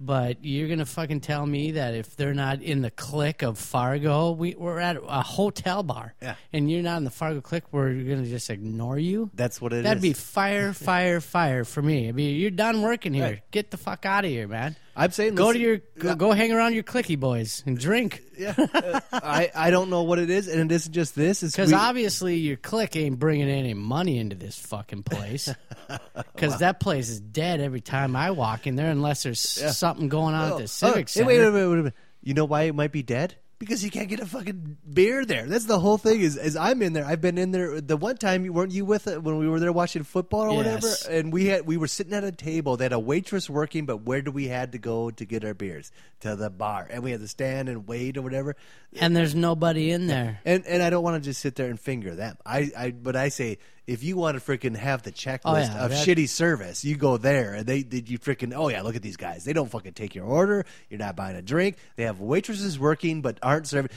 [0.00, 4.32] But you're gonna fucking tell me that if they're not in the click of Fargo,
[4.32, 6.34] we, we're at a hotel bar, Yeah.
[6.52, 9.30] and you're not in the Fargo click, we're gonna just ignore you.
[9.34, 9.84] That's what it is.
[9.84, 12.08] That'd be fire, fire, fire for me.
[12.08, 13.24] I mean, you're done working here.
[13.24, 13.50] Right.
[13.52, 14.74] Get the fuck out of here, man.
[14.96, 18.22] I'm saying Go listen- to your go, go hang around your clicky boys and drink.
[18.38, 21.40] Yeah, Uh, I I don't know what it is, and it isn't just this.
[21.42, 25.48] Because obviously your click ain't bringing any money into this fucking place.
[26.34, 30.34] Because that place is dead every time I walk in there, unless there's something going
[30.34, 31.26] on Oh, at the civic oh, center.
[31.26, 31.92] wait, wait, wait, wait, wait.
[32.22, 33.34] You know why it might be dead?
[33.58, 35.46] Because you can't get a fucking beer there.
[35.46, 36.20] That's the whole thing.
[36.20, 37.04] Is, is I'm in there.
[37.04, 37.80] I've been in there.
[37.80, 40.88] The one time, weren't you with it when we were there watching football or whatever?
[41.08, 42.76] And we had we were sitting at a table.
[42.76, 45.54] They had a waitress working, but where do we had to go to get our
[45.54, 45.92] beers?
[46.20, 48.56] To the bar, and we had to stand and wait or whatever.
[48.98, 50.40] and there's nobody in there.
[50.44, 52.36] And and I don't want to just sit there and finger them.
[52.44, 55.84] I, I but I say if you want to freaking have the checklist Oh, yeah,
[55.84, 58.96] of that- shitty service, you go there and they did you freaking oh yeah, look
[58.96, 59.44] at these guys.
[59.44, 60.64] They don't fucking take your order.
[60.88, 61.76] You're not buying a drink.
[61.96, 63.90] They have waitresses working but aren't serving.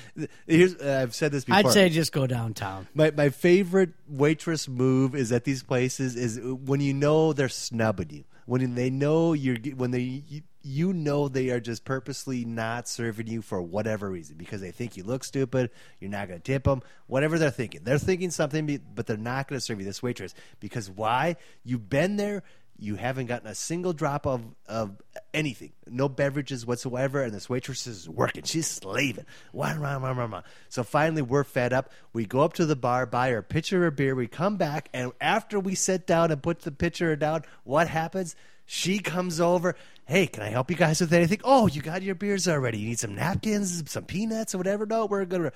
[0.46, 1.60] Here's uh, I've said this before.
[1.60, 2.88] I'd say just go downtown.
[2.94, 8.10] My my favorite waitress move is at these places is when you know they're snubbing
[8.10, 8.24] you.
[8.46, 10.24] When they know you're when they
[10.68, 14.98] you, know they are just purposely not serving you for whatever reason because they think
[14.98, 15.72] you look stupid.
[16.00, 16.82] You're not going to tip them.
[17.08, 20.34] Whatever they're thinking, they're thinking something, but they're not going to serve you this waitress
[20.60, 21.38] because why?
[21.64, 22.44] You've been there.
[22.80, 25.02] You haven't gotten a single drop of, of
[25.34, 28.44] anything, no beverages whatsoever, and this waitress is working.
[28.44, 29.26] She's slaving.
[29.52, 30.42] Wah, wah, wah, wah.
[30.70, 31.92] So finally, we're fed up.
[32.14, 34.14] We go up to the bar, buy her a pitcher of beer.
[34.14, 38.36] We come back, and after we sit down and put the pitcher down, what happens?
[38.68, 39.76] She comes over.
[40.08, 41.42] Hey, can I help you guys with anything?
[41.44, 42.80] Oh, you got your beers already.
[42.80, 44.86] You need some napkins, some peanuts, or whatever.
[44.86, 45.52] No, we're gonna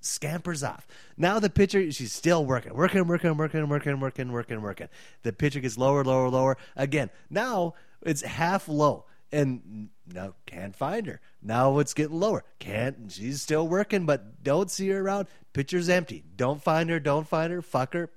[0.00, 0.88] scampers off.
[1.16, 4.88] Now the pitcher, she's still working, working, working, working, working, working, working, working.
[5.22, 6.56] The pitcher gets lower, lower, lower.
[6.74, 9.04] Again, now it's half low.
[9.30, 11.20] And no, can't find her.
[11.40, 12.44] Now it's getting lower.
[12.58, 13.10] Can't.
[13.10, 15.28] She's still working, but don't see her around.
[15.52, 16.24] Pitcher's empty.
[16.36, 16.98] Don't find her.
[16.98, 17.62] Don't find her.
[17.62, 18.10] Fuck her.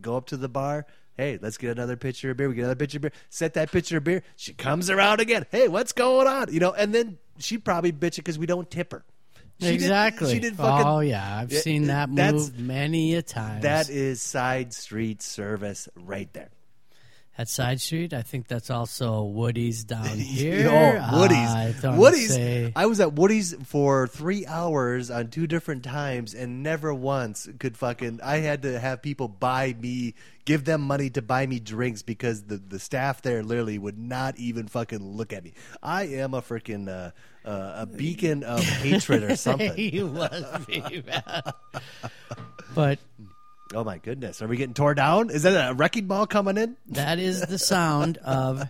[0.00, 0.86] Go up to the bar.
[1.16, 2.48] Hey, let's get another pitcher of beer.
[2.48, 3.12] We get another pitcher of beer.
[3.30, 4.22] Set that pitcher of beer.
[4.36, 5.46] She comes around again.
[5.50, 6.52] Hey, what's going on?
[6.52, 9.04] You know, and then she probably bitch because we don't tip her.
[9.60, 10.32] She exactly.
[10.32, 10.86] she did fucking.
[10.86, 13.60] oh yeah, I've seen that move many a time.
[13.60, 16.50] That is side street service right there.
[17.36, 20.68] At Side Street, I think that's also Woody's down here.
[20.70, 21.84] Oh, Woody's.
[21.84, 22.32] I Woody's.
[22.32, 27.48] say- I was at Woody's for three hours on two different times and never once
[27.58, 28.20] could fucking.
[28.22, 32.44] I had to have people buy me, give them money to buy me drinks because
[32.44, 35.54] the, the staff there literally would not even fucking look at me.
[35.82, 37.10] I am a freaking uh,
[37.48, 39.74] uh, a beacon of hatred or something.
[39.74, 40.44] he was.
[42.74, 42.98] But
[43.72, 45.30] Oh my goodness, are we getting tore down?
[45.30, 46.76] Is that a wrecking ball coming in?
[46.88, 48.68] that is the sound of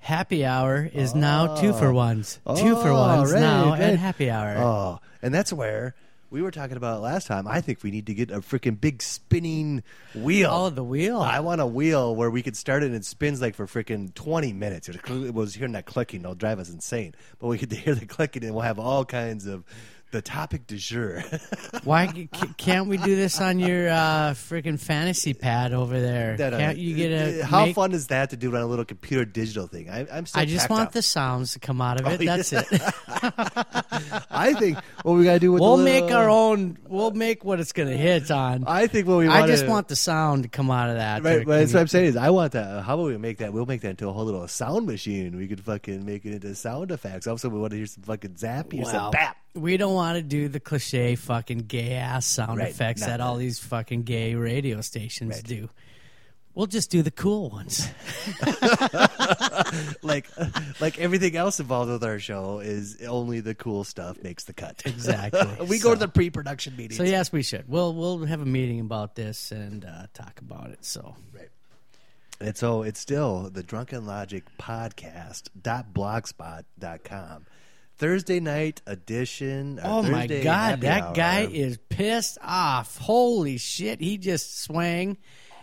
[0.00, 1.72] happy hour is now two oh.
[1.74, 2.40] for ones.
[2.56, 3.80] two for Oh, ones right, now right.
[3.80, 4.56] at happy hour.
[4.56, 5.94] Oh, and that's where
[6.30, 7.46] we were talking about last time.
[7.48, 9.82] I think we need to get a freaking big spinning
[10.14, 10.48] wheel.
[10.50, 11.20] Oh, the wheel.
[11.20, 14.14] I want a wheel where we could start it and it spins like for freaking
[14.14, 14.88] 20 minutes.
[14.88, 16.20] It was hearing that clicking.
[16.20, 17.14] It'll drive us insane.
[17.40, 19.64] But we could hear the clicking and we'll have all kinds of
[20.10, 21.22] the topic du jour.
[21.84, 26.36] Why c- can't we do this on your uh, freaking fantasy pad over there?
[26.36, 27.44] That, uh, can't you get a?
[27.44, 29.88] How make- fun is that to do on a little computer digital thing?
[29.90, 32.20] I, I'm still I just want the sounds to come out of it.
[32.20, 32.62] Oh, That's yeah.
[32.70, 32.82] it.
[34.30, 36.78] I think what we got to do with We'll the make our own.
[36.88, 38.64] We'll make what it's gonna hit on.
[38.66, 41.22] I think what we I just want the sound to come out of that.
[41.22, 42.82] Right, that's what I'm saying is I want that.
[42.82, 43.52] How about we make that?
[43.52, 45.36] We'll make that into a whole little sound machine.
[45.36, 47.26] We could fucking make it into sound effects.
[47.26, 49.36] Also, we want to hear some fucking zap, hear some bap.
[49.54, 53.20] We don't want to do the cliche fucking gay ass sound Right, effects not that
[53.20, 55.44] all these fucking gay radio stations Right.
[55.44, 55.68] do.
[56.54, 57.88] We'll just do the cool ones.
[60.02, 60.26] Like,
[60.80, 64.82] like everything else involved with our show is only the cool stuff makes the cut.
[64.84, 65.66] Exactly.
[65.68, 66.96] we go to the pre-production meetings.
[66.96, 67.68] So yes, we should.
[67.68, 70.84] We'll we'll have a meeting about this and uh, talk about it.
[70.84, 71.48] So right.
[72.40, 77.46] And so it's still the Drunken Logic podcast dot blogspot dot com.
[78.00, 79.78] Thursday night edition.
[79.82, 81.14] Oh my Thursday god, that hour.
[81.14, 82.96] guy is pissed off.
[82.98, 85.18] Holy shit, he just swang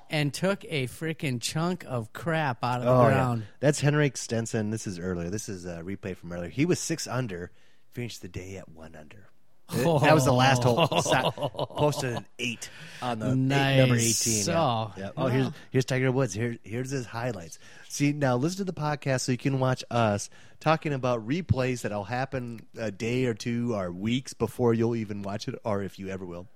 [0.09, 3.14] and took a freaking chunk of crap out of the Oh, yeah.
[3.14, 3.43] ground.
[3.59, 4.69] That's Henrik Stenson.
[4.69, 5.30] This is earlier.
[5.30, 6.49] This is a replay from earlier.
[6.49, 7.51] He was six under,
[7.91, 9.27] finished the day at one under.
[9.69, 10.88] That was the last hole.
[10.89, 11.01] Oh.
[11.01, 12.69] Sa- Posted an eight
[13.01, 14.26] on the eight, number Nice.
[14.27, 14.45] eighteen.
[14.53, 14.61] Yeah.
[14.61, 15.09] Oh, Yeah.
[15.18, 16.34] Oh, here's here's Tiger Woods.
[16.34, 17.59] Here here's his highlights.
[17.89, 22.03] See now, listen to the podcast so you can watch us talking about replays that'll
[22.03, 26.09] happen a day or two or weeks before you'll even watch it, or if you
[26.09, 26.47] ever will.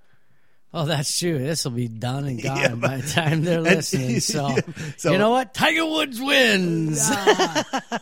[0.74, 1.38] Oh, that's true.
[1.38, 4.20] This will be done and gone Yeah, by the time they're and- listening.
[4.20, 4.60] So, yeah.
[4.96, 5.52] So- you know what?
[5.54, 7.10] Tiger Woods wins.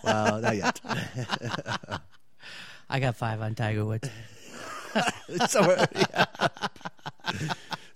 [0.05, 0.81] Well, not yet.
[2.89, 4.09] I got five on Tiger Woods.
[5.49, 6.27] so, we're- yeah.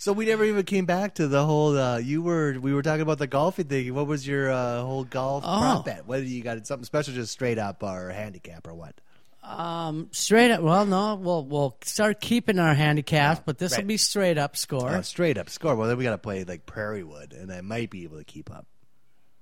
[0.04, 1.78] So we never even came back to the whole.
[1.78, 3.94] Uh, you were we were talking about the golfing thing.
[3.94, 5.58] What was your uh, whole golf Oh.
[5.58, 6.06] prop bet?
[6.06, 6.66] What do you got?
[6.66, 9.00] Something special, just straight up or handicap or what?
[9.42, 10.60] Um, straight up.
[10.60, 13.86] Well, no, we'll we'll start keeping our handicaps, but this will Right.
[13.86, 14.90] be straight up score.
[14.90, 15.74] Uh, straight up score.
[15.74, 18.50] Well, then we got to play like Prairiewood, and I might be able to keep
[18.54, 18.66] up.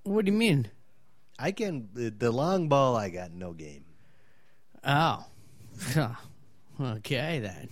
[0.05, 0.71] What do you mean?
[1.41, 2.95] I can the, the long ball.
[2.95, 3.85] I got no game.
[4.85, 5.25] Oh,
[6.81, 7.71] okay then.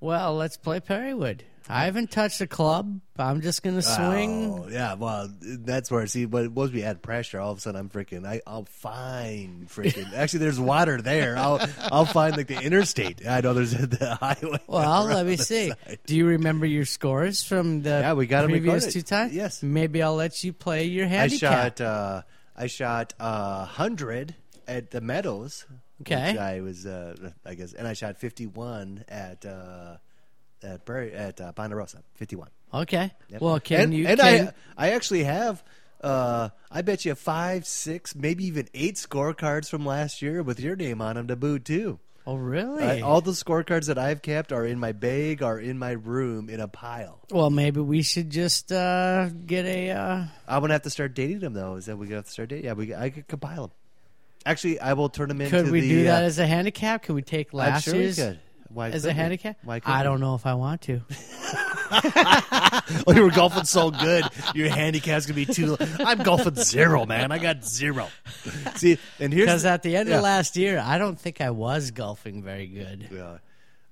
[0.00, 1.40] Well, let's play Prairiewood.
[1.68, 3.00] I haven't touched a club.
[3.18, 4.50] I'm just gonna swing.
[4.52, 4.94] Oh, yeah.
[4.94, 6.26] Well, that's where I see.
[6.26, 8.26] But once we add pressure, all of a sudden I'm freaking.
[8.26, 10.12] I, I'll find freaking.
[10.14, 11.36] Actually, there's water there.
[11.38, 13.26] I'll I'll find like the interstate.
[13.26, 14.58] I know there's the highway.
[14.66, 15.70] Well, let me see.
[15.70, 15.98] side.
[16.06, 19.32] Do you remember your scores from the Yeah, we got previous two times?
[19.32, 19.62] Yes.
[19.62, 21.52] Maybe I'll let you play your handicap.
[21.52, 21.80] I shot.
[21.80, 22.22] Uh,
[22.56, 24.34] I shot uh, hundred
[24.68, 25.64] at the medals.
[26.02, 26.36] Okay.
[26.36, 26.84] I was.
[26.84, 29.46] Uh, I guess, and I shot fifty-one at.
[29.46, 29.96] Uh,
[30.64, 32.48] at Prairie, at uh, Ponderosa, fifty-one.
[32.72, 33.12] Okay.
[33.28, 33.40] Yep.
[33.40, 34.06] Well, can and, you?
[34.06, 35.62] And can, I, I actually have.
[36.00, 40.76] Uh, I bet you five, six, maybe even eight scorecards from last year with your
[40.76, 41.98] name on them to boot too.
[42.26, 42.82] Oh, really?
[42.82, 46.48] I- all the scorecards that I've kept are in my bag, are in my room
[46.48, 47.20] in a pile.
[47.30, 49.90] well, maybe we should just uh, get a.
[49.90, 51.76] Uh, I'm gonna have to start dating them though.
[51.76, 52.64] Is that we gonna have to start dating?
[52.64, 53.76] Yeah, we I could compile them.
[54.46, 55.62] Actually, I will turn them into.
[55.62, 57.02] could we the, do that uh, as a handicap?
[57.02, 58.40] Could we take I'm last sure we could.
[58.74, 59.14] Why as couldn't a we?
[59.22, 59.56] handicap?
[59.62, 60.04] Why couldn't I we?
[60.04, 61.00] don't know if I want to.
[63.06, 64.24] Oh, you were golfing so good.
[64.54, 65.76] Your handicap's gonna be too.
[66.00, 67.30] I'm golfing zero, man.
[67.32, 68.08] I got zero.
[68.74, 70.16] See, and here's Because at the end yeah.
[70.16, 73.08] of last year, I don't think I was golfing very good.
[73.10, 73.38] Yeah.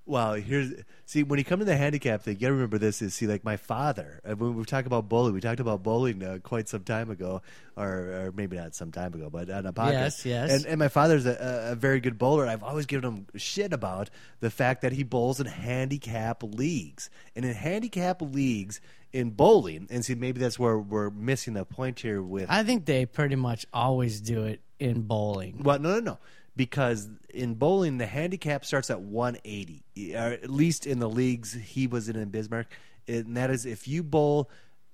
[0.04, 0.72] Well, here's
[1.04, 3.44] see when you come to the handicap thing, you gotta remember this is see like
[3.44, 4.20] my father.
[4.28, 7.42] uh, When we talk about bowling, we talked about bowling uh, quite some time ago,
[7.76, 9.92] or, or maybe not some time ago, but on a podcast.
[9.92, 10.50] Yes, yes.
[10.52, 12.46] And, and my father's a, a very good bowler.
[12.46, 14.10] I've always given him shit about
[14.40, 18.80] the fact that he bowls in handicap leagues, and in handicap leagues
[19.12, 22.86] in bowling, and see maybe that's where we're missing the point here with I think
[22.86, 25.62] they pretty much always do it in bowling.
[25.62, 26.18] Well, no, no, no.
[26.54, 29.84] Because in bowling, the handicap starts at 180,
[30.14, 32.66] or uh, at least in the leagues he was in in Bismarck.
[33.08, 34.50] And that is if you bowl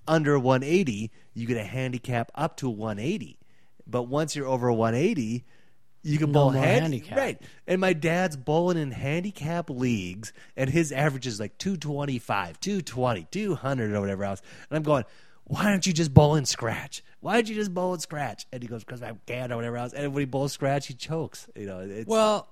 [0.06, 3.38] under 180, you get a handicap up to 180.
[3.86, 5.44] But once you're over 180,
[6.02, 7.18] you can No bowl handi- handicap.
[7.18, 7.42] Right.
[7.66, 13.92] And my dad's bowling in handicap leagues, and his average is like 225, 220, 200,
[13.92, 14.40] or whatever else.
[14.70, 15.04] And I'm going,
[15.48, 17.02] why don't you just bowl in scratch?
[17.20, 18.46] Why don't you just bowl in scratch?
[18.52, 19.92] And he goes, because I can't, or whatever else.
[19.92, 21.48] And when he bowls scratch, he chokes.
[21.56, 22.48] You know, it's, Well,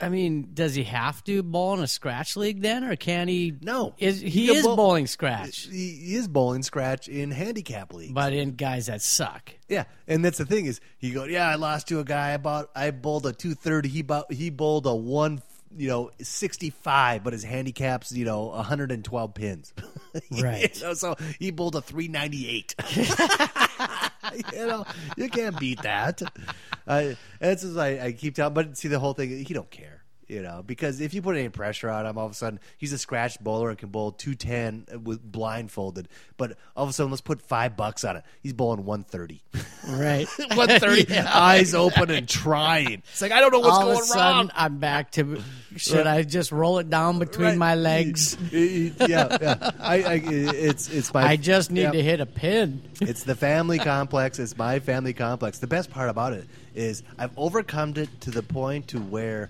[0.00, 3.54] I mean, does he have to bowl in a scratch league then, or can he?
[3.60, 3.94] No.
[3.98, 8.32] is He he, is bowl- bowling scratch, he, is bowling scratch in handicap league, but
[8.32, 9.52] in guys that suck.
[9.68, 12.70] Yeah, and that's the thing is he go, yeah, I lost to a guy about
[12.76, 13.88] I bowled a two thirty.
[13.88, 15.42] He bou- he bowled a one,
[15.76, 19.72] you know, sixty five, but his handicaps, you know, hundred and twelve pins.
[20.32, 20.74] Right.
[20.74, 22.74] you know, so he bowled a three ninety eight.
[22.96, 24.84] you know,
[25.16, 26.22] you can't beat that.
[26.86, 29.44] Uh, that's just I, I keep telling, but see the whole thing.
[29.44, 29.97] He don't care.
[30.28, 32.92] You know, because if you put any pressure on him, all of a sudden he's
[32.92, 36.06] a scratch bowler and can bowl two ten with blindfolded.
[36.36, 38.24] But all of a sudden, let's put five bucks on it.
[38.42, 39.42] He's bowling one thirty.
[39.88, 41.30] Right, 130, Yeah.
[41.32, 43.02] eyes open and trying.
[43.10, 44.50] It's like I don't know what's All going of a sudden, wrong.
[44.54, 45.40] I'm back to.
[45.76, 47.56] Should I just roll it down between Right.
[47.56, 48.36] my legs?
[48.52, 48.92] yeah,
[49.40, 49.70] yeah.
[49.80, 51.22] I, I, it's it's my.
[51.22, 51.92] I just need yeah.
[51.92, 52.82] to hit a pin.
[53.00, 54.38] It's the family complex.
[54.38, 55.58] It's my family complex.
[55.58, 59.48] The best part about it is I've overcome it to the point to where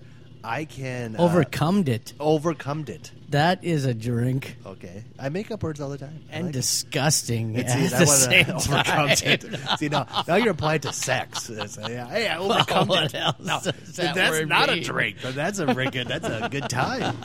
[0.51, 2.13] I can uh, Overcome it.
[2.19, 3.11] overcome it.
[3.29, 6.23] That is a drink Okay, I make up words all the time.
[6.31, 8.45] I and like disgusting And at see, the same
[8.83, 9.09] time.
[9.11, 9.45] it.
[9.77, 11.47] See now, now you're applying to sex.
[11.51, 13.21] It's, yeah, hey, I overcome what it.
[13.39, 13.75] No, that
[14.15, 16.07] that's not a drink, but that's a good.
[16.07, 17.15] That's a good time.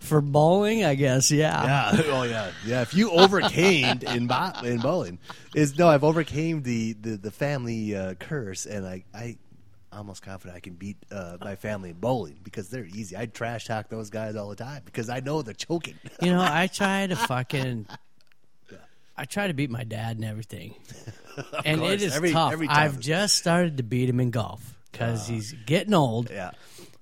[0.00, 1.30] For bowling, I guess.
[1.30, 1.92] Yeah.
[1.92, 2.02] Yeah.
[2.06, 2.50] Oh yeah.
[2.64, 2.80] Yeah.
[2.82, 5.18] If you overcame in bo- in bowling,
[5.54, 9.36] is no, I've overcame the the, the family uh, curse, and I I.
[9.90, 13.16] Almost confident I can beat uh, my family in bowling because they're easy.
[13.16, 15.94] I trash talk those guys all the time because I know they're choking.
[16.20, 17.86] You know, I try to fucking.
[19.16, 20.74] I try to beat my dad and everything,
[21.64, 22.52] and course, it is every- tough.
[22.52, 22.76] every time.
[22.76, 26.52] I've just started to beat him in golf because he's getting old, yeah.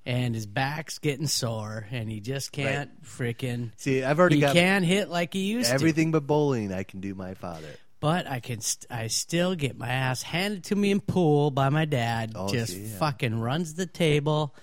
[0.07, 3.73] and his back's getting sore, and he just can't freaking.
[3.77, 5.75] See, I've already He got can't hit like he used to.
[5.75, 6.73] everything but bowling.
[6.73, 7.69] I can do my father.
[8.07, 11.71] But I can, st- I still get my ass handed to me in pool by
[11.71, 12.35] my dad.
[12.37, 12.97] Oh, just yeah.
[12.99, 14.55] fucking runs the table.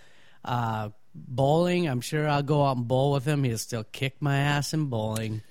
[0.45, 3.43] Uh, bowling, I'm sure I'll go out and bowl with him.
[3.43, 5.41] He'll still kick my ass in bowling.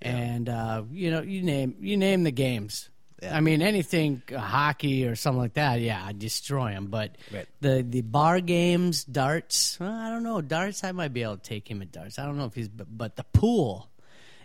[0.00, 2.90] And uh, you know, you name you name the games.
[3.20, 3.36] Yeah.
[3.36, 5.80] I mean, anything uh, hockey or something like that.
[5.80, 6.86] Yeah, I destroy him.
[6.86, 7.48] But Right.
[7.60, 9.80] the the bar games, darts.
[9.80, 10.40] Well, I don't know.
[10.42, 12.20] Darts, I might be able to take him at darts.
[12.20, 13.88] I don't know if he's, but, but the pool.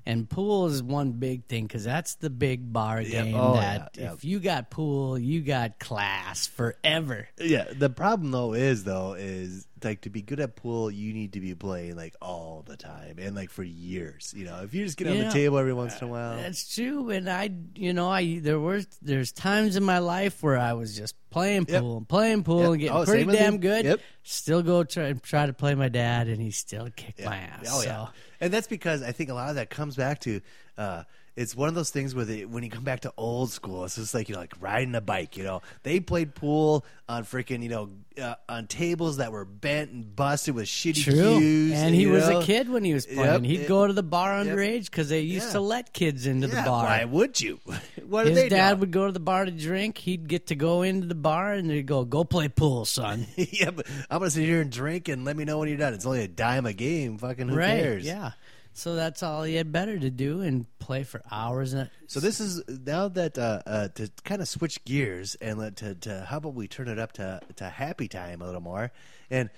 [0.08, 3.26] And pool is one big thing because that's the big bar Yep.
[3.26, 4.14] game Oh, that yeah, yeah.
[4.14, 7.28] if you got pool, you got class forever.
[7.40, 11.34] Yeah, the problem though is though is like to be good at pool, you need
[11.34, 14.34] to be playing like all the time and like for years.
[14.36, 15.26] You know, if you just get on Yeah.
[15.26, 18.60] the table every once in a while, That's true, and I, you know, I there
[18.60, 21.82] were there's times in my life where I was just playing Yep.
[21.82, 22.72] pool and playing pool Yep.
[22.72, 23.86] and getting Oh, pretty damn good.
[23.86, 24.00] Yep.
[24.24, 27.66] Still go try try to play my dad, and he still kicked my ass.
[27.72, 27.88] Oh so.
[27.88, 28.08] yeah,
[28.42, 30.42] and that's because I think a lot of that comes back to
[30.78, 31.04] uh,
[31.38, 33.96] it's one of those things where they, when you come back to old school, it's
[33.96, 35.38] just like you know, like riding a bike.
[35.38, 37.90] You know, they played pool on freaking you know
[38.22, 42.28] uh, on tables that were bent and busted with shitty True, cues, and he was
[42.28, 42.40] know?
[42.40, 43.20] a kid when he was playing.
[43.24, 43.44] Yep.
[43.44, 45.54] He'd It- go to the bar underage because they used Yeah.
[45.54, 46.84] to let kids into Yeah, the bar.
[46.86, 47.60] Why would you?
[48.08, 48.80] what did His they dad do?
[48.80, 50.00] would go to the bar to drink.
[50.00, 53.70] He'd get to go into the bar and they'd go, "Go play pool, son." yeah,
[53.70, 55.94] but I'm gonna sit here and drink and let me know when you're done.
[55.94, 57.20] It's only a dime a game.
[57.20, 57.80] Fucking who right?
[57.80, 58.04] cares?
[58.06, 58.32] Yeah.
[58.78, 61.74] So that's all he had better to do and play for hours.
[61.74, 65.78] And So this is now that uh, uh, to kind of switch gears and let
[65.78, 68.92] to, to how about we turn it up to to happy time a little more,
[69.32, 69.50] and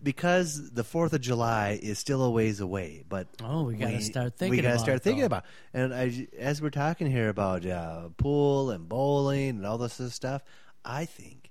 [0.00, 4.36] because the Fourth of July is still a ways away, but Oh, we gotta start
[4.36, 5.26] thinking We gotta about start thinking though.
[5.26, 5.44] about,
[5.74, 10.42] and I, as we're talking here about uh, pool and bowling and all this stuff,
[10.84, 11.50] I think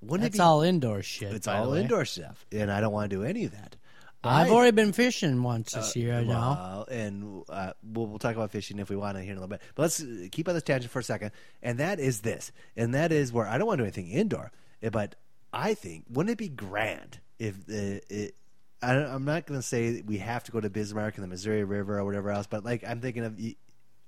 [0.00, 1.34] wouldn't that's it be all indoor shit.
[1.34, 3.74] it's all indoor stuff, and I don't want to do any of that.
[4.22, 6.14] I've I- already been fishing once this year.
[6.18, 6.28] I know.
[6.30, 9.40] well, and uh, we'll, we'll talk about fishing if we want to here in a
[9.40, 9.62] little bit.
[9.74, 11.30] But let's uh, keep on this tangent for a second.
[11.62, 12.52] And that is this.
[12.76, 14.52] And that is where I don't want to do anything indoor.
[14.82, 15.14] eh, But
[15.52, 18.34] I think, wouldn't it be grand if uh, it,
[18.82, 21.28] I, don't- I'm not going to say we have to go to Bismarck and the
[21.28, 23.38] Missouri River or whatever else, but like I'm thinking of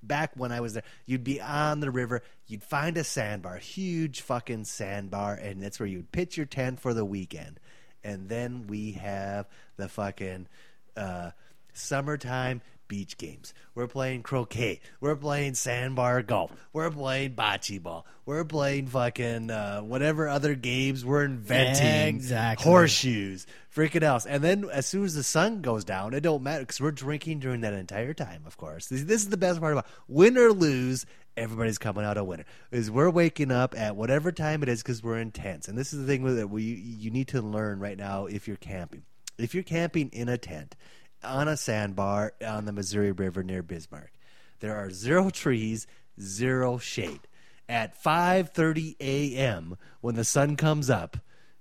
[0.03, 4.21] back when I was there, you'd be on the river, you'd find a sandbar, huge
[4.21, 7.61] fucking sandbar, and that's where you'd pitch your tent for the weekend.
[8.05, 9.47] And then we have
[9.77, 10.49] the fucking
[10.97, 11.31] uh,
[11.73, 12.63] summertime
[12.93, 13.55] beach games.
[13.75, 14.81] We're playing croquet.
[15.01, 16.53] We're playing sandbar golf.
[16.75, 18.05] We're playing bocce ball.
[18.27, 22.15] We're playing fucking uh, whatever other games we're inventing.
[22.15, 22.71] Exactly.
[22.71, 24.27] Horseshoes, freaking else.
[24.27, 27.39] And then as soon as the sun goes down, it don't matter because we're drinking
[27.39, 28.43] during that entire time.
[28.47, 31.07] Of course, this, this is the best part about win or lose.
[31.37, 32.45] Everybody's coming out a winner.
[32.71, 35.69] Is we're waking up at whatever time it is because we're intense.
[35.69, 36.49] And this is the thing that.
[36.49, 39.05] We you need to learn right now if you're camping.
[39.39, 40.77] If you're camping in a tent
[41.25, 44.13] on a sandbar on the Missouri River near Bismarck,
[44.61, 45.87] there are zero trees,
[46.21, 47.21] zero shade.
[47.69, 49.77] At 5:30 a.m.
[50.01, 51.17] when the sun comes up,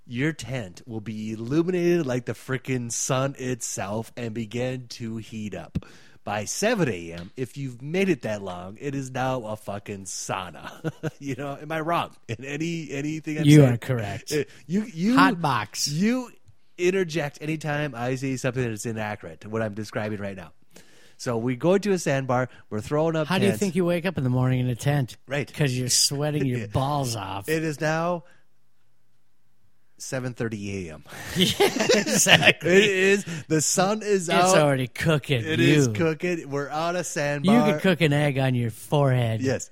[0.06, 5.86] your tent will be illuminated like the frickin' sun itself and begin to heat up.
[6.24, 10.92] By 7 a.m., if you've made it that long, it is now a fucking sauna.
[11.18, 12.10] you know, am I wrong?
[12.28, 13.72] In any anything I'm You saying?
[13.72, 14.32] are correct.
[14.32, 15.88] Uh, You you Hot box.
[15.88, 16.30] You
[16.78, 20.52] interject anytime I say something that's inaccurate to what I'm describing right now.
[21.16, 22.48] So we go to a sandbar.
[22.70, 23.26] We're throwing up.
[23.26, 25.16] How do you think you wake up in the morning in a tent?
[25.28, 25.46] Right.
[25.46, 27.48] Because you're sweating your balls off.
[27.48, 28.24] It is now
[30.02, 31.04] 7:30 a.m.
[31.36, 32.70] exactly.
[32.70, 33.24] It is.
[33.48, 34.44] The sun is It's out.
[34.44, 35.44] It's already cooking.
[35.44, 35.74] It you.
[35.74, 36.48] is cooking.
[36.50, 37.66] We're on a sandbar.
[37.68, 39.40] You could cook an egg on your forehead.
[39.40, 39.70] Yes.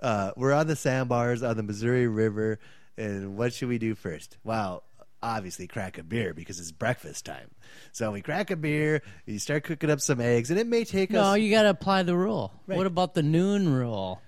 [0.00, 2.58] Uh, we're on the sandbars on the Missouri River,
[2.96, 4.38] and what should we do first?
[4.44, 4.82] Well,
[5.22, 7.50] obviously crack a beer because it's breakfast time.
[7.92, 11.10] So we crack a beer, you start cooking up some eggs, and it may take
[11.10, 11.26] No, us.
[11.26, 12.52] No, you got to apply the rule.
[12.66, 12.78] Right.
[12.78, 14.22] What about the noon rule?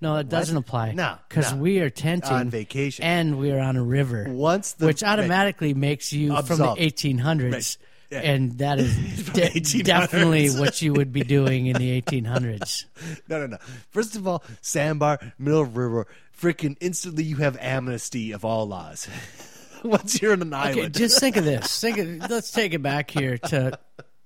[0.00, 0.92] No, it doesn't apply.
[0.92, 1.58] No, because no.
[1.58, 3.04] we are tenting On vacation.
[3.04, 7.52] and we are on a river, Once the which automatically makes you from the 1800s,
[7.52, 7.76] Right.
[8.10, 8.20] Yeah.
[8.32, 9.84] and that is From de- 1800s.
[9.84, 12.84] definitely what you would be doing in the 1800s.
[13.28, 13.58] No, no, no.
[13.90, 16.06] First of all, sandbar, middle of river,
[16.40, 19.08] freaking instantly you have amnesty of all laws.
[19.84, 20.94] Once you're on an Okay, island.
[20.94, 21.80] just think of this.
[21.80, 23.78] Think of, let's take it back here to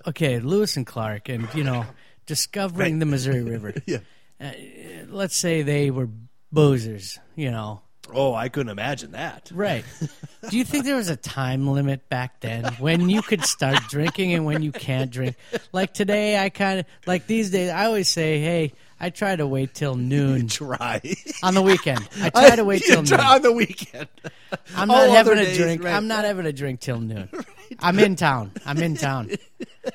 [0.07, 1.85] okay, Lewis and Clark, and you know,
[2.27, 3.75] discovering the Missouri River.
[3.87, 3.99] yeah.
[4.43, 4.53] Uh,
[5.09, 6.09] let's say they were
[6.53, 7.83] boozers, you know.
[8.13, 9.51] Oh, I couldn't imagine that.
[9.55, 9.85] Right.
[10.51, 14.35] Do you think there was a time limit back then when you could start drinking
[14.35, 15.37] and when you can't drink?
[15.73, 17.71] Like today, I kind of like these days.
[17.71, 21.01] I always say, "Hey, I try to wait till noon Try.
[21.43, 22.07] on the weekend.
[22.21, 23.21] I try to wait till noon.
[23.21, 24.09] on the weekend.
[24.77, 25.83] I'm not other having a days, drink.
[25.85, 25.95] right.
[25.95, 27.29] I'm not having a drink till noon.
[27.79, 28.53] I'm in town.
[28.67, 29.31] I'm in town.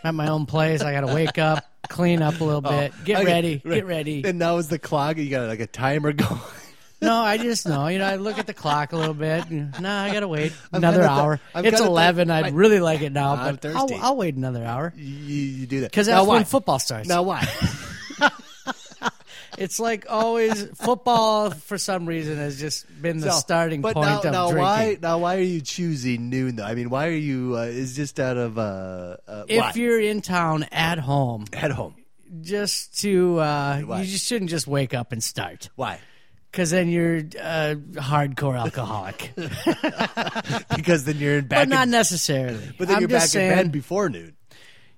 [0.03, 0.81] At my own place.
[0.81, 3.61] I got to wake up, clean up a little oh, bit, get Oh, Okay, ready,
[3.63, 3.75] right.
[3.75, 4.23] get ready.
[4.25, 5.17] And now is the clock.
[5.17, 6.39] You got like a timer going.
[6.99, 7.85] No, I just know.
[7.89, 9.47] You know, I look at the clock a little bit.
[9.51, 11.39] and, Nah, I gotta wait another th- hour.
[11.53, 12.29] I'm it's eleven.
[12.29, 13.87] th- I'd I- really like it now, I'm but I'll.
[14.01, 17.07] I'll wait another hour you, you do that because that's when football starts.
[17.07, 17.45] Now why?
[19.57, 24.07] It's like always football for some reason has just been the So, starting but point
[24.07, 24.61] now, of now drinking.
[24.61, 24.97] why?
[25.01, 26.63] Now why are you choosing noon though?
[26.65, 27.55] I mean, why are you?
[27.57, 29.71] Uh, is just out of uh, uh, If why?
[29.75, 31.95] you're in town at home, at home.
[32.41, 34.01] just to uh, Why?
[34.01, 35.99] you just shouldn't just wake up and start Why?
[36.51, 39.33] because then you're a hardcore alcoholic.
[40.75, 41.61] Because then you're in back.
[41.61, 42.71] but not in, necessarily.
[42.77, 44.35] but then I'm you're just back in saying, bed before noon.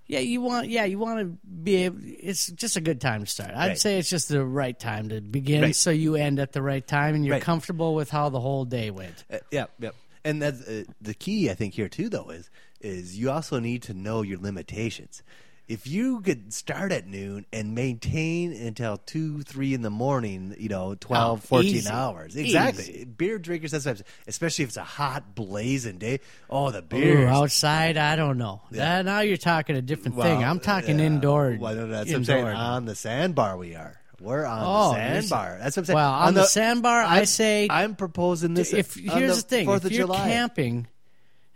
[0.09, 0.69] Yeah, you want.
[0.69, 1.75] Yeah, you want to be.
[1.85, 3.51] Able, it's just a good time to start.
[3.51, 3.79] I'd Right.
[3.79, 5.75] say it's just the right time to begin, Right.
[5.75, 7.43] so you end at the right time and you're Right.
[7.43, 9.23] comfortable with how the whole day went.
[9.31, 9.91] Uh, yeah, yeah.
[10.25, 12.09] And that's uh, the key, I think, here too.
[12.09, 12.49] Though is
[12.81, 15.21] is you also need to know your limitations.
[15.69, 20.67] If you could start at noon and maintain until two, three in the morning, you
[20.67, 21.89] know, 12, Oh, 14 easy.
[21.89, 22.35] hours.
[22.35, 22.83] Exactly.
[22.85, 23.05] Easy.
[23.05, 24.05] Beer drinkers, that's what I'm saying.
[24.27, 26.21] especially if it's a hot, blazing day.
[26.49, 27.27] Oh, the beer.
[27.27, 28.61] outside, I don't know.
[28.71, 28.77] Yeah.
[28.97, 30.43] That- now you're talking a different Well, thing.
[30.43, 31.05] I'm talking yeah.
[31.05, 31.55] indoor.
[31.59, 32.45] Well, no, that's what I'm saying.
[32.47, 33.95] On the sandbar, we are.
[34.19, 35.57] We're on Oh, the sandbar.
[35.61, 35.95] That's what I'm saying.
[35.95, 38.73] Well, on, the, sandbar, I I'm- say I'm proposing this.
[38.73, 40.27] if on here's the, thing: Fourth if of you're July.
[40.29, 40.87] camping,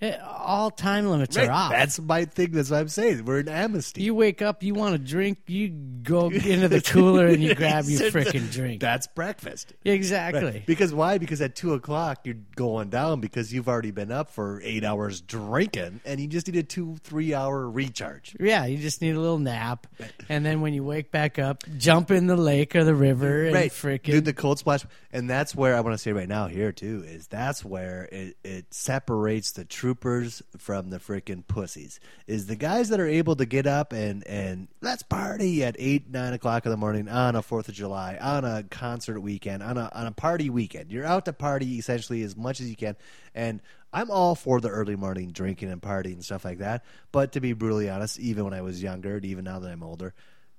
[0.04, 1.48] Eh, all time limits Right.
[1.48, 1.72] are off.
[1.72, 2.52] That's my thing.
[2.52, 3.24] That's what I'm saying.
[3.24, 4.04] We're in amnesty.
[4.04, 7.86] you wake up, you want a drink, you go into the cooler and you grab
[7.86, 8.82] your freaking drink.
[8.82, 9.72] That's breakfast.
[9.86, 10.44] Exactly.
[10.44, 10.66] Right.
[10.66, 11.20] Because why?
[11.20, 15.22] Because at two o'clock you're going down because you've already been up for eight hours
[15.22, 18.36] drinking, and you just need a two three hour recharge.
[18.40, 19.88] Yeah, you just need a little nap,
[20.28, 23.56] and then when you wake back up, jump in the lake or the river and
[23.56, 24.04] freaking.
[24.12, 27.04] do the cold splash, and that's where I want to say right now here too
[27.08, 29.64] is that's where it, it separates the
[29.96, 32.00] from the freaking pussies.
[32.28, 36.10] Is the guys that are able to get up and and let's party at eight
[36.10, 39.78] nine o'clock in the morning on a Fourth of July on a concert weekend on
[39.78, 40.92] a on a party weekend.
[40.92, 42.96] You're out to party essentially as much as you can,
[43.36, 43.62] and
[43.94, 46.84] I'm all for the early morning drinking and partying and stuff like that.
[47.12, 49.84] But to be brutally honest, even when I was younger, and even now that I'm
[49.84, 50.14] older,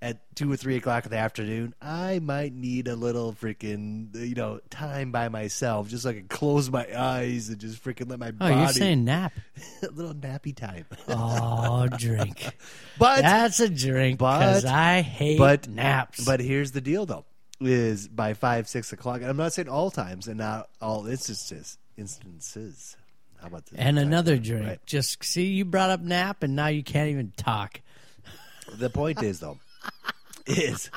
[0.04, 4.34] at two or three o'clock in the afternoon, I might need a little freaking you
[4.34, 8.18] know time by myself, just so I can close my eyes and just freaking let
[8.18, 9.32] my oh, body you're saying nap?
[9.82, 10.84] a little nappy time.
[11.08, 12.54] Oh, drink.
[12.98, 16.22] but That's a drink because I hate but naps.
[16.22, 17.24] But here's the deal, though:
[17.60, 21.78] is by five six o'clock, and I'm not saying all times and not all instances.
[21.96, 22.96] Instances.
[23.40, 23.78] How about this?
[23.78, 24.66] and another drink.
[24.66, 24.86] Right.
[24.86, 27.80] Just see, you brought up nap, and now you can't even talk.
[28.78, 29.58] The point is, though,
[30.46, 30.90] is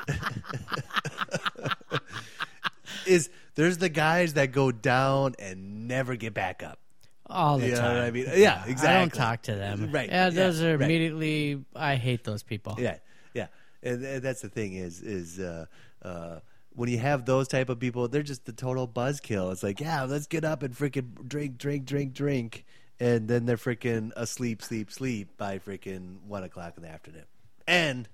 [3.06, 6.78] is there's the guys that go down and never get back up.
[7.26, 7.96] All the You time.
[7.96, 8.26] I mean?
[8.36, 8.88] Yeah, exactly.
[8.88, 9.90] I don't talk to them.
[9.92, 10.84] Right, Yeah, yeah, those are right.
[10.84, 11.64] immediately.
[11.74, 12.76] I hate those people.
[12.78, 12.96] Yeah,
[13.34, 13.48] yeah,
[13.82, 15.66] and, and that's the thing is is uh,
[16.02, 16.40] uh,
[16.74, 19.52] when you have those type of people, they're just the total buzzkill.
[19.52, 22.64] It's like, yeah, let's get up and freaking drink, drink, drink, drink,
[23.00, 27.24] and then they're freaking asleep, sleep, sleep by freaking one o'clock in the afternoon,
[27.66, 28.08] and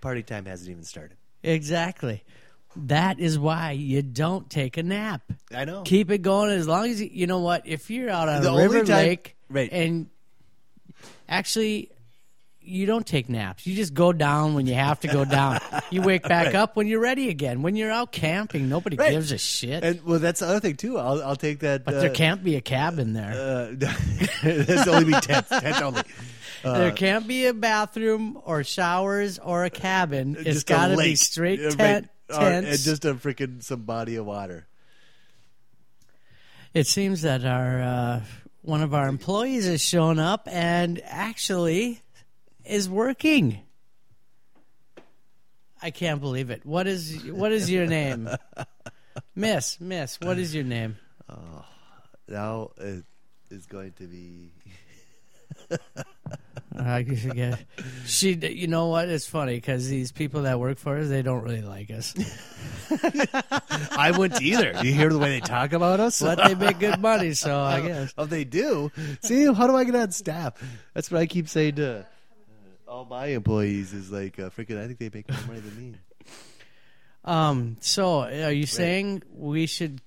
[0.00, 1.16] party time hasn't even started.
[1.42, 2.22] Exactly.
[2.76, 5.22] That is why you don't take a nap.
[5.54, 5.82] I know.
[5.82, 7.66] Keep it going as long as you, you know what.
[7.66, 9.68] If you're out on The a only river time- lake, right.
[9.72, 10.08] and
[11.28, 11.90] actually,
[12.62, 13.66] you don't take naps.
[13.66, 15.58] You just go down when you have to go down.
[15.90, 17.62] you wake back up when you're ready again.
[17.62, 19.10] When you're out camping, nobody Right.
[19.10, 19.82] gives a shit.
[19.82, 20.98] And well, that's the other thing too.
[20.98, 21.84] I'll I'll take that.
[21.84, 23.32] but uh, there can't be a cabin there.
[23.32, 23.74] Uh,
[24.44, 26.02] that's only be tent, tent only.
[26.62, 30.36] There can't be a bathroom or showers or a cabin.
[30.46, 31.76] It's got to be straight right.
[31.76, 32.08] tent.
[32.30, 32.68] Or- tents.
[32.68, 34.66] and just a freaking some body of water.
[36.72, 38.20] It seems that our uh,
[38.62, 42.00] one of our employees has shown up and actually
[42.64, 43.60] is working.
[45.82, 46.64] I can't believe it.
[46.64, 48.28] What is what is your name,
[49.34, 49.80] Miss?
[49.80, 50.96] Miss, what is your name?
[52.28, 53.04] Now it
[53.50, 54.52] is going to be.
[56.76, 57.64] I forget.
[58.06, 59.08] She, you know what?
[59.08, 62.14] It's funny because these people that work for us, they don't really like us,
[63.96, 64.74] I wouldn't either.
[64.82, 66.20] You hear the way they talk about us?
[66.22, 67.32] but they make good money.
[67.34, 68.14] So I guess.
[68.16, 68.92] Oh, they do.
[69.22, 70.54] See, how do I get on staff?
[70.94, 72.04] That's what I keep saying to uh,
[72.90, 73.92] all my employees.
[73.92, 74.82] Is like uh, freaking.
[74.82, 75.98] I think they make more money than me.
[77.24, 77.76] Um.
[77.80, 80.00] So, are you saying we should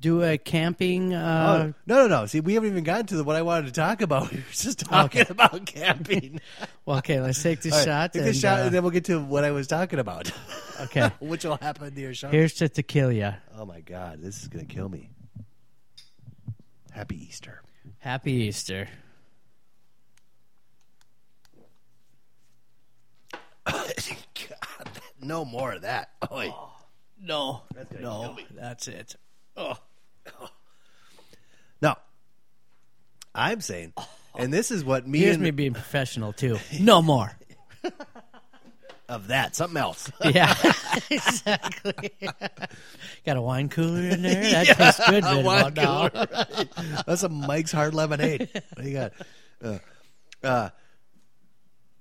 [0.00, 1.12] do a camping?
[1.14, 2.26] Oh, Uh, no, no, no.
[2.26, 4.30] See, we haven't even gotten to the, what I wanted to talk about.
[4.32, 5.30] We were just talking Okay.
[5.30, 6.40] about camping.
[6.86, 8.12] Well, okay, let's take this All right, shot.
[8.12, 10.30] Take and, this shot, uh, and then we'll get to what I was talking about,
[10.82, 12.28] okay, which will happen to your show.
[12.28, 13.38] here's to tequila.
[13.56, 15.10] Oh my God, this is gonna kill me.
[16.92, 17.62] Happy Easter.
[17.98, 18.88] Happy Easter.
[23.66, 24.88] God,
[25.20, 26.10] no more of that.
[26.32, 26.52] Oy.
[27.20, 29.16] No, gonna no, that's it.
[29.56, 29.74] Oh,
[31.80, 31.94] No,
[33.34, 33.92] I'm saying,
[34.36, 36.58] and this is what me here's and me being professional too.
[36.80, 37.30] No more.
[39.08, 40.10] of that something else.
[40.24, 40.52] Yeah,
[41.08, 42.10] exactly.
[43.24, 44.42] Got a wine cooler in there.
[44.42, 45.22] That tastes good.
[45.24, 46.10] Right Wine cooler.
[47.06, 48.48] That's a Mike's Hard Lemonade.
[48.52, 49.12] What do you got?
[49.62, 49.78] Uh,
[50.42, 50.70] uh,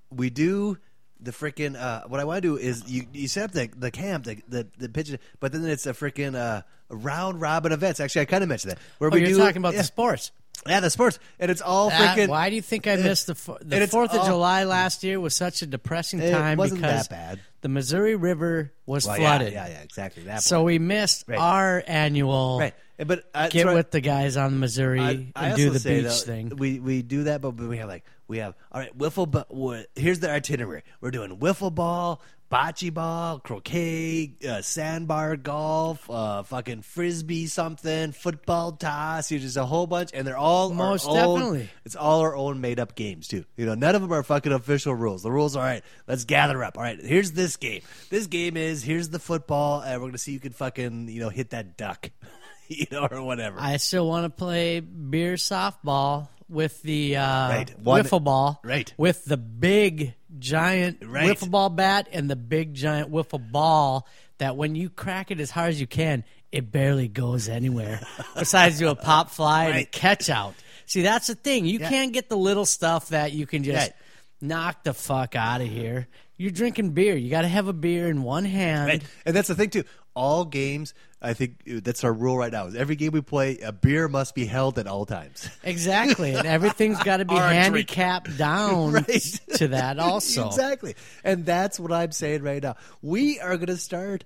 [0.10, 0.78] we do
[1.22, 1.76] the freaking.
[1.80, 4.42] Uh, what I want to do is you you set up the the camp the
[4.48, 8.00] the, the pitch, but then it's a freaking uh, round robin events.
[8.00, 9.86] Actually, I kind of mentioned that where Oh, we you're do talking about yeah, the
[9.86, 10.32] sports.
[10.68, 12.28] yeah the sports, and it's all That- freaking.
[12.30, 15.20] why do you think I missed the the Fourth of all- July last year?
[15.20, 17.40] Was such a depressing time wasn't because that bad.
[17.62, 19.54] the Missouri River was Well, flooded.
[19.54, 20.24] Yeah, yeah, exactly.
[20.24, 20.66] That So part.
[20.66, 21.40] we missed Right.
[21.40, 22.74] our annual right,
[23.06, 26.04] but uh, get with the guys on the Missouri I, I and do the beach
[26.04, 26.52] though, thing.
[26.58, 28.98] We we do that, but we have like we have all right.
[28.98, 29.84] Wiffle, ball.
[29.96, 30.84] here's the itinerary.
[31.02, 32.22] We're doing wiffle ball,
[32.52, 39.32] bocce ball, croquet, uh, sandbar golf, uh, fucking frisbee, something, football toss.
[39.32, 41.70] You just a whole bunch, and they're all our Most own- definitely.
[41.86, 43.46] It's all our own made up games too.
[43.56, 45.24] You know, none of them are fucking official rules.
[45.24, 45.84] The rules are all right.
[46.08, 46.78] Let's gather up.
[46.78, 47.82] All right, here's this game.
[48.10, 51.30] This game is here's the football, and we're gonna see you can fucking you know
[51.30, 52.10] hit that duck,
[52.68, 53.58] you know, or whatever.
[53.60, 57.80] I still want to play beer softball with the uh, Right.
[57.80, 58.94] One- wiffle ball, Right.
[58.98, 61.30] with the big giant Right.
[61.30, 64.08] wiffle ball bat and the big giant wiffle ball
[64.38, 68.00] that when you crack it as hard as you can, it barely goes anywhere.
[68.38, 70.54] Besides do a pop fly and a catch out.
[70.86, 71.66] See, that's the thing.
[71.66, 71.90] You Yeah.
[71.90, 73.94] can't get the little stuff that you can just Right.
[74.40, 76.08] knock the fuck out of here.
[76.38, 77.16] You're drinking beer.
[77.18, 78.88] You got to have a beer in one hand.
[78.88, 79.04] Right.
[79.26, 79.84] And that's the thing too.
[80.14, 82.68] All games, I think uh, that's our rule right now.
[82.68, 85.50] Is every game we play, a beer must be held at all times.
[85.64, 87.54] Exactly, and everything's got to be Or drink.
[87.54, 89.40] handicapped down Right.
[89.56, 90.46] to that also.
[90.48, 90.96] exactly.
[91.24, 92.76] And that's what I'm saying right now.
[93.02, 94.26] We are going to start.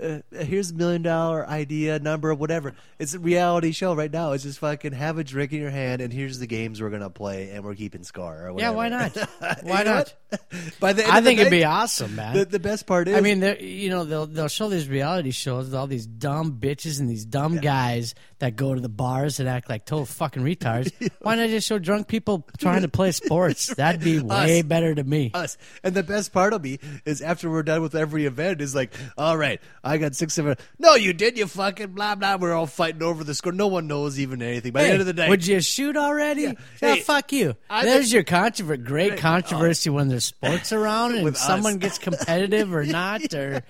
[0.00, 2.74] Uh, here's a million dollar idea, number, whatever.
[2.98, 4.32] It's a reality show right now.
[4.32, 7.10] It's just fucking have a drink in your hand, and here's the games we're gonna
[7.10, 8.46] play, and we're keeping score.
[8.46, 8.70] Or whatever.
[8.72, 9.16] Yeah, why not?
[9.64, 10.14] Why not?
[10.80, 12.34] By the I of the think it'd night, be awesome, man.
[12.36, 15.66] The, the best part is, I mean, you know, they'll they'll show these reality shows
[15.66, 19.48] with all these dumb bitches and these dumb guys that go to the bars and
[19.48, 20.92] act like total fucking retards.
[21.22, 23.66] Why not just show drunk people trying to play sports?
[23.74, 24.66] That'd be way Us.
[24.66, 25.30] better to me.
[25.34, 25.56] us.
[25.82, 28.92] And the best part will be is after we're done with every event is like,
[29.16, 30.56] all right, I got six seven.
[30.78, 32.36] No, you did, you fucking blah blah.
[32.36, 33.52] We're all fighting over the score.
[33.52, 34.72] No one knows even anything.
[34.72, 36.42] By the end of the day, would you shoot already?
[36.42, 37.56] Yeah, Hey, fuck you.
[37.70, 38.82] I There's think- your controversy.
[38.82, 41.40] Great controversy when there's sports around and us.
[41.44, 43.32] someone gets competitive or not.
[43.34, 43.62] Or,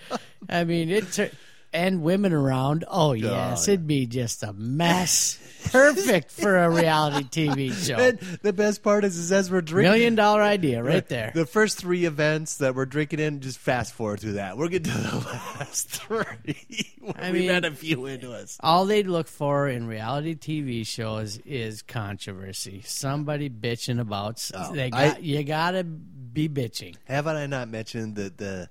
[0.49, 1.19] I mean, it's
[1.73, 2.85] and women around.
[2.89, 3.57] Oh yes, yeah.
[3.57, 5.39] Oh, it'd be just a mess.
[5.73, 7.97] Perfect for a reality TV show.
[7.97, 9.91] And the best part is, is as we're drinking.
[9.93, 11.33] Million dollar idea right there.
[11.35, 14.57] The first three events that we're drinking in, just fast forward through that.
[14.57, 15.17] We're getting to the
[15.59, 16.25] last three.
[17.17, 18.57] I We've mean- had a few into us.
[18.61, 22.83] All they'd look for in reality TV shows is controversy.
[22.87, 24.49] Somebody bitching about.
[24.55, 26.95] Oh, they I- you gotta be bitching.
[27.05, 28.71] Haven't I not mentioned that the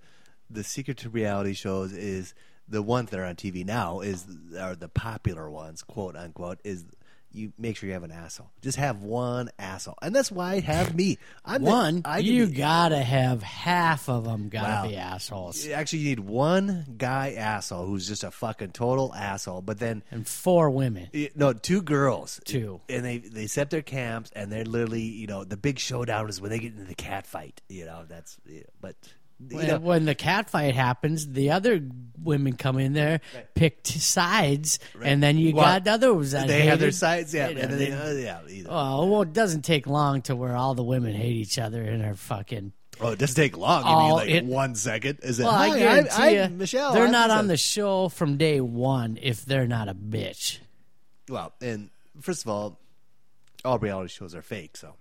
[0.49, 2.33] the secret to reality shows is
[2.69, 4.25] the ones that are on TV now is
[4.59, 6.85] are the popular ones, quote unquote, is
[7.33, 8.49] you make sure you have an asshole.
[8.61, 11.17] Just have one asshole, and that's why I have me.
[11.45, 14.87] I'm the- One, I you gotta have half of them gotta Wow.
[14.87, 19.77] be assholes, Actually, you need one guy asshole who's just a fucking total asshole, but
[19.77, 21.09] then and four women.
[21.35, 22.39] No, two girls.
[22.45, 22.79] Two.
[22.89, 26.39] And they they set their camps, and they're literally, you know, the big showdown is
[26.41, 27.61] when they get into the cat fight.
[27.69, 28.61] You know, that's, yeah,
[29.39, 31.81] you When, know, when the cat fight happens, the other
[32.21, 33.21] women come in there,
[33.53, 37.49] pick t- sides, and then you Well, got others that they have their sides, yeah,
[37.49, 38.49] you know, and then they, they- uh, yeah.
[38.49, 38.69] Either.
[38.71, 42.03] Oh, well, it doesn't take long to where all the women hate each other and
[42.03, 42.73] are fucking.
[42.99, 43.83] oh, it doesn't take long.
[43.83, 45.19] You mean Oh, like it- one second?
[45.21, 45.43] Is it?
[45.43, 46.93] Well, I guarantee I'm, you, I'm Michelle.
[46.93, 50.57] they're I'm not on the show from day one if they're not a bitch.
[51.29, 51.89] Well, and
[52.21, 52.79] first of all,
[53.63, 54.75] all reality shows are fake.
[54.77, 54.95] So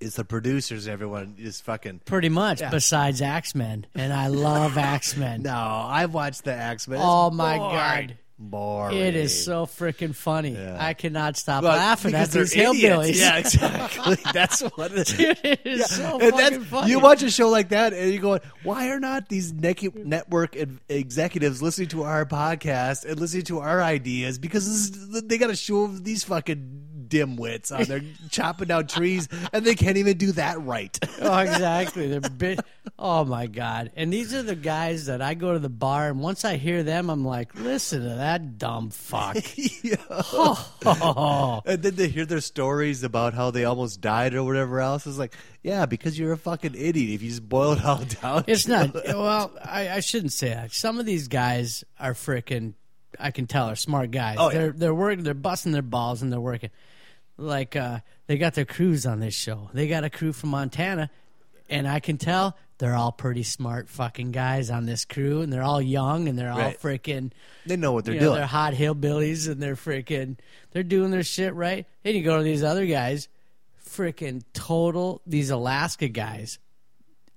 [0.00, 0.86] it's the producers.
[0.88, 2.00] Everyone is fucking.
[2.04, 2.70] Pretty much, Yeah.
[2.70, 5.42] besides Ax Men, and I love Ax Men.
[5.42, 7.00] No, I've watched the Ax Men.
[7.02, 8.18] Oh, my God.
[8.38, 8.96] boring.
[8.96, 10.52] It is so freaking funny.
[10.52, 10.76] Yeah.
[10.78, 13.08] I cannot stop Well, laughing at these hillbillies.
[13.08, 13.18] idiots.
[13.20, 14.16] Yeah, exactly.
[14.32, 15.36] That's what it is.
[15.42, 16.90] it is so and fucking that's funny.
[16.92, 20.54] you watch a show like that and you're going, why are not these nec- network
[20.56, 24.38] ex- executives listening to our podcast and listening to our ideas?
[24.38, 29.28] Because this is, they got to show these fucking dimwits on there chopping down trees
[29.52, 30.98] and they can't even do that right.
[31.20, 32.08] oh, exactly.
[32.08, 32.60] They're bit.
[32.98, 33.92] Oh my god!
[33.96, 36.82] And these are the guys that I go to the bar, and once I hear
[36.82, 39.36] them, I'm like, listen to that dumb fuck.
[39.82, 39.96] Yeah.
[40.90, 45.06] Oh, And then they hear their stories about how they almost died or whatever else.
[45.06, 48.44] It's like, yeah, because you're a fucking idiot if you just boil it all down.
[48.46, 48.94] it's not.
[48.94, 50.72] Well, I, I shouldn't say that.
[50.72, 52.74] Some of these guys are freaking.
[53.18, 54.36] I can tell are smart guys.
[54.38, 54.58] Oh, yeah.
[54.58, 55.24] They're they're working.
[55.24, 56.70] They're busting their balls and they're working.
[57.38, 59.70] Like uh, they got their crews on this show.
[59.72, 61.08] They got a crew from Montana,
[61.70, 65.62] and I can tell they're all pretty smart fucking guys on this crew, and they're
[65.62, 66.80] all young and they're all Right.
[66.80, 67.30] freaking.
[67.66, 68.36] They know what they're you know, doing.
[68.38, 70.36] They're hot hillbillies and they're freaking.
[70.72, 71.86] They're doing their shit right.
[72.02, 73.28] Then you go to these other guys,
[73.84, 75.22] freaking total.
[75.26, 76.58] These Alaska guys.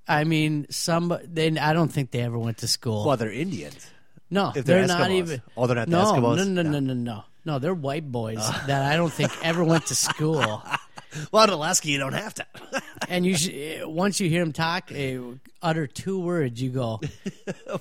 [0.08, 1.16] I mean, some.
[1.26, 1.56] They.
[1.58, 3.06] I don't think they ever went to school.
[3.06, 3.88] well, they're Indians.
[4.32, 5.42] No, if they're not even.
[5.56, 6.38] Oh, they're not the no, Eskimos?
[6.38, 6.80] No, no, no, No.
[6.80, 7.60] no, no, no.
[7.60, 8.38] They're white boys
[8.68, 10.64] that I don't think ever went to school.
[11.34, 12.46] Well, in Alaska, you don't have to.
[13.10, 15.20] And you should, once you hear them talk, eh,
[15.62, 17.02] utter two words, you go,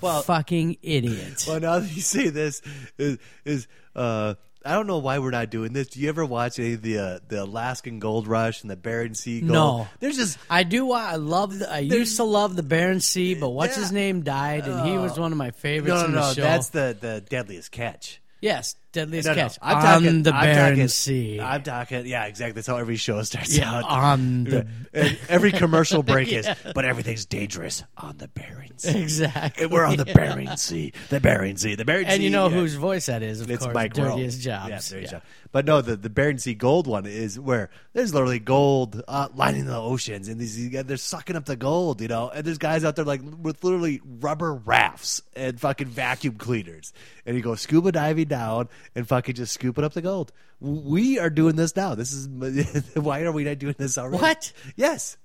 [0.01, 2.61] well, "Fucking idiot." well, now that you say this,
[2.99, 4.35] is, is uh,
[4.65, 5.89] I don't know why we're not doing this.
[5.89, 9.15] Do you ever watch any of the uh, the Alaskan Gold Rush and the Bering
[9.15, 9.53] Sea Gold?
[9.53, 9.89] No.
[10.01, 10.93] there's just I do.
[10.93, 11.59] I love.
[11.59, 14.99] The, I used to love the Barents Sea, but what's his name died, and he
[14.99, 16.35] was one of my favorites no, no, in the no.
[16.35, 18.21] That's the the deadliest catch.
[18.41, 21.41] yes, Deadliest No, no, catch I'm on talking, the I'm Barren talking, Sea.
[21.41, 22.07] I'm talking.
[22.07, 22.53] Yeah, exactly.
[22.55, 23.85] That's how every show starts yeah, out.
[23.85, 28.99] on the And every commercial break is, but everything's dangerous on the Bering Sea.
[29.01, 29.65] exactly.
[29.65, 30.93] And we're on the Bering Sea.
[31.09, 31.77] The Bering Sea.
[31.77, 32.15] The Bering Sea.
[32.15, 32.55] and you know yeah.
[32.57, 33.41] whose voice that is?
[33.41, 33.95] Of It's course, Mike.
[33.95, 34.69] Dirtiest Jobs.
[34.71, 35.19] Yeah, Dirtiest Yeah.
[35.19, 35.23] Job.
[35.53, 39.67] But no, the the Bering Sea gold one is where there's literally gold uh, lining
[39.67, 42.29] the oceans, and these they're sucking up the gold, you know.
[42.31, 46.93] And there's guys out there like with literally rubber rafts and fucking vacuum cleaners,
[47.27, 50.33] and you go scuba diving down and fucking just scooping up the gold.
[50.61, 51.95] We are doing this now.
[51.95, 52.29] This is
[52.97, 54.21] why are we not doing this already?
[54.23, 54.53] What?
[54.77, 55.17] Yes.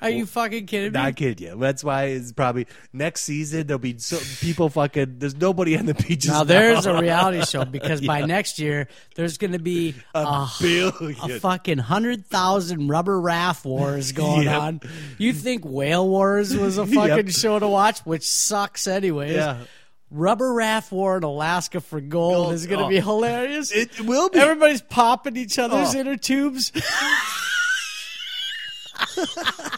[0.00, 0.98] Are you fucking kidding me?
[0.98, 1.58] Not kidding you.
[1.58, 5.18] That's why it's probably next season there'll be so people fucking.
[5.18, 6.30] There's nobody on the beaches.
[6.30, 6.96] Now there's now.
[6.96, 11.30] a reality show because by next year there's going to be a, billion.
[11.30, 14.60] a fucking hundred thousand rubber raft wars going Yep.
[14.62, 14.80] on.
[15.18, 17.28] You think Whale Wars was a fucking Yep.
[17.30, 19.34] show to watch, which sucks anyways.
[19.36, 19.58] Yeah.
[20.14, 22.88] Rubber raft war in Alaska for gold, Gold, is going to oh.
[22.88, 23.72] be hilarious.
[23.72, 24.38] It will be.
[24.38, 25.98] Everybody's popping each other's Oh.
[25.98, 26.70] inner tubes.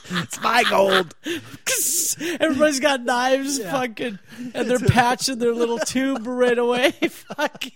[0.08, 1.14] It's my gold.
[2.40, 4.18] Everybody's got knives, fucking,
[4.54, 6.90] and they're patching their little tube right away.
[7.10, 7.72] fucking.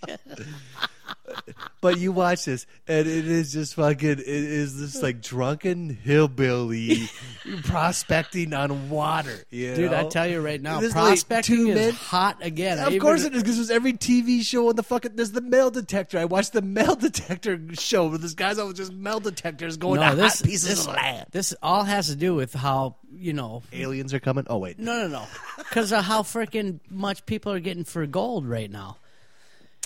[1.81, 4.09] But you watch this, and it is just fucking.
[4.09, 7.09] It is this like drunken hillbilly
[7.63, 9.35] prospecting on water.
[9.49, 12.79] You Dude, I tell you right now, There's like prospecting two is men- hot again.
[12.79, 15.15] I Of even- course it is, because there's every TV show on the fucking.
[15.15, 16.19] There's the metal detector.
[16.19, 20.15] I watched the metal detector show where this guy's always just metal detectors going to
[20.15, 21.27] this hot pieces this, of land.
[21.31, 23.63] this all has to do with how you know.
[23.73, 24.45] Aliens are coming.
[24.49, 25.25] Oh wait, No, no, no,
[25.57, 28.97] because of how freaking much people are getting for gold right now.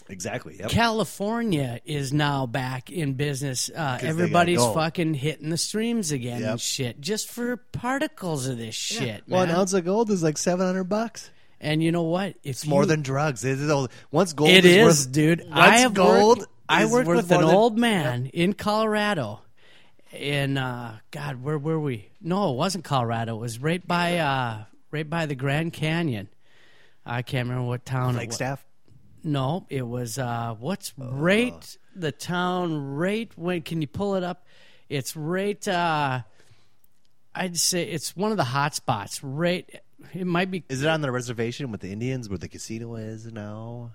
[0.10, 0.58] Exactly.
[0.60, 0.70] Yep.
[0.70, 3.70] California is now back in business.
[3.76, 4.76] Uh, everybody's gold.
[4.76, 6.52] fucking hitting the streams again Yep.
[6.52, 9.24] and shit, just for particles of this shit.
[9.28, 9.58] Well, an man.
[9.58, 11.30] ounce of gold is like seven hundred bucks.
[11.62, 12.30] and you know what?
[12.44, 13.44] If It's more than drugs.
[13.46, 15.40] It is all- once gold It is, is, worth, dude.
[15.42, 16.40] Once I have gold.
[16.40, 19.42] Worked, I worked worth with an than- old man in Colorado.
[20.12, 22.10] In uh, God, where were we?
[22.22, 23.36] No, it wasn't Colorado.
[23.36, 26.30] It was right by uh, right by the Grand Canyon.
[27.06, 28.12] I can't remember what town.
[28.16, 28.38] it was.
[28.38, 28.65] Flagstaff.
[29.26, 34.46] No, it was uh, what's right the town right when can you pull it up?
[34.88, 35.68] It's right.
[35.68, 36.22] Uh,
[37.34, 39.24] I'd say it's one of the hot spots.
[39.24, 39.82] Right,
[40.14, 43.26] it might be Is it on the reservation with the Indians where the casino is
[43.26, 43.92] now?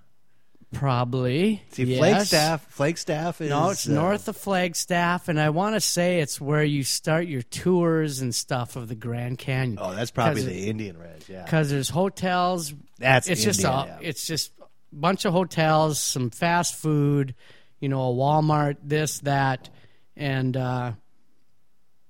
[0.73, 1.63] probably.
[1.73, 1.99] See, yes.
[1.99, 2.67] Flagstaff.
[2.69, 6.65] Flagstaff is No, it's uh, north of Flagstaff, and I want to say it's where
[6.65, 9.79] you start your tours and stuff of the Grand Canyon.
[9.81, 11.29] Oh, that's probably the Indian res.
[11.29, 12.75] Yeah, because there's hotels.
[12.99, 14.09] That's it's just Indian, a yeah.
[14.09, 14.53] it's just
[14.93, 17.35] bunch of hotels, some fast food,
[17.81, 19.69] you know, a Walmart, this that,
[20.17, 20.93] and uh,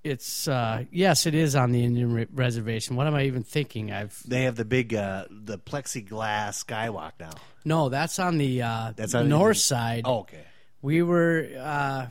[0.02, 2.96] it's uh, yes, it is on the Indian re- reservation.
[2.96, 3.92] What am I even thinking?
[3.92, 7.30] I've they have the big uh, the plexiglass skywalk now.
[7.64, 10.02] no, that's on the uh, That's on the north Indian- side.
[10.06, 10.44] Oh, okay.
[10.82, 12.06] We were uh,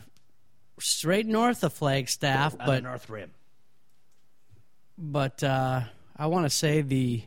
[0.80, 3.32] straight north of Flagstaff, On the but North Rim.
[4.98, 5.82] but uh,
[6.16, 7.24] I want to say the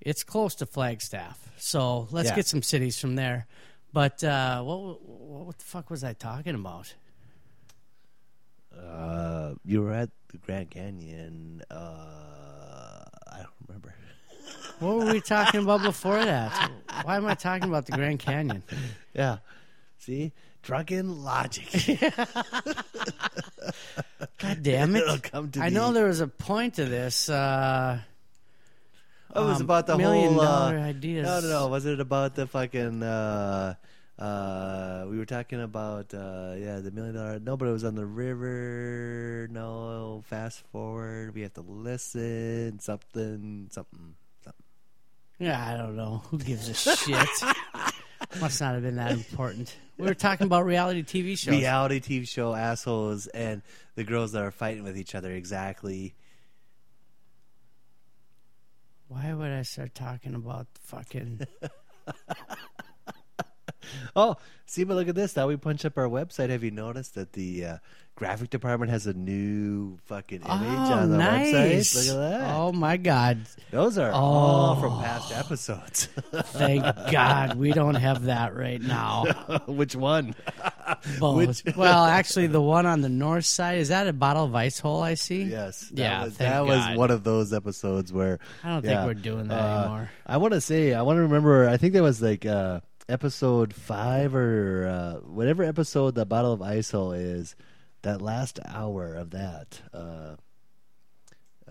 [0.00, 1.47] it's close to Flagstaff.
[1.58, 2.36] So let's Yeah.
[2.36, 3.46] get some cities from there.
[3.92, 6.94] But uh, what what the fuck was I talking about?
[8.76, 11.62] Uh, you were at the Grand Canyon.
[11.70, 11.74] Uh,
[13.32, 13.94] I don't remember.
[14.78, 16.70] What were we talking about before that?
[17.02, 18.62] Why am I talking about the Grand Canyon?
[19.12, 19.38] Yeah.
[19.98, 20.32] See,
[20.62, 21.66] drunken logic.
[24.38, 25.20] God damn to
[25.60, 27.28] I know there was a point to this.
[27.28, 27.98] Uh,
[29.34, 31.26] it was um, about the million whole uh, dollar ideas.
[31.26, 31.68] No, no, no.
[31.68, 33.02] Was it about the fucking?
[33.02, 33.74] Uh,
[34.18, 37.38] uh, we were talking about uh, yeah, the million dollar.
[37.38, 39.48] No, but it was on the river.
[39.50, 41.34] No, fast forward.
[41.34, 42.80] We have to listen.
[42.80, 44.64] Something, something, something.
[45.38, 46.22] Yeah, I don't know.
[46.30, 47.28] Who gives a shit?
[48.40, 49.74] Must not have been that important.
[49.96, 51.54] We were talking about reality TV shows.
[51.54, 53.62] Reality TV show assholes and
[53.94, 55.30] the girls that are fighting with each other.
[55.32, 56.14] Exactly.
[59.08, 61.46] Why would I start talking about fucking?
[64.14, 64.36] Oh,
[64.66, 65.36] see, but look at this.
[65.36, 66.50] Now we punch up our website.
[66.50, 67.76] Have you noticed that the uh,
[68.18, 71.54] graphic department has a new fucking image oh, on the nice!
[71.94, 72.08] website?
[72.08, 72.54] Look at that.
[72.56, 73.38] Oh my god!
[73.70, 74.80] Those are all Oh.
[74.80, 76.06] from past episodes.
[76.32, 76.82] Thank
[77.12, 79.24] God we don't have that right now.
[79.68, 80.34] Which one?
[81.20, 81.64] Both.
[81.64, 84.80] Which- well, actually, the one on the north side is that a bottle of ice
[84.80, 85.44] hole I see?
[85.44, 85.88] Yes.
[85.90, 86.66] That Yeah, Was, that God.
[86.66, 90.10] was one of those episodes where I don't think we're doing that uh, anymore.
[90.26, 91.68] I want to say, I want to remember.
[91.68, 96.62] I think that was like uh, episode five or uh, whatever episode the bottle of
[96.62, 97.54] ice hole is.
[98.02, 99.80] That last hour of that.
[99.92, 100.36] Uh,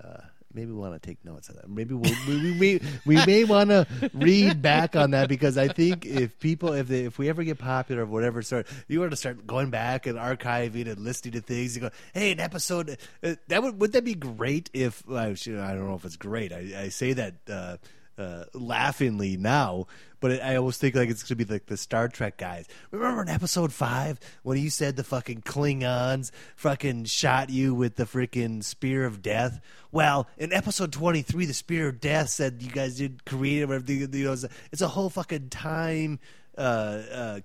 [0.01, 0.21] uh,
[0.53, 1.69] maybe we want to take notes of that.
[1.69, 5.67] Maybe we'll, we, we may we may want to read back on that because I
[5.67, 9.11] think if people if they, if we ever get popular or whatever, start you want
[9.11, 11.75] to start going back and archiving and listening to things.
[11.75, 15.33] You go, hey, an episode uh, that would would that be great if I I
[15.33, 16.51] don't know if it's great.
[16.51, 17.35] I, I say that.
[17.49, 17.77] Uh,
[18.17, 19.87] uh, laughingly now,
[20.19, 22.67] but it, I always think like it's gonna be like the Star Trek guys.
[22.91, 28.05] Remember in episode five when you said the fucking Klingons fucking shot you with the
[28.05, 29.59] freaking spear of death?
[29.91, 33.65] Well, in episode twenty three, the spear of death said you guys did create.
[33.65, 36.19] Whatever, you know, it's a, it's a whole fucking time.
[36.57, 37.39] Uh, uh,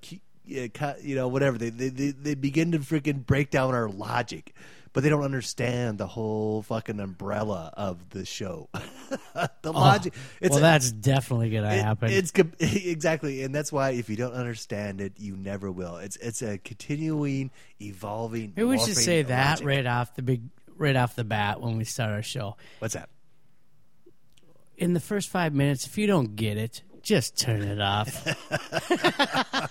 [0.75, 1.59] cut- you know, whatever.
[1.59, 4.55] They they they begin to freaking break down our logic,
[4.93, 8.69] but they don't understand the whole fucking umbrella of the show.
[9.35, 10.15] the oh, logic.
[10.41, 12.11] It's well, that's definitely going to it- happen.
[12.11, 15.97] It's exactly, and that's why if you don't understand it, you never will.
[15.97, 17.51] It's it's a continuing,
[17.81, 18.53] evolving.
[18.57, 19.67] Maybe we should say that logic.
[19.67, 20.43] right off the big,
[20.77, 22.57] right off the bat when we start our show.
[22.79, 23.09] What's that?
[24.77, 28.27] In the first five minutes, if you don't get it, just turn it off.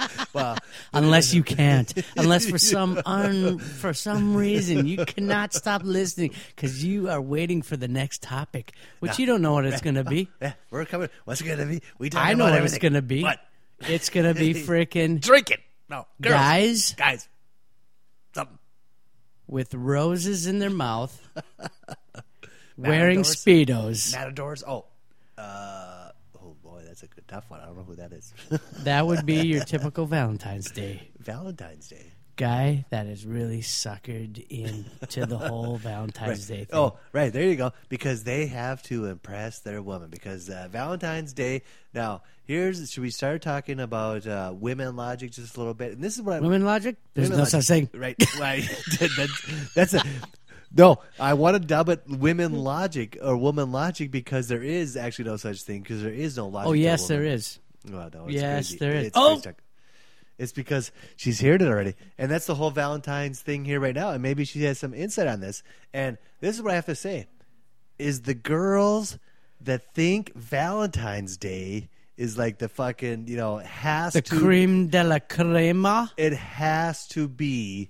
[0.33, 0.57] Well,
[0.93, 6.83] unless you can't, unless for some un, for some reason you cannot stop listening because
[6.83, 10.03] you are waiting for the next topic, which you don't know what it's going to
[10.03, 10.29] be.
[10.41, 11.09] yeah, we're coming.
[11.25, 11.81] What's it gonna be?
[11.97, 13.23] We talk I know about what it's going to be.
[13.23, 13.39] What?
[13.81, 15.57] It's going to be freaking drinking.
[15.89, 16.35] No, girls.
[16.35, 17.27] guys guys,
[18.33, 18.59] something.
[19.47, 21.19] with roses in their mouth,
[22.77, 24.13] wearing speedos.
[24.13, 24.63] Matadors.
[24.65, 24.85] Oh,
[25.37, 27.59] uh, oh boy, that's a good tough one.
[27.61, 28.33] I don't know who that is.
[28.83, 32.11] That would be your typical Valentine's Day Valentine's Day.
[32.35, 36.67] guy that is really suckered into the whole Valentine's Day thing.
[36.73, 37.31] Oh, right.
[37.31, 37.71] There you go.
[37.89, 40.09] Because they have to impress their woman.
[40.09, 41.61] Because uh, Valentine's Day.
[41.93, 45.91] Now, here's should we start talking about uh, women logic just a little bit?
[45.93, 46.95] And this is what I, Women logic?
[47.13, 47.61] There's women no logic.
[47.61, 47.89] such thing.
[47.93, 48.15] Right.
[48.39, 48.63] Right.
[48.99, 50.01] that's, that's a.
[50.75, 55.25] No, I want to dub it women logic or woman logic because there is actually
[55.25, 56.69] no such thing because there is no logic.
[56.69, 57.59] Oh yes, there woman.
[57.89, 58.77] Well, no, it's Yes, crazy.
[58.77, 59.07] there is.
[59.07, 59.41] It's Oh!
[60.37, 64.09] It's because she's heard it already, and that's the whole Valentine's thing here right now.
[64.11, 65.61] And maybe she has some insight on this.
[65.93, 67.27] And this is what I have to say:
[67.99, 69.19] is the girls
[69.59, 75.03] that think Valentine's Day is like the fucking you know has The to creme de
[75.03, 76.11] la crema.
[76.17, 77.89] it has to be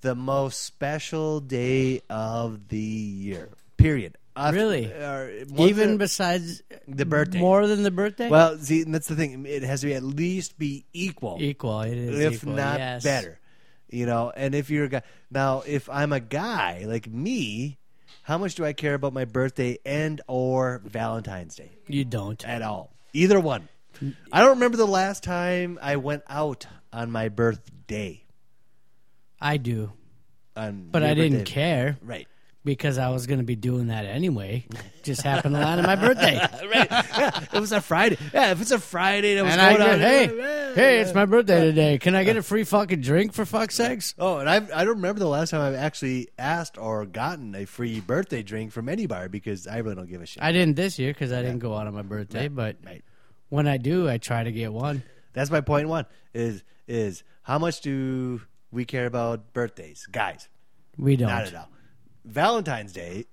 [0.00, 3.48] the most special day of the year.
[3.76, 4.16] Period.
[4.38, 4.92] Af- Really?
[4.92, 7.38] or more Even than- besides the birthday.
[7.38, 8.28] more than the birthday?
[8.28, 9.46] Well, see, and that's the thing.
[9.46, 11.80] It has to be at least be equal, equal.
[11.82, 13.02] It is if equal, not yes.
[13.02, 13.38] better.
[13.88, 17.78] You know, and if you're a guy now, if I'm a guy like me,
[18.24, 22.44] how much do I care about my birthday and or Valentine's Day You don't.
[22.46, 22.92] at all?
[23.14, 23.68] Either one.
[24.30, 28.22] I don't remember the last time I went out on my birthday.
[29.40, 29.92] I do,
[30.56, 32.26] On but I didn't care Right.
[32.64, 34.64] because I was going to be doing that anyway.
[35.02, 36.36] Just happened to land on my birthday,
[36.74, 36.88] right.
[36.90, 38.16] Yeah, it was a Friday.
[38.34, 40.00] Yeah, if it's a Friday, it was and I going get, on.
[40.00, 41.98] hey, hey, it's my birthday today.
[41.98, 44.14] Can I get uh, a free fucking drink for fuck's sakes?
[44.18, 47.66] Oh, and I I don't remember the last time I've actually asked or gotten a
[47.66, 50.42] free birthday drink from any bar because I really don't give a shit.
[50.42, 53.04] I didn't this year because I didn't go out on my birthday, but right.
[53.50, 55.02] when I do, I try to get one.
[55.34, 56.06] That's my point one.
[56.34, 58.40] Is is how much do
[58.76, 60.48] we care about birthdays, guys?
[60.98, 61.28] We don't.
[61.28, 61.68] Not at all.
[62.24, 63.24] Valentine's Day,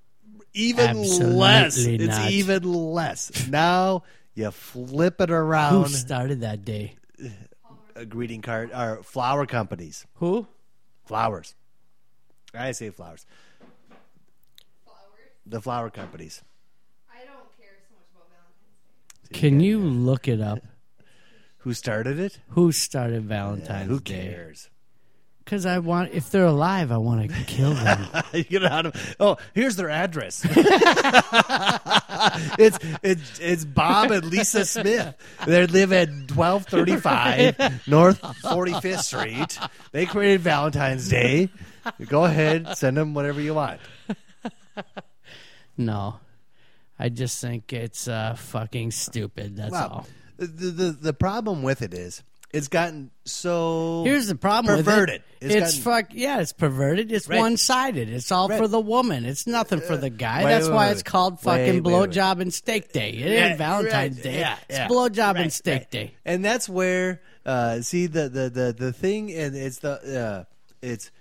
[0.53, 1.77] even Absolutely less.
[1.77, 3.47] It's even less.
[3.49, 4.03] Now
[4.35, 5.83] you flip it around.
[5.83, 6.95] Who started that day?
[7.95, 10.05] A greeting card or flower companies.
[10.15, 10.47] Who?
[11.05, 11.55] Flowers.
[12.53, 13.25] I say flowers.
[14.85, 14.97] flowers.
[15.45, 16.41] The flower companies.
[17.11, 19.39] I don't care so much about Valentine's Day.
[19.39, 20.59] Can you look it up?
[21.59, 22.39] Who started it?
[22.49, 24.29] Who started Valentine's Who Day?
[24.29, 24.69] cares?
[25.43, 28.07] Because I want, if they're alive, I want to kill them.
[28.33, 29.15] you get out of.
[29.19, 30.45] Oh, here's their address.
[32.57, 35.15] it's it's it's Bob and Lisa Smith.
[35.45, 37.57] They live at twelve thirty five
[37.87, 39.59] North Forty Fifth Street.
[39.91, 41.49] They created Valentine's Day.
[42.07, 43.81] Go ahead, send them whatever you want.
[45.77, 46.15] no,
[46.97, 49.57] I just think it's uh, fucking stupid.
[49.57, 49.89] That's Wow.
[49.89, 50.07] all.
[50.37, 55.23] The, the the problem with it is it's gotten so Here's the problem perverted.
[55.41, 55.55] with it.
[55.55, 57.11] It's, gotten- fuck yeah, it's perverted.
[57.11, 57.39] It's Right.
[57.39, 58.07] one sided.
[58.09, 58.59] It's all Right.
[58.59, 59.25] for the woman.
[59.25, 60.43] It's nothing for the guy.
[60.45, 62.09] wait, That's wait, why wait, it's called fucking wait, wait.
[62.11, 63.09] blowjob and steak day.
[63.09, 64.23] It Yeah, ain't Valentine's right.
[64.23, 64.39] Day.
[64.39, 64.87] Yeah, it's yeah.
[64.87, 65.91] blowjob Right, and steak right.
[65.91, 66.13] day.
[66.25, 70.43] and that's where uh, see the, the the the thing and it's the uh,
[70.81, 71.11] it's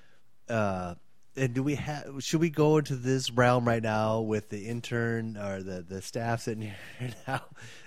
[0.49, 0.95] uh,
[1.37, 5.37] and do we have should we go into this realm right now with the intern
[5.37, 6.77] or the the staff sitting here
[7.27, 7.41] now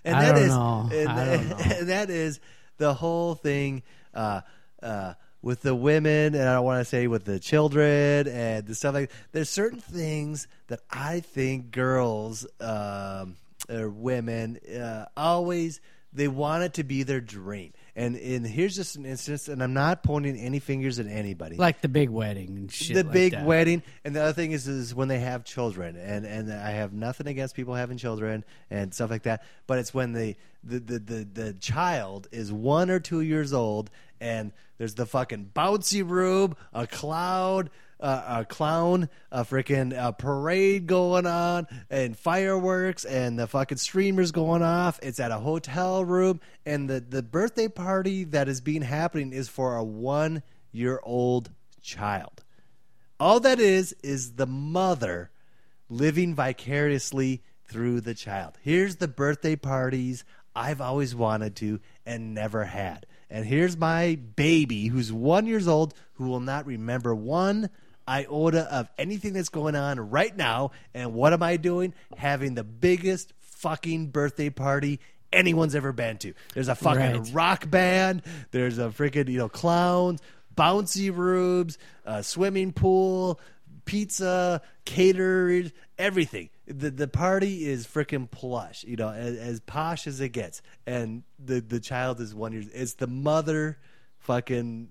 [0.03, 0.89] and I that don't is- know.
[0.91, 1.57] and, I don't know.
[1.80, 2.39] and that is
[2.77, 3.84] the whole thing
[4.14, 4.41] uh,
[4.81, 8.76] uh, with the women, and I don't want to say with the children and the
[8.76, 9.11] stuff like.
[9.31, 13.38] There's certain things that I think girls um,
[13.69, 15.81] or women uh, always
[16.15, 17.73] they want it to be their dream.
[17.97, 21.80] And and here's just an instance, and I'm not pointing any fingers at anybody like
[21.81, 22.93] the big wedding and shit.
[22.95, 23.45] the like big that.
[23.45, 26.91] wedding and the other thing is is when they have children and and i have
[26.91, 30.99] nothing against people having children and stuff like that but it's when the the the
[30.99, 33.89] the, the child is one or two years old
[34.19, 37.69] and there's the fucking bouncy room a cloud
[38.06, 44.61] uh, a clown, a freaking parade going on, and fireworks, and the fucking streamers going
[44.61, 44.99] off.
[45.02, 49.49] It's at a hotel room, and the the birthday party that is being happening is
[49.49, 51.49] for a one year old
[51.82, 52.44] child.
[53.19, 55.32] All that is is the mother
[55.90, 58.53] living vicariously through the child.
[58.61, 60.23] Here's the birthday parties
[60.56, 63.07] I've always wanted to and never had.
[63.32, 67.72] And here's my baby who's one years old who will not remember one
[68.07, 70.72] iota of anything that's going on right now.
[70.94, 71.94] And what am I doing?
[72.18, 74.99] Having the biggest fucking birthday party
[75.34, 76.34] anyone's ever been to.
[76.53, 77.34] There's a fucking Right.
[77.34, 78.22] rock band.
[78.52, 80.22] There's a freaking you know clowns,
[80.56, 83.40] bouncy rooms, a swimming pool,
[83.86, 86.49] pizza, catered, everything.
[86.68, 88.84] The the party is freaking plush.
[88.84, 90.61] You know, as, as posh as it gets.
[90.88, 92.64] And the the child is one year.
[92.73, 93.77] It's the mother.
[94.26, 94.89] Fucking,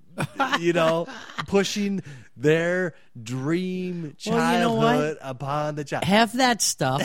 [0.61, 1.07] you know,
[1.47, 2.03] pushing
[2.37, 6.05] their dream Well, you know childhood upon the child.
[6.05, 7.03] have that stuff.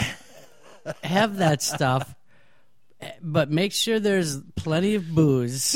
[1.04, 2.16] have that stuff,
[3.22, 5.76] but make sure there's plenty of booze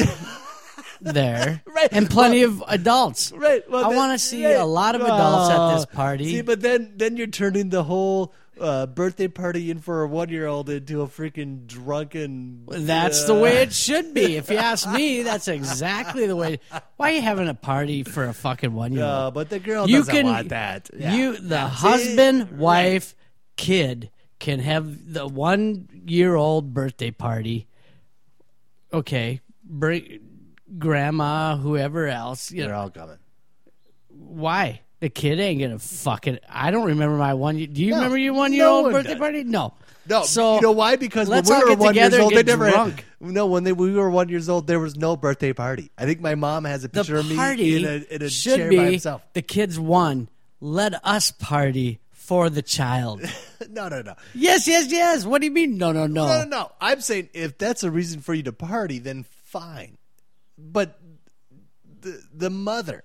[1.02, 1.90] there Right.
[1.92, 3.32] and plenty of adults.
[3.32, 3.70] Right.
[3.70, 4.54] Well, I want to see right.
[4.56, 6.26] a lot of adults at this party.
[6.26, 10.30] See, but then then you're turning the whole uh, birthday party in for a one
[10.30, 12.66] year old into a freaking drunken.
[12.68, 14.36] That's uh, the way it should be.
[14.38, 16.60] If you ask me, that's exactly the way.
[16.98, 19.12] Why are you having a party for a fucking one year old?
[19.12, 20.90] No, but the girl you doesn't can want that.
[20.98, 21.16] Yeah.
[21.16, 21.70] You, the.
[21.70, 21.76] See?
[21.76, 23.16] husband, wife,
[23.56, 24.10] kid
[24.40, 27.68] can have the one year old birthday party.
[28.92, 30.20] Okay, bring
[30.78, 32.50] grandma, whoever else.
[32.50, 33.18] They're know, all coming.
[34.10, 34.82] why?
[35.04, 36.40] The kid ain't gonna fucking.
[36.48, 37.58] I don't remember my one.
[37.58, 39.20] Do you No, remember your one year old one birthday does.
[39.20, 39.44] party?
[39.44, 39.74] No.
[40.08, 40.96] No, So you know why?
[40.96, 43.04] Because when we were one years old, they never drunk.
[43.20, 43.30] had.
[43.34, 45.92] No, when they, we were one years old, there was no birthday party.
[45.98, 48.92] I think my mom has a picture of me in a, in a chair by
[48.92, 49.24] himself.
[49.34, 50.30] the kids won.
[50.62, 53.24] Let us party for the child.
[53.70, 54.16] no, no, no.
[54.34, 55.26] yes, yes, yes.
[55.26, 55.78] What do you mean?
[55.78, 56.28] No, no, no.
[56.28, 56.72] No, no, no.
[56.80, 59.98] I'm saying if that's a reason for you to party, then fine.
[60.58, 60.98] But
[62.00, 63.04] the the mother,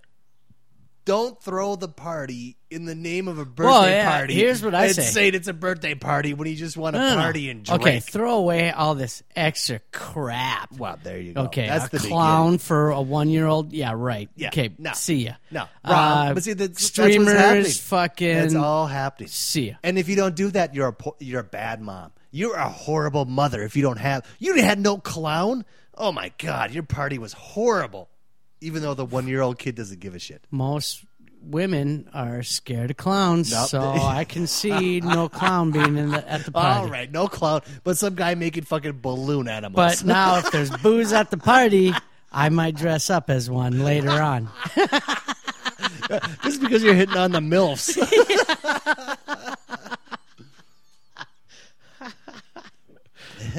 [1.08, 4.34] don't throw the party in the name of a birthday Well, yeah, party.
[4.34, 5.02] here's what I and say.
[5.02, 7.80] saying it's a birthday party when you just want to No, party and drink.
[7.80, 10.70] Okay, throw away all this extra crap.
[10.72, 11.44] Well, there you go.
[11.44, 12.12] Okay, that's a the beginning.
[12.14, 13.72] clown for a one-year-old.
[13.72, 14.28] Yeah, right.
[14.36, 14.92] Yeah, Okay, no.
[14.92, 15.32] see ya.
[15.50, 17.64] No, Uh, but see, that's, that's what's streamers, happening.
[17.72, 18.34] fucking.
[18.36, 19.28] That's all happening.
[19.30, 19.74] See ya.
[19.82, 22.12] And if you don't do that, you're a po- you're a bad mom.
[22.30, 24.26] You're a horrible mother if you don't have.
[24.38, 25.64] You had no clown.
[25.96, 28.10] Oh my god, your party was horrible.
[28.60, 30.44] Even though the one year old kid doesn't give a shit.
[30.50, 31.04] Most
[31.40, 33.68] women are scared of clowns, Nope.
[33.68, 36.80] so I can see no clown being in the, at the party.
[36.80, 39.76] All right, no clown, but some guy making fucking balloon animals.
[39.76, 41.92] But now, if there's booze at the party,
[42.32, 44.48] I might dress up as one later on.
[46.42, 47.96] just because you're hitting on the milfs.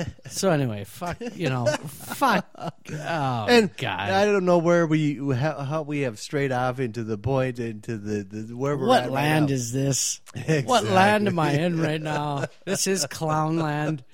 [0.29, 2.45] So anyway, fuck, you know, fuck.
[2.57, 7.03] Oh and God, I don't know where we how, how we have strayed off into
[7.03, 10.21] the point into the, the where we're what at land right is this?
[10.65, 12.45] What land am I in right now?
[12.65, 14.03] This is clown land.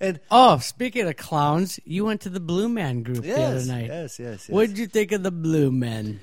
[0.00, 3.86] And Oh, speaking of clowns, you went to the Blue Man group the other night.
[3.86, 4.48] yes, yes, yes.
[4.48, 6.18] What did you think of the Blue Men?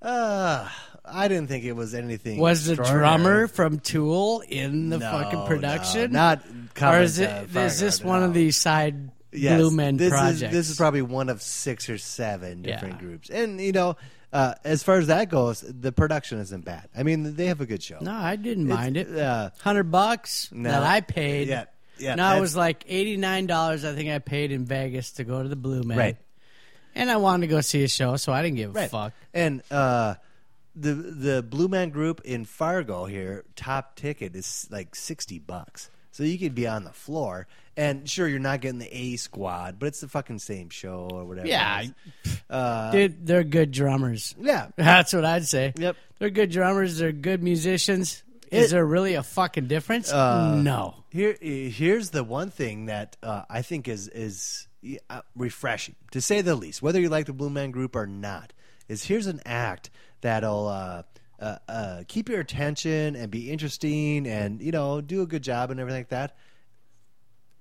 [0.00, 0.68] Uh,
[1.08, 2.38] I didn't think it was anything.
[2.38, 6.12] Was the drummer from Tool in the No, fucking no, production?
[6.12, 6.42] not
[6.80, 7.54] or is it?
[7.56, 8.34] Is this one of no.
[8.34, 10.42] these side Yes, Blue Men this projects?
[10.42, 13.00] Is, this is probably one of six or seven different Yeah.
[13.00, 13.96] groups, and you know,
[14.32, 16.88] uh, as far as that goes, the production isn't bad.
[16.96, 17.98] I mean, they have a good show.
[18.00, 19.14] no, I didn't mind it.
[19.16, 20.70] Uh, Hundred bucks No.
[20.70, 21.48] that I paid.
[21.48, 21.64] Yeah,
[21.98, 23.84] yeah, No, it was like eighty nine dollars.
[23.84, 25.98] I think I paid in Vegas to go to the Blue Man.
[25.98, 26.16] Right.
[26.94, 28.90] And I wanted to go see a show, so I didn't give a right.
[28.90, 29.12] fuck.
[29.34, 30.14] And uh,
[30.76, 35.90] the the Blue Man Group in Fargo here, top ticket is like sixty bucks.
[36.12, 37.46] So you could be on the floor,
[37.76, 41.24] and sure, you're not getting the A squad, but it's the fucking same show or
[41.26, 41.46] whatever.
[41.46, 41.84] Yeah.
[42.48, 44.34] Uh, dude, they're good drummers.
[44.40, 44.68] yeah.
[44.76, 45.74] That's what I'd say.
[45.76, 45.96] Yep.
[46.18, 46.96] They're good drummers.
[46.98, 48.22] They're good musicians.
[48.50, 50.10] It- Is there really a fucking difference?
[50.10, 50.94] Uh, no.
[51.10, 54.68] Here, here's the one thing that uh, I think is is
[55.10, 56.80] uh, refreshing, to say the least.
[56.80, 58.52] Whether you like the Blue Man Group or not,
[58.88, 59.90] is here's an act
[60.20, 61.02] that'll uh,
[61.40, 65.70] uh, uh, keep your attention and be interesting and you know do a good job
[65.70, 66.36] and everything like that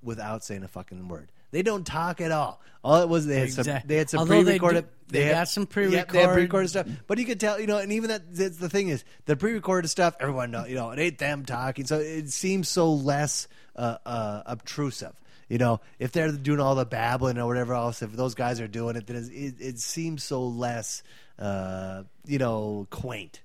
[0.02, 1.32] without saying a fucking word.
[1.52, 2.61] They don't talk at all.
[2.84, 4.82] All it was they had some they had some Although pre-recorded.
[4.82, 6.88] do- they had- got some Yeah, they had pre-record- pre-recorded stuff.
[7.07, 9.88] But you could tell, you know, and even that that's the thing is the pre-recorded
[9.88, 10.15] stuff.
[10.19, 14.44] Everyone know, you know, it ain't them talking, so it seems so less uh, uh,
[14.48, 15.14] obtrusive.
[15.48, 18.68] You know, if they're doing all the babbling or whatever else, if those guys are
[18.68, 21.04] doing it, then it, it seems so less,
[21.38, 23.42] uh, you know, quaint.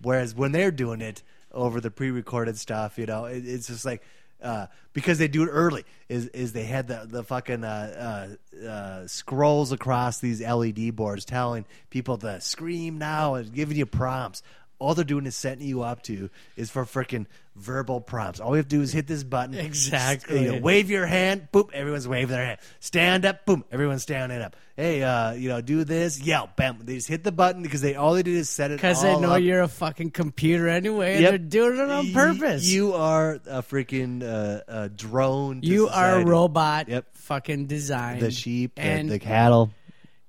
[0.00, 1.22] Whereas when they're doing it
[1.52, 4.02] over the pre-recorded stuff, you know, it, it's just like
[4.42, 5.84] uh, because they do it early.
[6.08, 11.24] Is is they had the the fucking uh, uh, uh, scrolls across these LED boards
[11.24, 14.42] telling people to scream now and giving you prompts.
[14.84, 18.40] All they're doing is setting you up to is for freaking verbal prompts.
[18.40, 19.54] All we have to do is hit this button.
[19.54, 20.44] Exactly.
[20.44, 21.48] You know, wave your hand.
[21.52, 21.68] Boom.
[21.72, 22.58] Everyone's waving their hand.
[22.80, 23.46] Stand up.
[23.46, 23.64] Boom.
[23.72, 24.56] Everyone's standing up.
[24.76, 26.20] Hey, uh, you know, do this.
[26.20, 26.50] Yell.
[26.56, 26.78] Bam.
[26.82, 28.76] They just hit the button because they all they did is set it.
[28.78, 29.40] Because they know up.
[29.40, 31.30] you're a fucking computer anyway, and Yep.
[31.30, 32.66] they're doing it on purpose.
[32.66, 35.60] You are a freaking uh, a drone.
[35.62, 37.06] You are a robot, Yep.
[37.14, 38.20] fucking designed.
[38.20, 39.70] The sheep, the, and the cattle.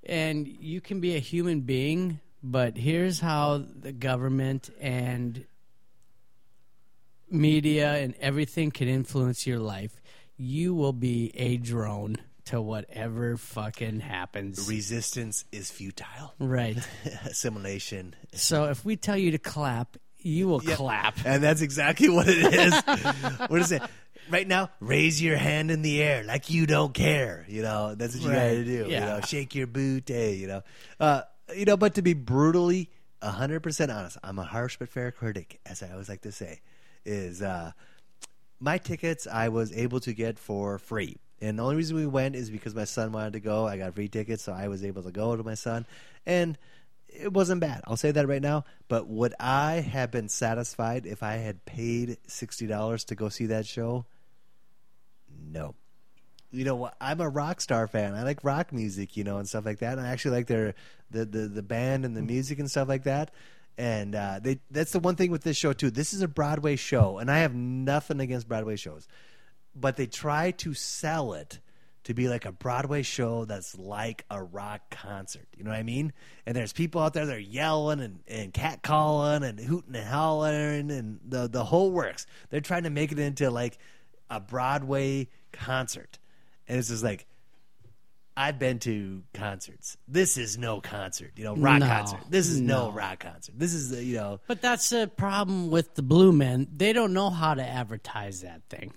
[0.04, 5.44] and you can be a human being, but here's how the government and
[7.30, 10.00] media and everything can influence your life.
[10.36, 12.16] You will be a drone
[12.46, 14.68] to whatever fucking happens.
[14.68, 16.34] Resistance is futile.
[16.38, 16.76] right.
[17.24, 18.14] Assimilation.
[18.34, 20.76] So if we tell you to clap, you will Yep.
[20.76, 21.16] clap.
[21.24, 22.74] And that's exactly what it is.
[23.48, 23.82] what is it?
[24.28, 27.44] Right now, raise your hand in the air like you don't care.
[27.48, 28.64] You know, that's what you got to Right.
[28.64, 28.70] do.
[28.70, 29.06] You Yeah.
[29.06, 30.62] know, shake your boot, hey, you know.
[31.00, 31.22] Uh,
[31.54, 32.90] you know, but to be brutally
[33.22, 36.60] 100% honest, I'm a harsh but fair critic, as I always like to say,
[37.04, 37.72] is uh,
[38.60, 41.16] my tickets I was able to get for free.
[41.40, 43.66] And the only reason we went is because my son wanted to go.
[43.66, 45.86] I got free tickets, so I was able to go to my son.
[46.24, 46.56] And
[47.08, 47.82] it wasn't bad.
[47.86, 48.64] I'll say that right now.
[48.88, 53.66] But would I have been satisfied if I had paid $60 to go see that
[53.66, 54.06] show?
[55.28, 55.74] No.
[56.56, 56.90] You know?
[57.00, 58.14] I'm a rock star fan.
[58.14, 59.98] I like rock music, you know, and stuff like that.
[59.98, 60.74] And I actually like their
[61.10, 63.30] the the, the band and the music and stuff like that.
[63.78, 65.90] And uh, they that's the one thing with this show too.
[65.90, 69.06] This is a Broadway show, and I have nothing against Broadway shows,
[69.74, 71.60] but they try to sell it
[72.04, 75.48] to be like a Broadway show that's like a rock concert.
[75.56, 76.12] You know what I mean?
[76.46, 80.92] And there's people out there that are yelling and, and catcalling and hooting and hollering
[80.92, 82.26] and the the whole works.
[82.48, 83.76] They're trying to make it into like
[84.30, 86.18] a Broadway concert.
[86.68, 87.26] And it's just like
[88.36, 89.96] I've been to concerts.
[90.06, 92.20] This is no concert, you know, rock No, concert.
[92.28, 92.88] This is no.
[92.88, 92.92] no.
[92.92, 93.58] rock concert.
[93.58, 96.68] This is you know, But that's the problem with the Blue Men.
[96.76, 98.92] They don't know how to advertise that thing.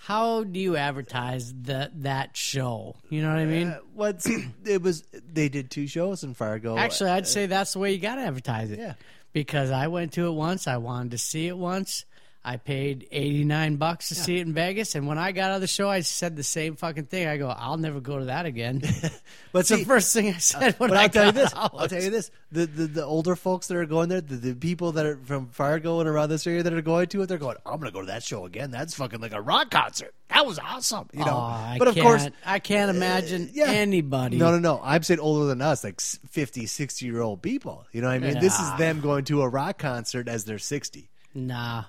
[0.00, 2.96] How do you advertise that that show?
[3.08, 3.68] You know what I mean?
[3.68, 4.28] uh, what's
[4.64, 6.76] it was they did two shows in Fargo.
[6.76, 8.78] Actually, I'd say that's the way you got to advertise it.
[8.78, 8.94] Yeah.
[9.32, 10.66] Because I went to it once.
[10.66, 12.04] I wanted to see it once.
[12.44, 14.96] I paid 89 bucks to see it in Vegas.
[14.96, 17.28] And when I got out of the show, I said the same fucking thing.
[17.28, 18.80] I go, I'll never go to that again.
[19.52, 21.54] but It's the first thing I said uh, when but I I'll tell you this.
[21.54, 21.70] out.
[21.78, 22.32] I'll tell you this.
[22.50, 25.50] The, the the older folks that are going there, the, the people that are from
[25.50, 27.56] Fargo and around this area that are going to it, they're going.
[27.64, 28.72] I'm going to go to that show again.
[28.72, 30.12] That's fucking like a rock concert.
[30.30, 31.10] That was awesome.
[31.12, 31.48] You know.
[31.48, 33.66] Oh, but of course, I can't uh, imagine yeah.
[33.66, 34.36] anybody.
[34.36, 34.80] No, no, no.
[34.82, 37.86] I'm saying older than us, like s- 50, 60 year old people.
[37.92, 38.40] You know what I mean?
[38.40, 41.08] This is them going to a rock concert as they're 60.
[41.34, 41.84] Nah,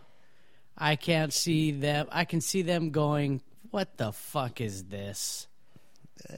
[0.78, 2.08] I can't see them.
[2.12, 3.42] I can see them going.
[3.72, 5.48] What the fuck is this?
[6.30, 6.36] Uh,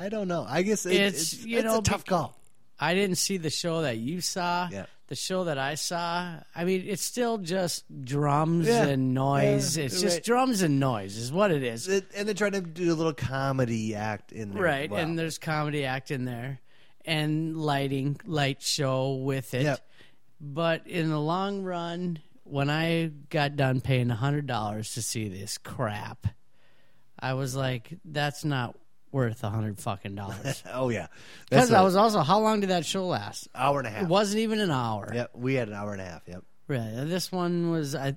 [0.00, 0.44] I don't know.
[0.48, 2.38] I guess it, It's, it's, you it's know, a tough call.
[2.78, 4.68] I didn't see the show that you saw.
[4.70, 4.86] Yeah.
[5.06, 6.34] The show that I saw.
[6.54, 8.84] I mean, it's still just drums Yeah.
[8.86, 9.76] and noise.
[9.76, 10.24] Yeah, it's just right.
[10.24, 11.88] drums and noise, is what it is.
[11.88, 14.62] It- and they're trying to do a little comedy act in there.
[14.62, 14.90] right.
[14.90, 16.58] And there's comedy act in there,
[17.04, 19.62] and lighting, light show with it.
[19.64, 19.80] Yep.
[20.40, 25.58] But in the long run, when I got done paying hundred dollars to see this
[25.58, 26.26] crap,
[27.18, 28.76] I was like, "That's not
[29.12, 31.08] worth a hundred fucking dollars." oh yeah,
[31.50, 33.48] Because I was also, how long did that show last?
[33.54, 34.02] hour and a half.
[34.02, 35.10] It wasn't even an hour.
[35.14, 36.22] Yep, we had an hour and a half.
[36.26, 36.42] Yep.
[36.68, 36.90] Right.
[36.94, 38.16] This one was I,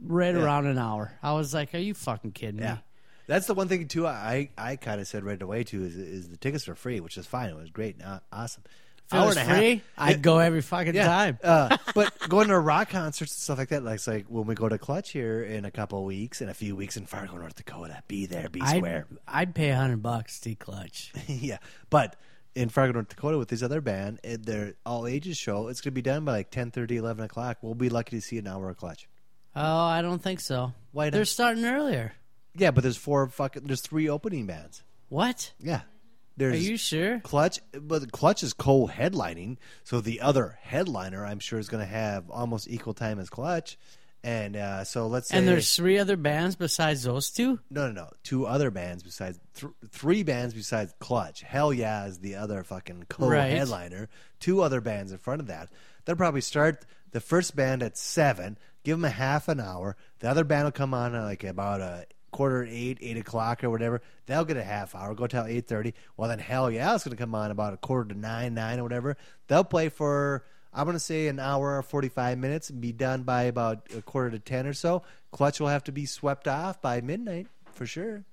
[0.00, 0.42] right Yeah.
[0.42, 1.12] around an hour.
[1.22, 2.74] I was like, "Are you fucking kidding Yeah.
[2.74, 2.80] me?"
[3.26, 4.06] That's the one thing too.
[4.06, 7.18] I I kind of said right away too is is the tickets are free, which
[7.18, 7.50] is fine.
[7.50, 8.62] It was great, uh, awesome.
[9.10, 11.06] If it was free, I'd go every fucking Yeah.
[11.06, 11.38] time.
[11.42, 14.68] uh, but going to rock concerts and stuff like that, like like when we go
[14.68, 17.54] to Clutch here in a couple of weeks, in a few weeks in Fargo, North
[17.56, 19.06] Dakota, be there, be I'd, square.
[19.26, 21.12] I'd pay a hundred bucks to Clutch.
[21.26, 21.58] yeah,
[21.88, 22.16] but
[22.54, 25.92] in Fargo, North Dakota, with this other band, it, their all ages show, it's going
[25.92, 27.58] to be done by like 10, 30, 11 o'clock.
[27.62, 29.08] We'll be lucky to see an hour of Clutch.
[29.56, 30.72] Oh, I don't think so.
[30.92, 31.12] Why not?
[31.12, 32.12] They're starting earlier.
[32.56, 34.82] Yeah, but there's four fucking, there's three opening bands.
[35.08, 35.52] What?
[35.60, 35.80] Yeah,
[36.38, 37.18] There's Are you sure?
[37.20, 42.30] Clutch, but Clutch is co-headlining, so the other headliner, I'm sure, is going to have
[42.30, 43.76] almost equal time as Clutch.
[44.24, 47.60] And uh, so let's say And there's three other bands besides those two.
[47.70, 51.42] no, no, no, two other bands besides th- three bands besides Clutch.
[51.42, 54.08] Hellyeah is the other fucking co-headliner.
[54.40, 55.70] Two other bands in front of that.
[56.04, 59.96] They'll probably start the first band at seven, give them a half an hour.
[60.18, 63.64] The other band will come on at like about a quarter to eight, eight o'clock
[63.64, 64.00] or whatever.
[64.26, 65.94] They'll get a half hour, go till eight thirty.
[66.16, 68.82] Well, then Hellyeah it's going to come on about a quarter to nine, nine or
[68.82, 69.16] whatever.
[69.46, 73.22] They'll play for I'm going to say an hour or 45 minutes and be done
[73.22, 75.02] by about a quarter to 10 or so.
[75.32, 78.24] Clutch will have to be swept off by midnight for sure.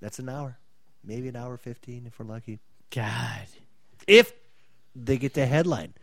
[0.00, 0.58] That's an hour.
[1.02, 2.60] Maybe an hour 15 if we're lucky.
[2.90, 3.46] God.
[4.06, 4.32] If
[4.94, 5.94] they get the headline.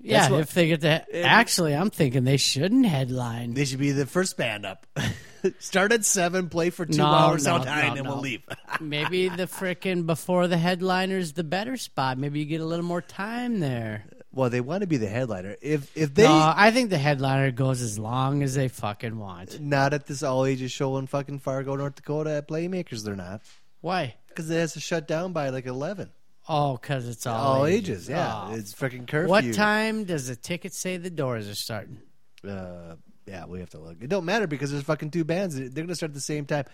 [0.00, 1.24] Yeah, what- if they get the.
[1.24, 3.54] Actually, I'm thinking they shouldn't headline.
[3.54, 4.86] They should be the first band up.
[5.60, 8.42] Start at 7, play for two No, hours no, outside, no, and we'll leave.
[8.80, 12.18] Maybe the frickin' before the headliner's the better spot.
[12.18, 14.04] Maybe you get a little more time there.
[14.32, 15.54] well, they want to be the headliner.
[15.62, 19.60] If if they no, I think the headliner goes as long as they fucking want.
[19.60, 23.40] not at this all ages show in fucking Fargo, North Dakota at Playmakers, they're not.
[23.80, 24.16] Why?
[24.28, 26.10] Because it has to shut down by like 11.
[26.48, 28.46] Oh, because it's all, All, ages, yeah.
[28.50, 28.54] Oh.
[28.54, 29.28] It's freaking curfew.
[29.28, 31.98] What time does the ticket say the doors are starting?
[32.46, 32.94] Uh,
[33.26, 33.96] yeah, we have to look.
[34.00, 35.56] It don't matter because there's fucking two bands.
[35.56, 36.64] They're going to start at the same time.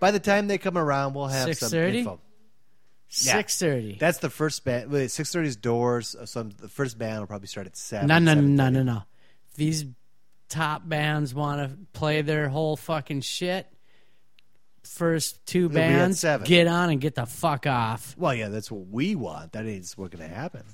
[0.00, 1.94] By the time they come around, we'll have some 6:30?
[1.94, 2.20] info.
[3.14, 3.32] Yeah.
[3.34, 3.96] Six thirty.
[4.00, 4.90] That's the first band.
[4.90, 6.14] Wait, six thirty is doors.
[6.18, 8.08] uh, So the first band will probably start at seven.
[8.08, 8.72] No, no, no, 7:30.
[8.72, 9.02] no, no.
[9.54, 9.84] These
[10.48, 13.66] top bands want to play their whole fucking shit.
[14.84, 16.46] First two at bands seven.
[16.46, 18.14] get on and get the fuck off.
[18.18, 19.52] Well, yeah, that's what we want.
[19.52, 20.64] That is what's going to happen.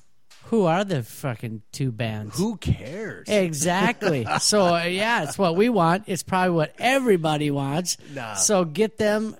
[0.44, 2.36] Who are the fucking two bands?
[2.39, 3.28] Who cares?
[3.28, 4.26] Exactly.
[4.40, 6.05] so yeah, it's what we want.
[6.06, 7.98] It's probably what everybody wants.
[8.14, 8.35] Nah.
[8.35, 9.36] So get them.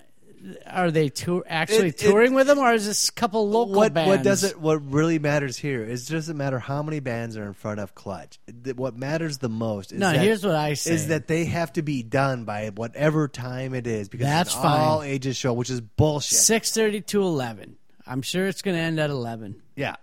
[0.66, 3.74] Are they tour actually It- it- touring with them, or is this a couple local
[3.74, 4.09] what bands?
[4.09, 4.60] what does it?
[4.60, 7.94] What really matters here is it doesn't matter how many bands are in front of
[7.94, 8.39] Clutch.
[8.77, 10.93] What matters the most is No, that, here's what I say.
[10.94, 14.59] is that they have to be done by whatever time it is because That's it's
[14.65, 16.39] an all ages show, which is bullshit.
[16.39, 17.77] Six thirty to eleven.
[18.06, 19.60] I'm sure it's going to end at eleven.
[19.77, 19.97] Yeah,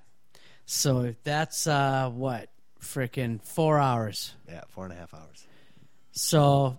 [0.66, 2.50] So if that's uh, what
[2.82, 4.34] freaking four hours.
[4.48, 5.48] yeah, four and a half hours.
[6.12, 6.78] So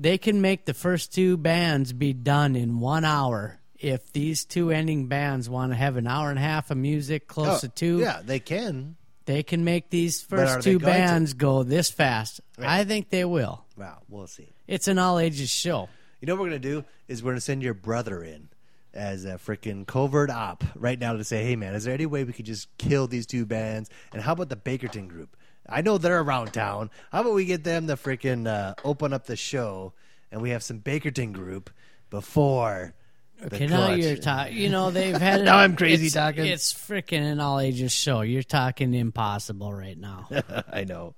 [0.00, 3.58] they can make the first two bands be done in one hour.
[3.78, 7.26] If these two ending bands want to have an hour and a half of music
[7.26, 8.96] close Oh, to two, Yeah, they can.
[9.24, 10.86] they can make these first two going to?
[11.00, 12.40] bands go this fast.
[12.58, 12.68] Right.
[12.80, 13.64] I think they will.
[13.76, 14.48] Wow, we'll see.
[14.66, 15.88] It's an all ages show.
[16.20, 18.48] You know what we're gonna do is we're gonna send your brother in
[18.92, 22.24] as a freaking covert op right now to say, hey man, is there any way
[22.24, 23.88] we could just kill these two bands?
[24.12, 25.34] And how about the Bakerton Group?
[25.70, 26.90] I know they're around town.
[27.12, 29.92] How about we get them to freaking uh, open up the show
[30.30, 31.70] and we have some Bakerton Group
[32.10, 32.94] before.
[33.38, 34.56] the Okay, now you're talking.
[34.56, 35.44] You know they've had.
[35.44, 36.46] Now I'm crazy it's, talking.
[36.46, 38.20] It's freaking an all ages show.
[38.20, 40.28] You're talking impossible right now.
[40.72, 41.14] I know.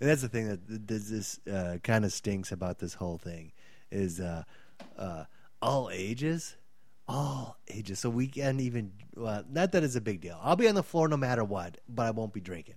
[0.00, 3.18] And that's the thing that th- th- this uh, kind of stinks about this whole
[3.18, 3.52] thing
[3.90, 4.44] is uh,
[4.96, 5.24] uh,
[5.60, 6.56] all ages,
[7.08, 7.98] all ages.
[7.98, 10.38] So we can even well, not that it's a big deal.
[10.42, 12.76] I'll be on the floor no matter what, but I won't be drinking.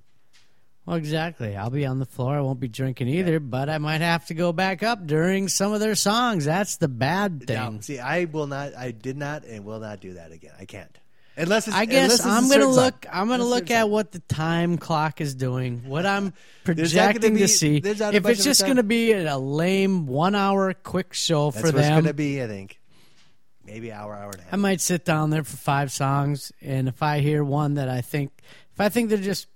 [0.86, 1.56] Well, exactly.
[1.56, 2.36] I'll be on the floor.
[2.36, 5.74] I won't be drinking either, but I might have to go back up during some
[5.74, 6.46] of their songs.
[6.46, 7.56] That's the bad thing.
[7.56, 8.76] Now, see, I will not.
[8.76, 10.54] I did not and will not do that again.
[10.60, 10.98] I can't.
[11.38, 12.74] Unless it's, I guess it's I'm gonna song.
[12.74, 13.06] look.
[13.12, 15.84] I'm gonna Unless look at what the time clock is doing.
[15.88, 16.24] What I'm
[16.66, 17.80] gonna projecting be- to see.
[17.80, 21.62] there's not a If it's just gonna be a lame one hour quick show That's
[21.62, 22.44] for it's them, going to be.
[22.44, 22.80] I think
[23.66, 24.54] maybe hour, hour and a half.
[24.54, 28.02] I might sit down there for five songs, and if I hear one that I
[28.02, 28.32] think,
[28.74, 29.48] if I think they're just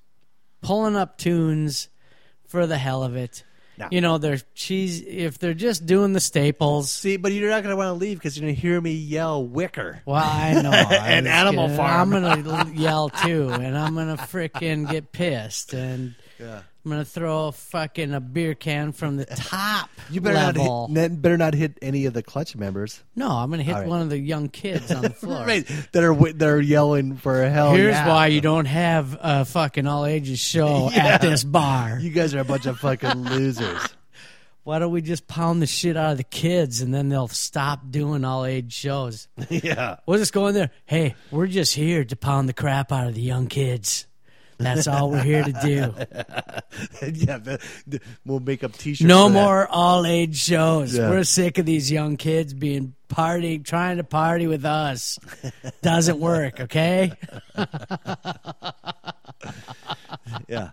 [0.61, 1.89] pulling up tunes
[2.47, 3.43] for the hell of it,
[3.77, 3.87] No.
[3.91, 5.01] you know, they're cheese.
[5.05, 8.17] If they're just doing the staples, See, but you're not going to want to leave
[8.17, 10.71] because you're going to hear me yell "Wicker." well, I know.
[10.71, 12.13] I And Animal gonna- Farm.
[12.13, 16.61] I'm gonna yell too, and I'm gonna frickin' get pissed, and Yeah.
[16.83, 20.87] I'm gonna throw a fucking a beer can from the top You better level.
[20.89, 23.01] not hit, better not hit any of the clutch members.
[23.15, 23.89] no, I'm gonna hit All right.
[23.89, 25.45] one of the young kids on the floor.
[25.45, 27.73] Right, that are wi- that are yelling for hell.
[27.73, 28.07] Here's yeah.
[28.07, 31.05] why you don't have a fucking all ages show Yeah.
[31.07, 31.97] at this bar.
[31.99, 33.81] You guys are a bunch of fucking losers.
[34.63, 37.91] Why don't we just pound the shit out of the kids and then they'll stop
[37.91, 39.27] doing all age shows?
[39.49, 39.97] yeah.
[40.07, 40.71] We'll just go in there.
[40.85, 44.07] Hey, we're just here to pound the crap out of the young kids.
[44.57, 45.77] That's all we're here to do.
[47.13, 49.07] yeah, the, the, we'll make up T-shirts.
[49.07, 50.95] No more all age shows.
[50.95, 51.09] Yeah.
[51.09, 55.19] We're sick of these young kids being party, trying to party with us.
[55.81, 57.11] Doesn't work, okay?
[60.47, 60.71] Yeah.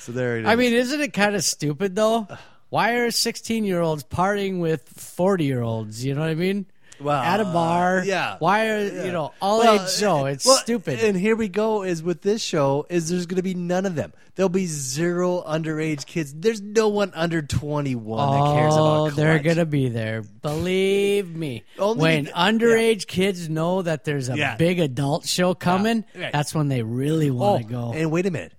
[0.00, 0.48] So there it is.
[0.48, 2.26] I mean, isn't it kind of stupid though?
[2.70, 6.04] Why are 16 year olds partying with 40 year olds?
[6.04, 6.66] You know what I mean?
[7.00, 8.02] Well, at a bar.
[8.04, 8.36] yeah.
[8.38, 9.04] Why are Yeah.
[9.04, 10.24] you know all Well, age show?
[10.26, 10.98] Eh, it's well, stupid.
[11.00, 13.94] And here we go is with this show is there's going to be none of
[13.94, 14.12] them.
[14.34, 16.32] There'll be zero underage kids.
[16.32, 20.22] There's no one under 21 that cares about Oh, they're gonna be there.
[20.22, 21.64] Believe me.
[21.78, 24.54] Only when underage kids know that there's a Yeah.
[24.56, 26.32] big adult show coming, right.
[26.32, 27.92] that's when they really Oh, want to go.
[27.92, 28.52] and wait a minute.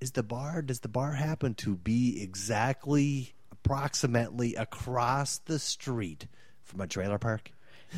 [0.00, 6.26] Is the bar does the bar happen to be exactly approximately across the street
[6.62, 7.50] from a trailer park?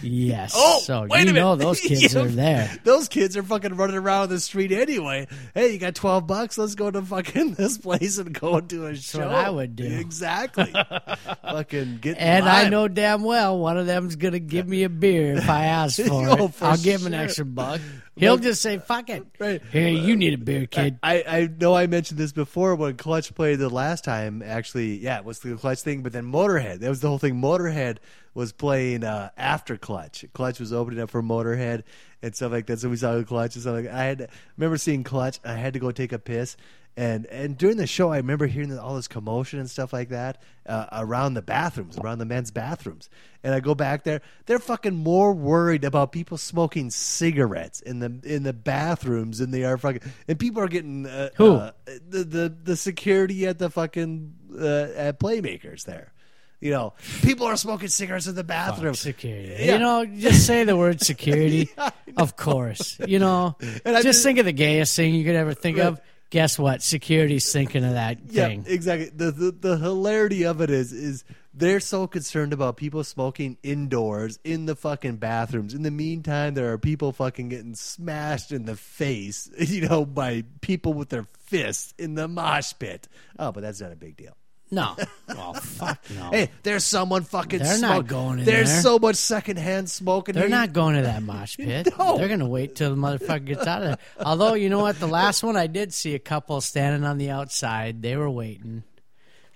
[0.03, 0.53] Yes.
[0.57, 1.35] Oh, so wait you a minute.
[1.41, 2.71] know those kids You- are there.
[2.85, 5.27] Those kids are fucking running around the street anyway.
[5.55, 6.57] Hey, you got twelve bucks?
[6.59, 9.21] Let's go to fucking this place and go to a show.
[9.21, 9.85] what I would do.
[9.85, 10.73] Exactly.
[11.43, 12.17] fucking get.
[12.19, 15.65] And I know damn well one of them's gonna give me a beer if I
[15.67, 16.55] ask for Oh, it.
[16.55, 17.81] for I'll give him an extra buck.
[18.19, 19.63] He'll Like- just say, "Fuck it, Right.
[19.73, 23.35] here you need a beer, kid." I, I know I mentioned this before when Clutch
[23.35, 24.43] played the last time.
[24.43, 26.81] Actually, yeah, it was the Clutch thing, but then Motorhead.
[26.81, 27.37] That was the whole thing.
[27.41, 27.99] Motorhead
[28.35, 30.25] was playing uh, after Clutch.
[30.33, 31.83] Clutch was opening up for Motorhead
[32.23, 32.79] and stuff like that.
[32.81, 33.95] So we saw Clutch and stuff like that.
[33.95, 34.27] I had I
[34.57, 35.39] remember seeing Clutch.
[35.45, 36.57] I had to go take a piss.
[36.99, 40.43] And and during the show, I remember hearing all this commotion and stuff like that
[40.67, 43.09] uh, around the bathrooms, around the men's bathrooms.
[43.45, 48.19] And I go back there, they're fucking more worried about people smoking cigarettes in the
[48.25, 50.03] in the bathrooms than they are fucking.
[50.27, 51.55] And people are getting uh, Who?
[51.55, 56.13] uh, the the the security at the fucking uh, at Playmakers there.
[56.61, 58.95] You know, people are smoking cigarettes in the bathroom.
[58.95, 59.55] Security.
[59.67, 59.75] Yeah.
[59.75, 61.71] You know, just say the word security.
[62.17, 62.99] Of course.
[63.07, 66.01] You know, And just just- think of the gayest thing you could ever think of.
[66.31, 66.83] Guess what?
[66.83, 68.65] Security's thinking of that Yeah, thing.
[68.67, 69.11] exactly.
[69.15, 71.25] The, the the hilarity of it is is
[71.55, 75.73] they're so concerned about people smoking indoors in the fucking bathrooms.
[75.75, 80.45] In the meantime, there are people fucking getting smashed in the face, you know, by
[80.61, 83.09] people with their fists in the mosh pit.
[83.39, 84.37] Oh, but that's not a big deal.
[84.71, 84.97] No.
[85.29, 86.31] Well, fuck no.
[86.31, 87.61] Hey, there's someone fucking.
[87.61, 88.83] They're not going in There's there.
[88.83, 90.35] so much secondhand smoking.
[90.35, 90.51] They're here.
[90.57, 91.89] not going to that mosh pit.
[91.99, 92.19] No.
[92.19, 93.99] They're going to wait till the motherfucker gets out of there.
[94.25, 95.01] Although, you know what?
[95.01, 98.03] The last one I did see a couple standing on the outside.
[98.03, 98.83] They were waiting.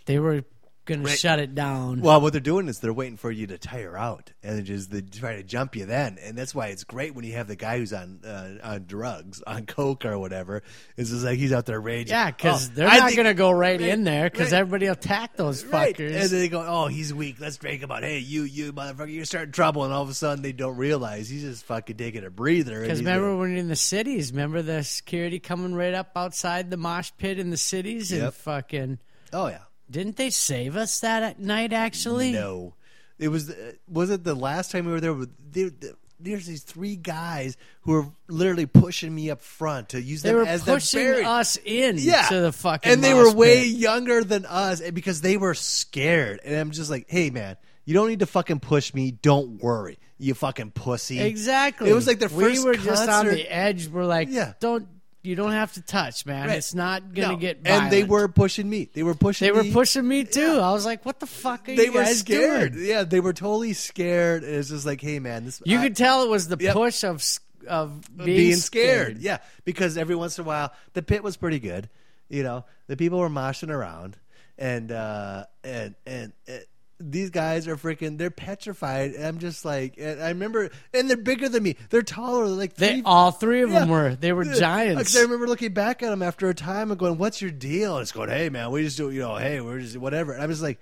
[0.06, 0.44] They were
[0.84, 1.18] going to Right.
[1.18, 2.00] shut it down.
[2.00, 5.00] Well, what they're doing is they're waiting for you to tire out, and just they
[5.00, 7.78] try to jump you then, and that's why it's great when you have the guy
[7.78, 10.62] who's on uh, on drugs, on coke or whatever.
[10.96, 12.08] It's just like he's out there raging.
[12.12, 14.58] yeah, because Oh, they're I not going to go right in there because right.
[14.58, 15.96] everybody will attack those Right.
[15.96, 16.06] fuckers.
[16.06, 17.36] And then they go, "Oh, he's weak.
[17.38, 20.14] Let's drink him out." Hey, you, you motherfucker, you're starting trouble, and all of a
[20.14, 22.80] sudden they don't realize he's just fucking taking a breather.
[22.80, 26.70] Because remember gonna- when you're in the cities, remember the security coming right up outside
[26.70, 28.98] the mosh pit in the cities and fucking.
[29.32, 29.58] oh yeah,
[29.92, 31.72] Didn't they save us that night?
[31.72, 32.74] Actually, no,
[33.18, 35.14] it was uh, was it the last time we were there?
[35.14, 40.22] There, there- There's these three guys who are literally pushing me up front to use
[40.22, 42.28] they them were as pushing the us in yeah.
[42.28, 42.92] to the fucking.
[42.92, 43.76] and they were way pit.
[43.76, 46.40] younger than us because they were scared.
[46.44, 49.10] And I'm just like, hey man, you don't need to fucking push me.
[49.10, 51.18] Don't worry, you fucking pussy.
[51.20, 51.90] Exactly.
[51.90, 52.60] It was like their first.
[52.60, 53.88] We were just on the edge.
[53.88, 54.52] We're like, Yeah.
[54.60, 54.86] don't
[55.22, 56.48] you don't have to touch, man.
[56.48, 56.58] Right.
[56.58, 57.36] It's not gonna No.
[57.36, 57.60] get.
[57.64, 58.88] And they were pushing me.
[58.92, 59.46] They were pushing.
[59.46, 59.72] They were me.
[59.72, 60.58] pushing me too.
[60.60, 62.40] I was like, what the fuck are They you guys doing?
[62.40, 62.72] They were scared.
[62.74, 62.86] doing?
[62.86, 64.42] Yeah, they were totally scared.
[64.44, 65.62] And it's just like, hey man, this.
[65.64, 66.74] You I- could tell it was the Yep.
[66.74, 67.22] push of
[67.68, 69.18] of being, being, scared.
[69.18, 71.88] Yeah, because every once in a while the pit was pretty good.
[72.28, 74.16] You know, the people were moshing around,
[74.58, 76.32] and uh, and and.
[76.48, 76.52] uh
[77.10, 81.16] these guys are freaking they're petrified and i'm just like and i remember and they're
[81.16, 84.14] bigger than me they're taller they're like They all three of them were.
[84.14, 87.40] They were giants I remember looking back at them after a time and going, "What's
[87.42, 89.96] your deal?" And it's going, "Hey, man, we just do, you know, hey, we're just
[89.96, 90.80] whatever." And I'm just like,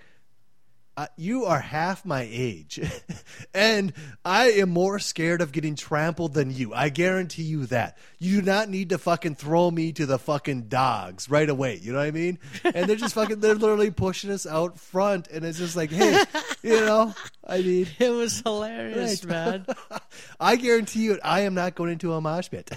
[0.97, 2.81] uh, "You are half my age,
[3.55, 3.93] and
[4.25, 6.75] I am more scared of getting trampled than you.
[6.75, 7.97] I guarantee you that.
[8.19, 11.79] You do not need to fucking throw me to the fucking dogs right away.
[11.83, 12.39] You know what I mean?
[12.65, 16.23] And they're just fucking, they're literally pushing us out front, and it's just like, hey,
[16.63, 17.15] you know,
[17.47, 19.31] I mean." it was hilarious, Right.
[19.31, 19.67] man.
[20.41, 22.71] I guarantee you, I am not going into a mosh pit.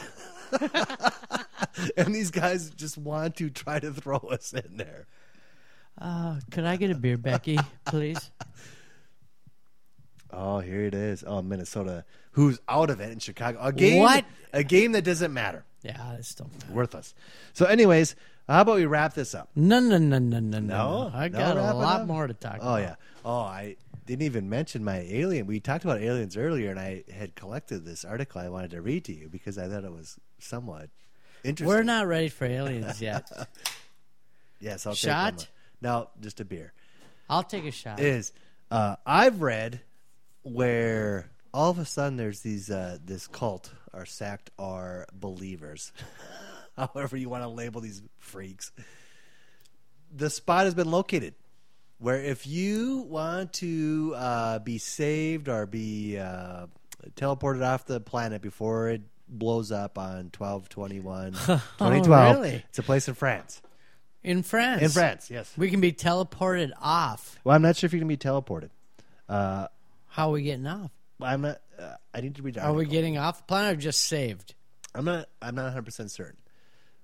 [1.98, 5.08] and these guys just want to try to throw us in there.
[6.00, 8.32] Uh, could I get a beer, Becky, please?
[10.36, 11.24] Oh, here it is.
[11.28, 13.60] Oh, Minnesota, who's out of it in Chicago?
[13.62, 14.26] A game, What?
[14.52, 16.74] A game that doesn't matter, Yeah, it's still matter.
[16.74, 17.14] worthless.
[17.54, 18.16] So, anyways,
[18.48, 19.50] how about we wrap this up?
[19.56, 20.60] No, no, no, no, no, no.
[20.60, 21.12] No?
[21.14, 22.08] I No got a lot up?
[22.08, 22.82] more to talk Oh about.
[22.82, 22.96] yeah.
[23.24, 23.76] Oh, I
[24.08, 25.46] didn't even mention my alien.
[25.46, 29.06] We talked about aliens earlier, and I had collected this article I wanted to read
[29.06, 30.90] to you because I thought it was somewhat
[31.44, 31.68] interesting.
[31.68, 33.30] We're not ready for aliens yet.
[34.60, 35.50] Yes, I'll Shot?
[35.84, 36.02] Take one.
[36.02, 36.02] more.
[36.04, 36.74] No, just a beer.
[37.30, 38.00] I'll take a shot.
[38.00, 38.32] is
[38.72, 39.82] uh, I've read
[40.44, 45.92] where all of a sudden there's these uh, this cult or sect or believers,
[46.78, 48.72] however you want to label these freaks.
[50.16, 51.34] The spot has been located
[52.00, 56.68] where if you want to uh, be saved or be uh,
[57.16, 62.08] teleported off the planet before it blows up on 12 21 2012
[62.38, 62.64] Oh, really?
[62.70, 63.62] it's a place in france
[64.24, 64.82] In France.
[64.82, 67.38] in france yes We can be teleported off.
[67.44, 68.70] well i'm not sure if you can be teleported
[69.30, 69.68] uh,
[70.08, 70.92] How are we getting off?
[71.22, 72.92] i'm not uh, i need to read the Are we article.
[72.94, 74.54] getting off the planet or just saved?
[74.96, 76.38] i'm not i'm not 100% certain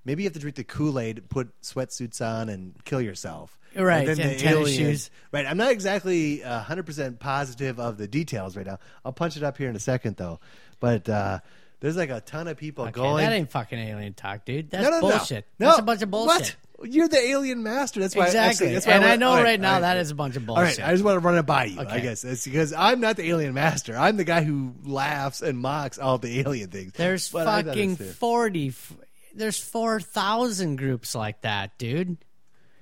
[0.06, 4.20] maybe you have to drink the kool-aid put sweatsuits on and kill yourself Right, then
[4.20, 5.12] and the tennis shoes.
[5.32, 5.46] Right.
[5.46, 8.80] I'm not exactly uh, 100% positive of the details right now.
[9.06, 10.40] I'll punch it up here in a second, though.
[10.80, 11.42] But uh,
[11.80, 13.24] there's like a ton of people Okay, going.
[13.24, 14.70] that ain't fucking alien talk, dude.
[14.70, 15.46] That's bullshit.
[15.60, 15.68] No.
[15.68, 16.56] That's a bunch of bullshit.
[16.76, 16.90] What?
[16.92, 18.00] You're the alien master.
[18.00, 18.28] That's why.
[18.28, 18.74] Exactly.
[18.74, 20.38] that's why and I, want- know all right, right now all that is a bunch
[20.38, 20.80] of bullshit.
[20.80, 20.90] All right.
[20.90, 21.80] I just want to run it by you.
[21.80, 22.02] I Okay.
[22.02, 23.98] guess it's because I'm not the alien master.
[23.98, 26.94] I'm the guy who laughs and mocks all the alien things.
[26.94, 28.16] There's But I fucking understand.
[28.16, 28.68] forty.
[28.70, 28.94] f-
[29.36, 32.18] There's four thousand groups like that, dude.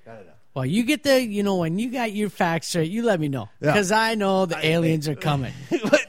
[0.06, 0.32] I don't know.
[0.58, 3.28] Well, you get the, you know, when you got your facts straight, you let me
[3.28, 3.72] know Yeah.
[3.72, 5.52] because I know the aliens are coming.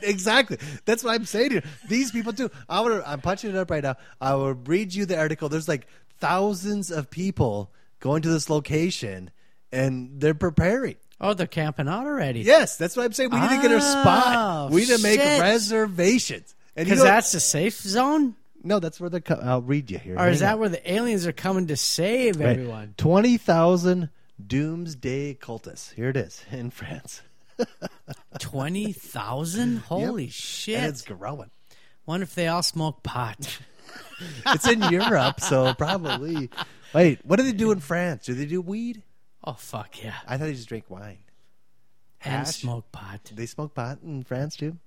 [0.02, 0.58] exactly.
[0.86, 1.62] That's what I'm saying you.
[1.88, 2.50] These people too.
[2.68, 3.04] I would.
[3.06, 3.96] I'm punching it up right now.
[4.20, 5.50] I will read you the article.
[5.50, 5.88] There's like
[6.20, 9.30] thousands of people going to this location,
[9.72, 10.96] and they're preparing.
[11.22, 12.42] Oh, they're camping out already.
[12.42, 13.30] Yes, that's what I'm saying.
[13.32, 14.36] We need to get our oh, spot.
[14.72, 15.42] Oh, We need to make shit.
[15.42, 16.56] reservations.
[16.76, 18.36] Because that's the safe zone.
[18.64, 19.20] no, that's where they're.
[19.20, 20.18] Co- I'll read you here.
[20.18, 20.60] Or is Hang that on.
[20.62, 22.50] where the aliens are coming to save Right.
[22.50, 22.94] everyone?
[22.98, 24.10] Twenty thousand
[24.46, 25.94] doomsday cultists.
[25.94, 27.22] Here it is in France.
[28.40, 29.78] Twenty thousand?
[29.88, 30.84] Holy And shit!
[30.84, 31.50] it's growing.
[32.06, 33.60] Wonder if they all smoke pot.
[34.46, 36.50] It's in Europe, so probably.
[36.94, 38.26] Wait, what do they do in France?
[38.26, 39.02] Do they do weed?
[39.44, 40.14] Oh fuck yeah!
[40.28, 41.20] I thought they just drink wine.
[42.24, 44.78] And smoke pot, They smoke pot in France too.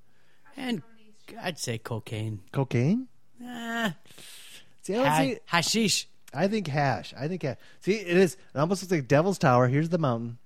[0.56, 0.82] and
[1.42, 2.40] I'd say cocaine.
[2.52, 3.08] Cocaine.
[3.42, 3.96] Ah,
[4.82, 6.08] See, I, don't ha- see, hashish.
[6.34, 7.12] I think hash.
[7.18, 7.56] I think hash.
[7.80, 8.34] See, it is.
[8.54, 9.68] It almost looks like Devil's Tower.
[9.68, 10.38] Here's the mountain.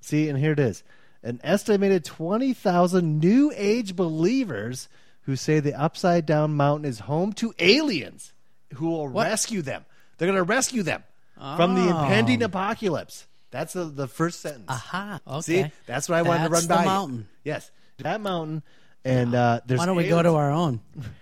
[0.00, 0.82] See, and here it is.
[1.22, 4.88] An estimated twenty thousand New Age believers
[5.22, 8.32] who say the upside down mountain is home to aliens
[8.74, 9.26] who will What?
[9.26, 9.84] rescue them.
[10.16, 11.02] They're going to rescue them
[11.36, 12.02] from the Oh.
[12.04, 13.26] impending apocalypse.
[13.50, 14.66] That's the, the first sentence.
[14.68, 15.20] Aha.
[15.26, 15.40] Okay.
[15.40, 16.74] See, that's what I wanted to That's run by.
[16.76, 16.86] the you.
[16.86, 17.28] mountain.
[17.44, 18.62] Yes, that mountain.
[19.04, 20.80] And uh, there's Why don't we go to our own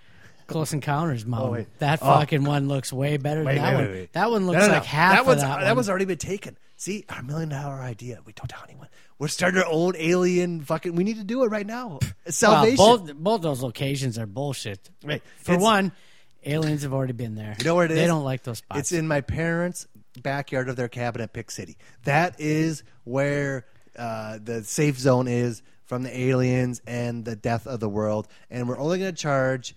[0.47, 1.51] Close Encounters mountain?
[1.51, 1.79] wait.
[1.79, 2.05] That Oh.
[2.19, 3.91] fucking one looks way better Wait, than that wait, one.
[3.91, 4.13] wait.
[4.13, 4.87] That one looks No, no, like no.
[4.87, 5.75] half that of one's, that, that one.
[5.75, 6.57] one's already been taken.
[6.77, 8.19] See, our million dollar idea.
[8.25, 8.87] We don't tell anyone.
[9.19, 10.95] We're starting our own alien fucking.
[10.95, 11.99] We need to do it right now.
[12.27, 12.77] Salvation.
[12.77, 14.89] Well, both both those locations are bullshit.
[15.03, 15.21] Right.
[15.39, 15.91] For It's- one,
[16.45, 17.55] aliens have already been there.
[17.59, 18.07] You know where it they is?
[18.07, 18.79] don't like those spots.
[18.79, 19.87] It's in my parents'
[20.21, 21.77] backyard of their cabin at Pick City.
[22.03, 23.65] That is where
[23.97, 28.27] uh, the safe zone is from the aliens and the death of the world.
[28.51, 29.75] And we're only going to charge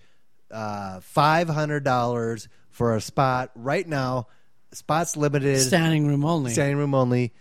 [0.51, 4.27] uh, five hundred dollars for a spot right now.
[4.73, 5.59] Spots limited.
[5.59, 6.51] standing room only.
[6.51, 7.33] Standing room only.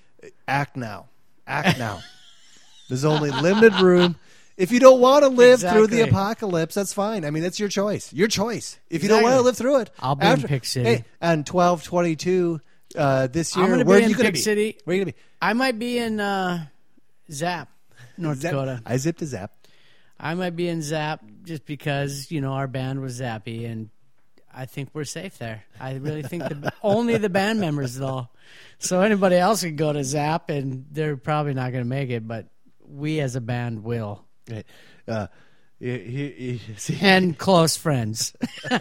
[0.49, 1.09] Act now.
[1.47, 2.01] Act now.
[2.89, 4.17] There's only limited room.
[4.57, 7.25] If you don't want to live through the apocalypse, that's fine.
[7.25, 8.13] I mean, that's your choice.
[8.13, 8.79] Your choice.
[8.91, 10.87] If you don't want to live through it, I'll be in Pick City.
[10.89, 12.61] Hey, on twelve twenty two
[12.97, 14.41] uh, this year, I'm gonna where be are in you going to Pick be?
[14.41, 14.79] City.
[14.85, 15.25] Where are you going to be?
[15.41, 16.67] I might be in uh,
[17.31, 17.71] Zap,
[18.19, 18.83] North Zap- Dakota.
[18.85, 19.53] I zipped a zap.
[20.23, 23.89] I might be in Zap just because you know our band was Zappy, and
[24.55, 25.65] I think we're safe there.
[25.81, 28.29] I really think the, only the band members though.
[28.79, 32.27] So anybody else could go to Zap, and they're probably not going to make it,
[32.29, 32.47] but
[32.87, 34.25] we as a band will,
[35.09, 35.27] Uh,
[35.79, 38.35] you- you- you- see, and close friends,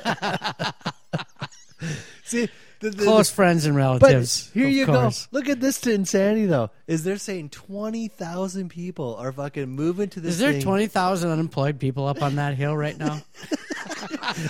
[2.25, 2.49] see
[2.79, 4.47] the, the, close friends and relatives.
[4.47, 5.25] But here you course.
[5.25, 5.37] go.
[5.37, 6.71] Look at this to insanity, though.
[6.87, 10.33] Is they're saying twenty thousand people are fucking moving to this?
[10.33, 10.61] Is there thing.
[10.61, 13.21] twenty thousand unemployed people up on that hill right now?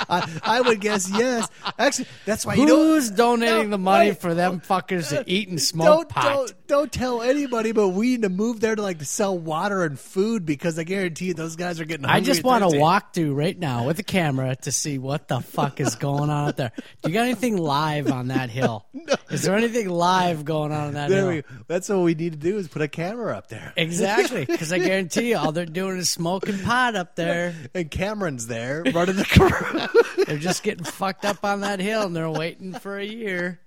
[0.10, 1.48] I, I would guess yes.
[1.78, 2.56] Actually, that's why.
[2.56, 4.22] Who's donating No, the money wait.
[4.22, 6.24] for them fuckers to eat and smoke Don't, pot?
[6.24, 9.84] don't don't tell anybody, but we need to move there to like to sell water
[9.84, 12.06] and food because I guarantee you those guys are getting.
[12.06, 15.42] I just want to walk through right now with a camera to see what the
[15.42, 16.72] fuck is going on out there.
[17.02, 18.86] Do you got anything live on that hill?
[19.32, 21.44] Is there anything live going on on that There hill?
[21.50, 21.58] we.
[21.68, 23.74] That's what we need to do is put a camera up there.
[23.78, 27.56] Exactly, because I guarantee you, all they're doing is smoking pot up there.
[27.74, 29.26] And Cameron's there running the
[30.18, 30.26] crew.
[30.26, 33.60] They're just getting fucked up on that hill, and they're waiting for a year.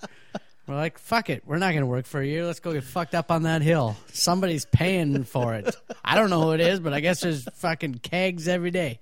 [0.72, 2.46] We're like, fuck it, we're not going to work for a year.
[2.46, 3.94] Let's go get fucked up on that hill.
[4.10, 5.76] Somebody's paying for it.
[6.04, 9.00] I don't know who it is, but I guess there's fucking kegs every day.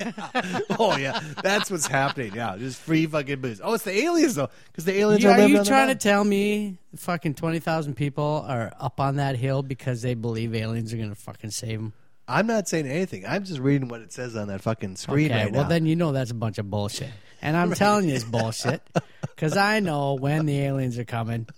[0.78, 2.32] oh yeah, that's what's happening.
[2.34, 3.60] Yeah, just free fucking booze.
[3.62, 6.24] Oh, it's the aliens though, because the aliens You- are, are you trying to tell
[6.24, 11.10] me fucking 20,000 people are up on that hill because they believe aliens are going
[11.10, 11.92] to fucking save them?
[12.26, 13.26] I'm not saying anything.
[13.26, 15.68] I'm just reading what it says on that fucking screen Okay, right well, now.
[15.68, 17.10] then you know that's a bunch of bullshit.
[17.42, 18.80] And I'm telling you it's bullshit
[19.22, 21.48] because I know when the aliens are coming.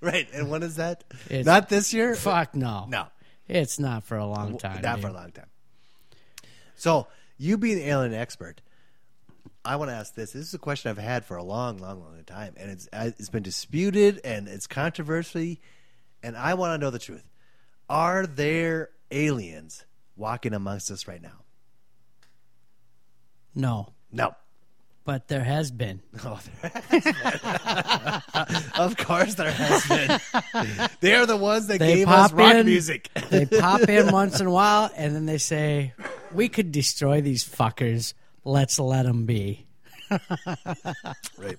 [0.00, 0.26] right.
[0.34, 1.04] And when is that?
[1.30, 2.14] It's- Not this year.
[2.16, 2.86] Fuck no.
[2.88, 3.06] No,
[3.48, 4.82] It's not for a long time.
[4.82, 5.02] not dude.
[5.04, 5.46] for a long time.
[6.74, 7.06] So
[7.38, 8.60] you being the alien expert,
[9.64, 10.32] I want to ask this.
[10.32, 13.10] This is a question I've had for a long, long, long time, and it's uh,
[13.16, 15.60] it's been disputed and it's controversy,
[16.24, 17.28] and I want to know the truth.
[17.88, 19.84] Are there aliens
[20.16, 21.44] walking amongst us right now?
[23.54, 24.34] No, No.
[25.04, 26.00] but there has been.
[26.24, 28.72] Oh, there has been.
[28.80, 30.88] of course, there has been.
[31.00, 32.66] They are the ones that They gave us pop rock in.
[32.66, 33.08] music.
[33.30, 35.94] They pop in once in a while, and then they say,
[36.32, 38.14] "We could destroy these fuckers.
[38.44, 39.66] Let's let them be.
[41.38, 41.58] right.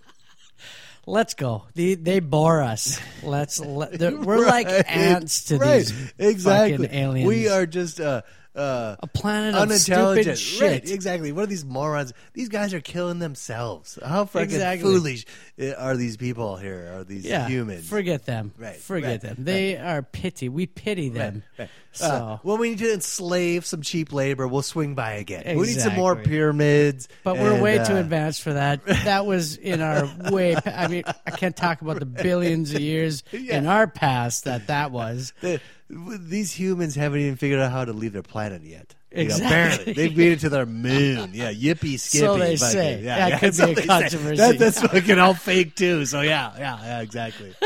[1.06, 1.66] Let's go.
[1.76, 3.00] They they bore us.
[3.24, 3.60] Let's.
[3.60, 4.86] Let, they're- we're like Right.
[4.88, 6.78] ants to these exactly.
[6.88, 7.28] fucking aliens.
[7.28, 8.22] We are just uh,
[8.56, 10.38] uh, a planet of unintelligent.
[10.38, 10.92] stupid Right, shit.
[10.94, 11.32] exactly.
[11.32, 12.14] What are these morons?
[12.34, 13.98] These guys are killing themselves.
[14.06, 14.84] How fucking Exactly.
[14.92, 15.26] foolish
[15.62, 16.94] uh, are these people here?
[16.96, 17.88] Are these Yeah, humans?
[17.90, 18.54] forget them.
[18.58, 19.36] Right, forget right, them.
[19.40, 20.50] They are pity.
[20.50, 21.44] We pity them.
[21.58, 21.70] Right.
[21.94, 25.58] So Uh, when we need to enslave some cheap labor, we'll swing by again.
[25.58, 27.08] We need some more pyramids.
[27.24, 28.82] But we're way uh, too advanced for that.
[29.04, 30.56] That was in our way.
[30.66, 34.92] I mean, I can't talk about the billions of years in our past that that
[34.92, 35.34] was.
[35.42, 35.60] the,
[36.20, 38.96] these humans haven't even figured out how to leave their planet yet.
[39.12, 39.46] You know, Exactly.
[39.46, 41.32] apparently, they've made it to their moon.
[41.34, 42.26] Yeah, yippee skippy.
[42.26, 43.02] So they say.
[43.04, 44.36] Yeah, That could be a controversy.
[44.38, 46.06] That, that's fucking all fake too.
[46.06, 47.54] So yeah, yeah, yeah, exactly.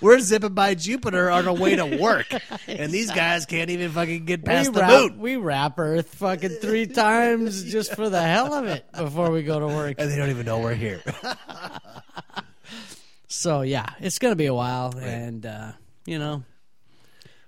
[0.00, 2.26] We're zipping by Jupiter on our way to work,
[2.66, 6.14] and these guys can't even fucking get past we the wrap, moon, we wrap Earth
[6.14, 9.96] fucking three times just for the hell of it before we go to work.
[9.98, 11.02] and they don't even know we're here.
[13.26, 15.72] So yeah, it's gonna be a while, and uh,
[16.06, 16.42] you know,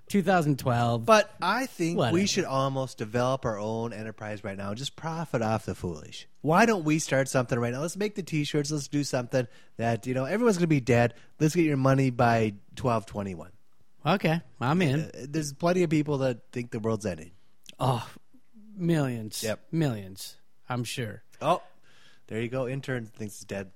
[0.09, 1.05] 2012.
[1.05, 2.13] But I think Whatever.
[2.15, 6.27] we should almost develop our own enterprise right now and just profit off the foolish.
[6.41, 7.81] Why don't we start something right now?
[7.81, 8.71] Let's make the t-shirts.
[8.71, 11.13] Let's do something that, you know, everyone's going to be dead.
[11.39, 13.51] Let's get your money by 1221.
[14.05, 15.01] okay, I'm in.
[15.01, 17.31] Uh, There's plenty of people that think the world's ending.
[17.79, 18.07] Oh,
[18.75, 19.43] millions.
[19.43, 19.59] Yep.
[19.71, 20.37] millions.
[20.69, 21.23] I'm sure.
[21.41, 21.61] Oh,
[22.27, 22.67] there you go.
[22.67, 23.71] Intern thinks it's dead.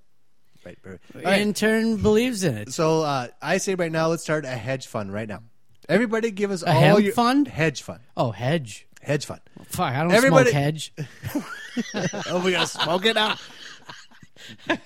[0.66, 0.78] Right.
[0.84, 1.00] right.
[1.14, 1.42] Right.
[1.42, 2.72] Intern believes in it.
[2.74, 5.42] So uh, I say right now, let's start a hedge fund right now.
[5.90, 7.48] Everybody give us A all your fund?
[7.48, 8.00] hedge fund.
[8.16, 8.88] Oh, hedge.
[9.02, 9.42] Hedge fund.
[9.66, 10.94] Fuck, I don't Everybody- smoke hedge.
[12.30, 13.38] oh, we gotta smoke it now.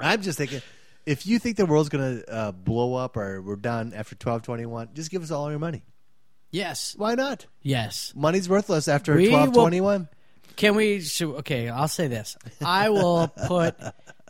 [0.00, 0.62] I'm just thinking,
[1.06, 4.66] if you think the world's gonna uh, blow up or we're done after twelve twenty
[4.66, 5.82] one, just give us all your money.
[6.50, 7.46] Yes, Why not?
[7.62, 8.12] yes.
[8.16, 10.08] Money's worthless after We twelve will- twenty one.
[10.56, 11.02] Can we?
[11.22, 12.36] Okay, I'll say this.
[12.64, 13.76] I will put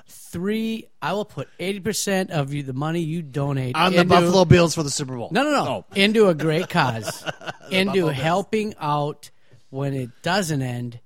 [0.08, 0.88] three.
[1.00, 4.44] I will put eighty percent of you the money you donate On the into- Buffalo
[4.44, 5.28] Bills for the Super Bowl.
[5.32, 5.70] No, no, no.
[5.70, 5.84] Oh.
[5.94, 7.22] Into a great cause.
[7.70, 8.12] into Buffalo Bills.
[8.16, 9.30] helping out
[9.70, 11.00] when it doesn't end.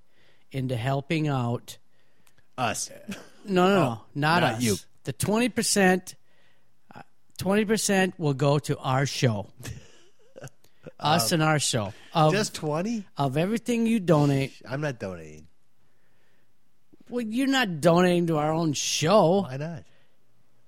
[0.50, 1.78] Into helping out.
[2.58, 2.90] Us.
[3.44, 4.62] No, no, no, oh, not, Oh, not us.
[4.62, 4.76] you.
[5.04, 6.14] The twenty percent.
[6.94, 7.00] Uh,
[7.38, 9.46] twenty percent will go to our show.
[10.98, 13.04] Us um, and our show of Just twenty?
[13.16, 14.52] of everything you donate.
[14.68, 15.46] I'm not donating.
[17.12, 19.42] Well, you're not donating to our own show.
[19.42, 19.84] Why not?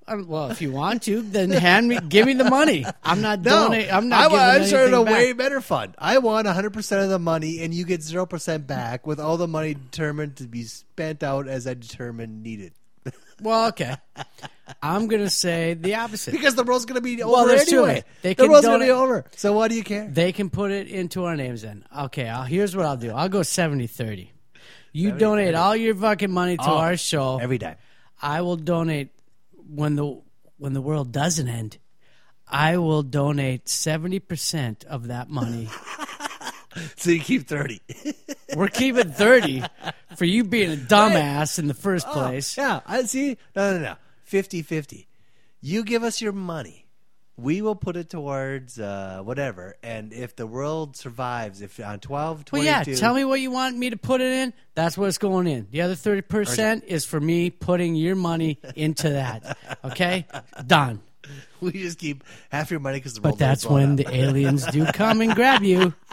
[0.06, 2.84] Um, Well, if you want to, then hand me, give me the money.
[3.02, 3.90] I'm not No, donating.
[3.90, 4.20] I'm not.
[4.20, 5.94] I, giving I'm starting a anything way better fund.
[5.96, 9.38] I want 100 percent of the money, and you get zero percent back, with all
[9.38, 12.72] the money determined to be spent out as I determined needed.
[13.42, 13.96] Well, okay.
[14.80, 16.30] I'm gonna say the opposite.
[16.32, 18.04] Because the world's going to be over Well, there's two of anyway.
[18.22, 19.24] They the going to be over.
[19.34, 20.06] So why do you care?
[20.06, 21.84] They can put it into our names then.
[21.98, 23.10] Okay, I'll, here's what I'll do.
[23.10, 24.28] I'll go 70-30.
[24.94, 27.38] You donate all your fucking money to Oh, our show.
[27.38, 27.74] every day.
[28.22, 29.08] I will donate
[29.68, 30.20] when the
[30.56, 31.78] when the world doesn't end.
[32.48, 35.68] I will donate seventy percent of that money.
[36.96, 37.80] So you keep 30.
[38.56, 39.62] We're keeping thirty
[40.16, 42.56] for you being a dumbass in the first oh, place.
[42.56, 43.36] yeah, I see.
[43.54, 43.94] No, no, no.
[44.28, 45.06] 50-50.
[45.60, 46.83] You give us your money.
[47.36, 49.74] We will put it towards uh, whatever.
[49.82, 52.84] And if the world survives, if on 12, Well, yeah.
[52.84, 54.52] Tell me what you want me to put it in.
[54.76, 55.66] That's what's going in.
[55.70, 59.58] The other thirty percent is for me putting your money into that.
[59.84, 60.26] Okay,
[60.66, 61.00] done.
[61.60, 63.96] We just keep half your money because the But that's when up.
[63.96, 65.94] the aliens do come and grab you.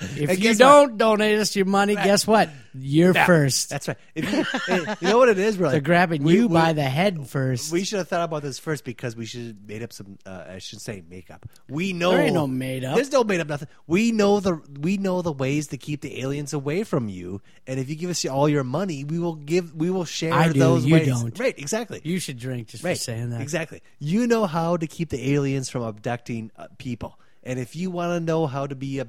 [0.00, 2.50] If you don't donate us your money, guess what?
[2.74, 3.70] You're Yeah, first.
[3.70, 3.96] That's right.
[4.14, 5.72] If you, hey, you know what it is, really?
[5.72, 7.72] They're grabbing We- you we- by the head first.
[7.72, 10.18] We should have thought about this first because we should have made up some.
[10.24, 11.46] Uh, I should say makeup.
[11.68, 12.94] We know There ain't no made up.
[12.94, 13.68] There's no made up nothing.
[13.86, 17.40] We know the we know the ways to keep the aliens away from you.
[17.66, 19.74] And if you give us all your money, we will give.
[19.74, 21.08] We will share I do, those you ways.
[21.08, 21.38] don't.
[21.38, 21.58] Right?
[21.58, 22.00] Exactly.
[22.04, 22.96] you should drink just right.
[22.96, 23.40] for saying that.
[23.40, 23.82] Exactly.
[23.98, 27.18] You know how to keep the aliens from abducting uh, people.
[27.42, 29.02] And if you want to know how to be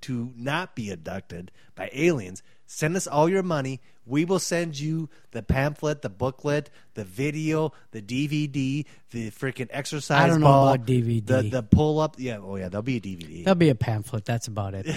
[0.00, 3.80] to not be abducted by aliens, send us all your money.
[4.04, 10.24] We will send you the pamphlet, the booklet, the video, the DVD, the freaking exercise
[10.24, 11.24] I don't know ball, about DVD.
[11.24, 12.16] the the pull up.
[12.18, 13.44] Yeah, oh yeah, there'll be a DVD.
[13.44, 14.24] There'll be a pamphlet.
[14.24, 14.86] That's about it.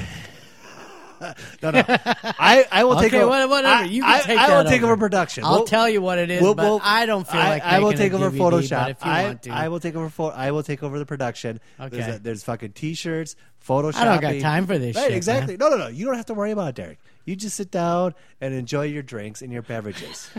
[1.62, 3.30] No, no, I, I will take okay, over.
[3.30, 3.84] what- whatever.
[3.84, 5.00] I, You I, take I will that take over over.
[5.00, 5.44] production.
[5.44, 7.64] I'll We'll- tell you what it is, we'll- but we'll- I don't feel I, like
[7.64, 8.98] I will take over DVD, Photoshop.
[9.02, 9.50] I, want to.
[9.52, 10.10] I will take over.
[10.10, 11.60] Pho- I will take over the production.
[11.80, 12.16] There's, Okay.
[12.16, 13.36] a, there's fucking t-shirts,
[13.68, 13.95] Photoshop.
[13.95, 15.58] I don't got time for this Right, shit, exactly.
[15.58, 15.88] No, no, no.
[15.88, 17.00] You don't have to worry about it, Derek.
[17.26, 20.30] You just sit down and enjoy your drinks and your beverages.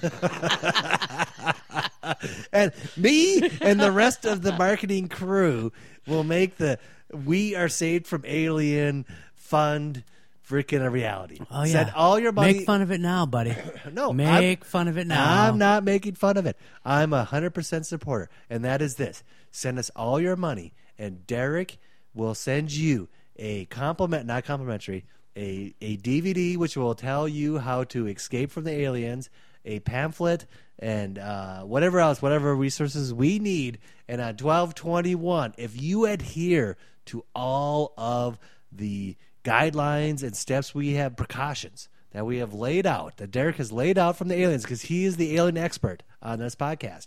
[2.52, 5.72] and me and the rest of the marketing crew
[6.06, 6.78] will make the
[7.12, 9.04] "We Are Saved from Alien"
[9.34, 10.02] fund
[10.50, 11.38] freaking a reality.
[11.50, 11.72] Oh yeah.
[11.72, 12.54] Send all your money.
[12.54, 13.54] Make fun of it now, buddy.
[13.92, 15.44] No, make I'm- fun of it now.
[15.48, 16.56] I'm not making fun of it.
[16.84, 21.26] I'm a hundred percent supporter, and that is this: send us all your money, and
[21.26, 21.78] Derek
[22.14, 25.04] will send you a compliment, not complimentary,
[25.36, 29.30] a a DVD which will tell you how to escape from the aliens,
[29.64, 30.46] a pamphlet,
[30.78, 33.78] and uh, whatever else, whatever resources we need.
[34.08, 38.38] And on twelve twenty one, if you adhere to all of
[38.72, 43.70] the guidelines and steps we have, precautions that we have laid out, that Derek has
[43.72, 47.06] laid out from the aliens, because he is the alien expert on this podcast,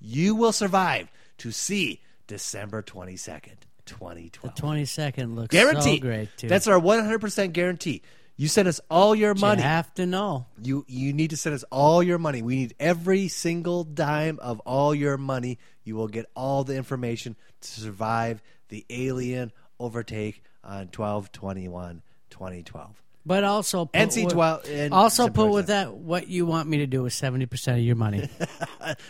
[0.00, 3.56] you will survive to see December 22nd,
[3.86, 4.54] 2012.
[4.54, 6.00] Twenty second looks Guaranteed.
[6.00, 6.48] so great too.
[6.48, 8.02] That's our 100% guarantee.
[8.36, 9.62] You send us all your money.
[9.62, 10.46] You have to know.
[10.60, 12.42] You you need to send us all your money.
[12.42, 15.58] We need every single dime of all your money.
[15.84, 23.00] You will get all the information to survive the alien overtake on 12 21 2012.
[23.26, 26.78] But also put NC with- 12 and also put with that what you want me
[26.78, 28.28] to do with seventy percent of your money.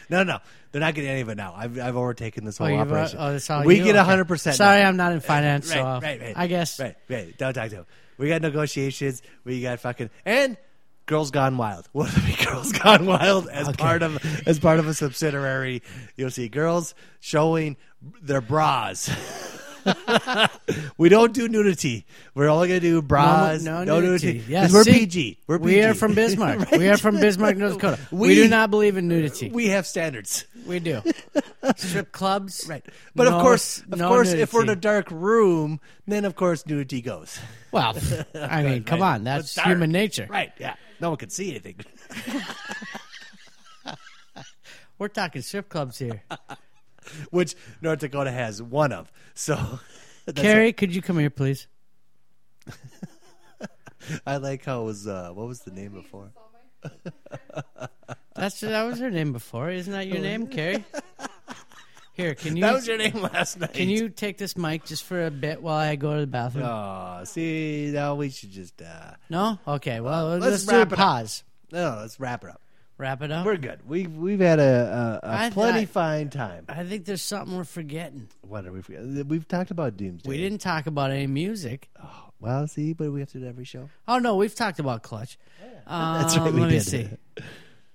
[0.08, 0.38] No, no,
[0.70, 1.52] they're not getting any of it now.
[1.56, 3.18] I've, I've overtaken this whole you've, uh, operation.
[3.20, 3.82] oh, that's all we you?
[3.84, 4.04] get Okay.
[4.04, 4.54] hundred percent.
[4.54, 6.32] Sorry, I'm not in finance, right, so right, right.
[6.36, 7.36] I guess Right, right.
[7.36, 7.86] Don't talk to him.
[8.16, 9.20] We got negotiations.
[9.42, 10.56] We got fucking and
[11.06, 11.88] Girls Gone Wild.
[11.92, 13.82] What the Girls Gone Wild as Okay.
[13.82, 15.82] part of as part of a subsidiary?
[16.14, 17.76] You'll see girls showing
[18.22, 19.10] their bras.
[20.98, 22.06] we don't do nudity.
[22.34, 23.62] We're only gonna do bras.
[23.62, 24.26] no, no nudity.
[24.34, 24.52] nudity.
[24.52, 24.92] Yeah, 'Cause we're see?
[25.00, 25.38] PG.
[25.46, 25.64] We're PG.
[25.66, 26.70] we are from Bismarck.
[26.72, 27.98] We are from Bismarck, North Dakota.
[28.10, 29.50] We, We- do not believe in nudity.
[29.50, 30.44] We, have standards.
[30.66, 31.02] We do.
[31.76, 32.84] Strip clubs, Right.
[33.14, 36.34] But no- of course, of no course, if we're in a dark room, then of
[36.36, 37.38] course nudity goes.
[37.72, 37.96] well,
[38.34, 39.14] I mean, come Right.
[39.16, 40.26] on, that's human nature.
[40.28, 40.52] Right.
[40.58, 40.74] Yeah.
[41.00, 41.76] No one can see anything.
[44.98, 46.22] We're talking strip clubs here.
[47.30, 49.10] Which North Dakota has one of.
[49.34, 49.78] So
[50.34, 51.66] Carrie, could you come here, please?
[54.26, 55.06] I like how it was.
[55.06, 56.30] Uh, what was the name before?
[58.34, 60.84] That's that was her name before, isn't that your name, Carrie?
[62.12, 63.72] Here, can you Oh, That was your name last night.
[63.72, 66.64] can you take this mic just for a bit while I go to the bathroom?
[66.66, 68.80] Oh, see, now we should just.
[68.80, 69.58] Uh, No?
[69.66, 70.98] Okay, well, let's let's, do a wrap it up.
[70.98, 71.42] pause.
[71.72, 72.60] no, let's wrap it up.
[72.96, 73.44] Wrap it up.
[73.44, 73.80] We're good.
[73.88, 76.64] We've we've had a, a, a I- plenty I- fine time.
[76.68, 78.28] I think there's something we're forgetting.
[78.42, 78.82] What are we?
[78.82, 79.26] forgetting?
[79.26, 80.28] We've talked about Doomsday.
[80.28, 81.88] We didn't talk about any music.
[82.40, 83.88] Well, see, but we have to do every show.
[84.06, 85.38] Oh no, we've talked about Clutch.
[85.88, 86.82] That's Um, right, we let me did.
[86.86, 87.08] see.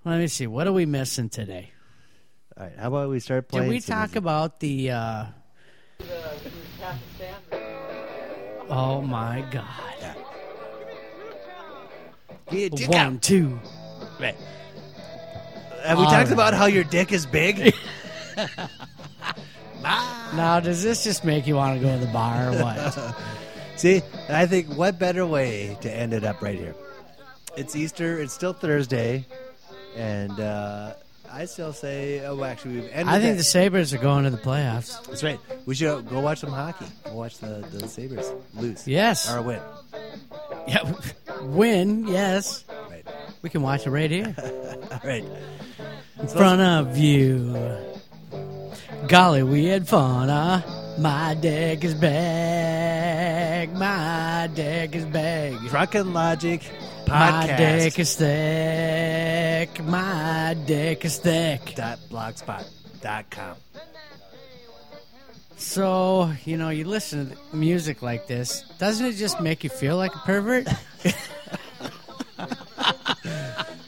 [0.03, 0.47] Let me see.
[0.47, 1.71] What are we missing today?
[2.57, 2.73] All right.
[2.77, 3.69] How about we start Did playing?
[3.69, 4.15] we some talk music?
[4.17, 4.91] about the?
[4.91, 5.25] Uh...
[8.71, 9.65] Oh my God!
[12.51, 13.21] Yeah, dick One, out.
[13.21, 13.59] two.
[14.19, 14.35] Right.
[15.85, 16.31] Have we All talked right.
[16.33, 17.73] about how your dick is big?
[20.35, 23.15] Now, does this just make you want to go to the bar or what?
[23.77, 26.75] See, and I think what better way to end it up right here?
[27.57, 28.19] It's Easter.
[28.21, 29.25] It's still Thursday,
[29.95, 30.93] and uh,
[31.31, 33.07] I still say, oh, actually, we've ended.
[33.07, 35.03] I think that- the Sabres are going to the playoffs.
[35.07, 35.39] that's right.
[35.65, 36.85] We should go watch some hockey.
[37.05, 38.85] Go watch the the Sabres lose.
[38.87, 39.31] Yes.
[39.33, 39.61] or win.
[40.67, 40.93] Yeah.
[41.41, 42.65] Win, yes.
[43.41, 45.23] We can watch it right here All right.
[46.19, 47.55] in front of you.
[49.07, 50.61] Golly, we had fun, huh?
[50.99, 53.71] My deck is back.
[53.71, 55.53] My deck is back.
[55.69, 56.61] Drunken Logic
[57.05, 57.07] Podcast.
[57.07, 59.83] My deck is thick.
[59.85, 61.73] My deck is thick.
[61.75, 62.65] dot blogspot
[63.01, 63.55] dot com.
[65.55, 69.95] So, you know, you listen to music like this, doesn't it just make you feel
[69.97, 70.67] like a pervert?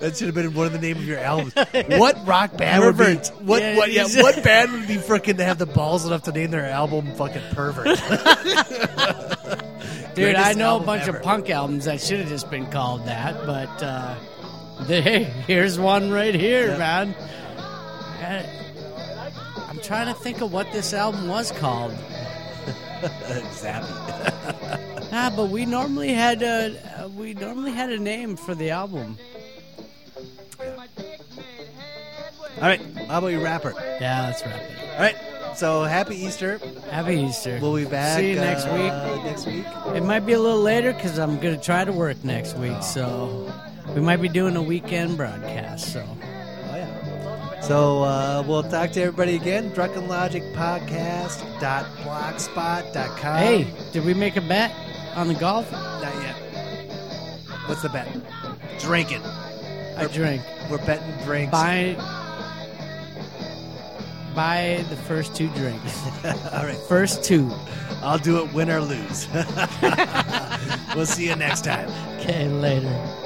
[0.02, 1.54] That should have been one of the name of your albums.
[1.88, 3.16] what rock band would be?
[3.46, 3.62] What?
[3.62, 3.92] Yeah, what?
[3.92, 4.08] Yeah.
[4.22, 7.42] What band would be freaking to have the balls enough to name their album "fucking
[7.54, 7.86] pervert"?
[10.16, 11.18] Dude, I know a bunch ever.
[11.18, 14.16] of punk albums that should have just been called that, but uh,
[14.88, 16.78] they, here's one right here, Yeah.
[16.78, 17.16] man.
[18.22, 18.46] Uh,
[19.70, 21.94] I'm trying to think of what this album was called.
[23.02, 23.88] Zappy.
[25.14, 29.18] Ah, but we normally had a we normally had a name for the album.
[32.58, 33.74] All right, how about you, rapper?
[34.00, 34.72] Yeah, let's wrap it.
[34.94, 35.16] All right,
[35.56, 36.60] so happy Easter.
[36.90, 37.60] Happy Easter.
[37.62, 38.20] We'll be back.
[38.20, 39.24] See you next uh, week.
[39.24, 39.66] Next week.
[39.96, 43.52] It might be a little later because I'm gonna try to work next week, so
[43.96, 45.94] we might be doing a weekend broadcast.
[45.94, 47.62] So Oh yeah.
[47.62, 49.70] So uh, we'll talk to everybody again.
[49.74, 53.38] Drunken Logic Podcast dot blogspot.com.
[53.38, 54.74] hey, did we make a bet
[55.16, 55.72] on the golf?
[55.72, 56.36] not yet.
[57.68, 58.08] What's the bet?
[58.80, 59.22] Drinking.
[59.98, 60.42] I drink.
[60.70, 61.52] We're betting drinks.
[61.52, 61.96] Buy
[64.36, 66.06] buy the first two drinks.
[66.26, 66.78] All right.
[66.88, 67.52] First two.
[68.02, 69.28] I'll do it win or lose.
[70.96, 71.90] we'll see you next time.
[72.20, 73.21] Okay, later.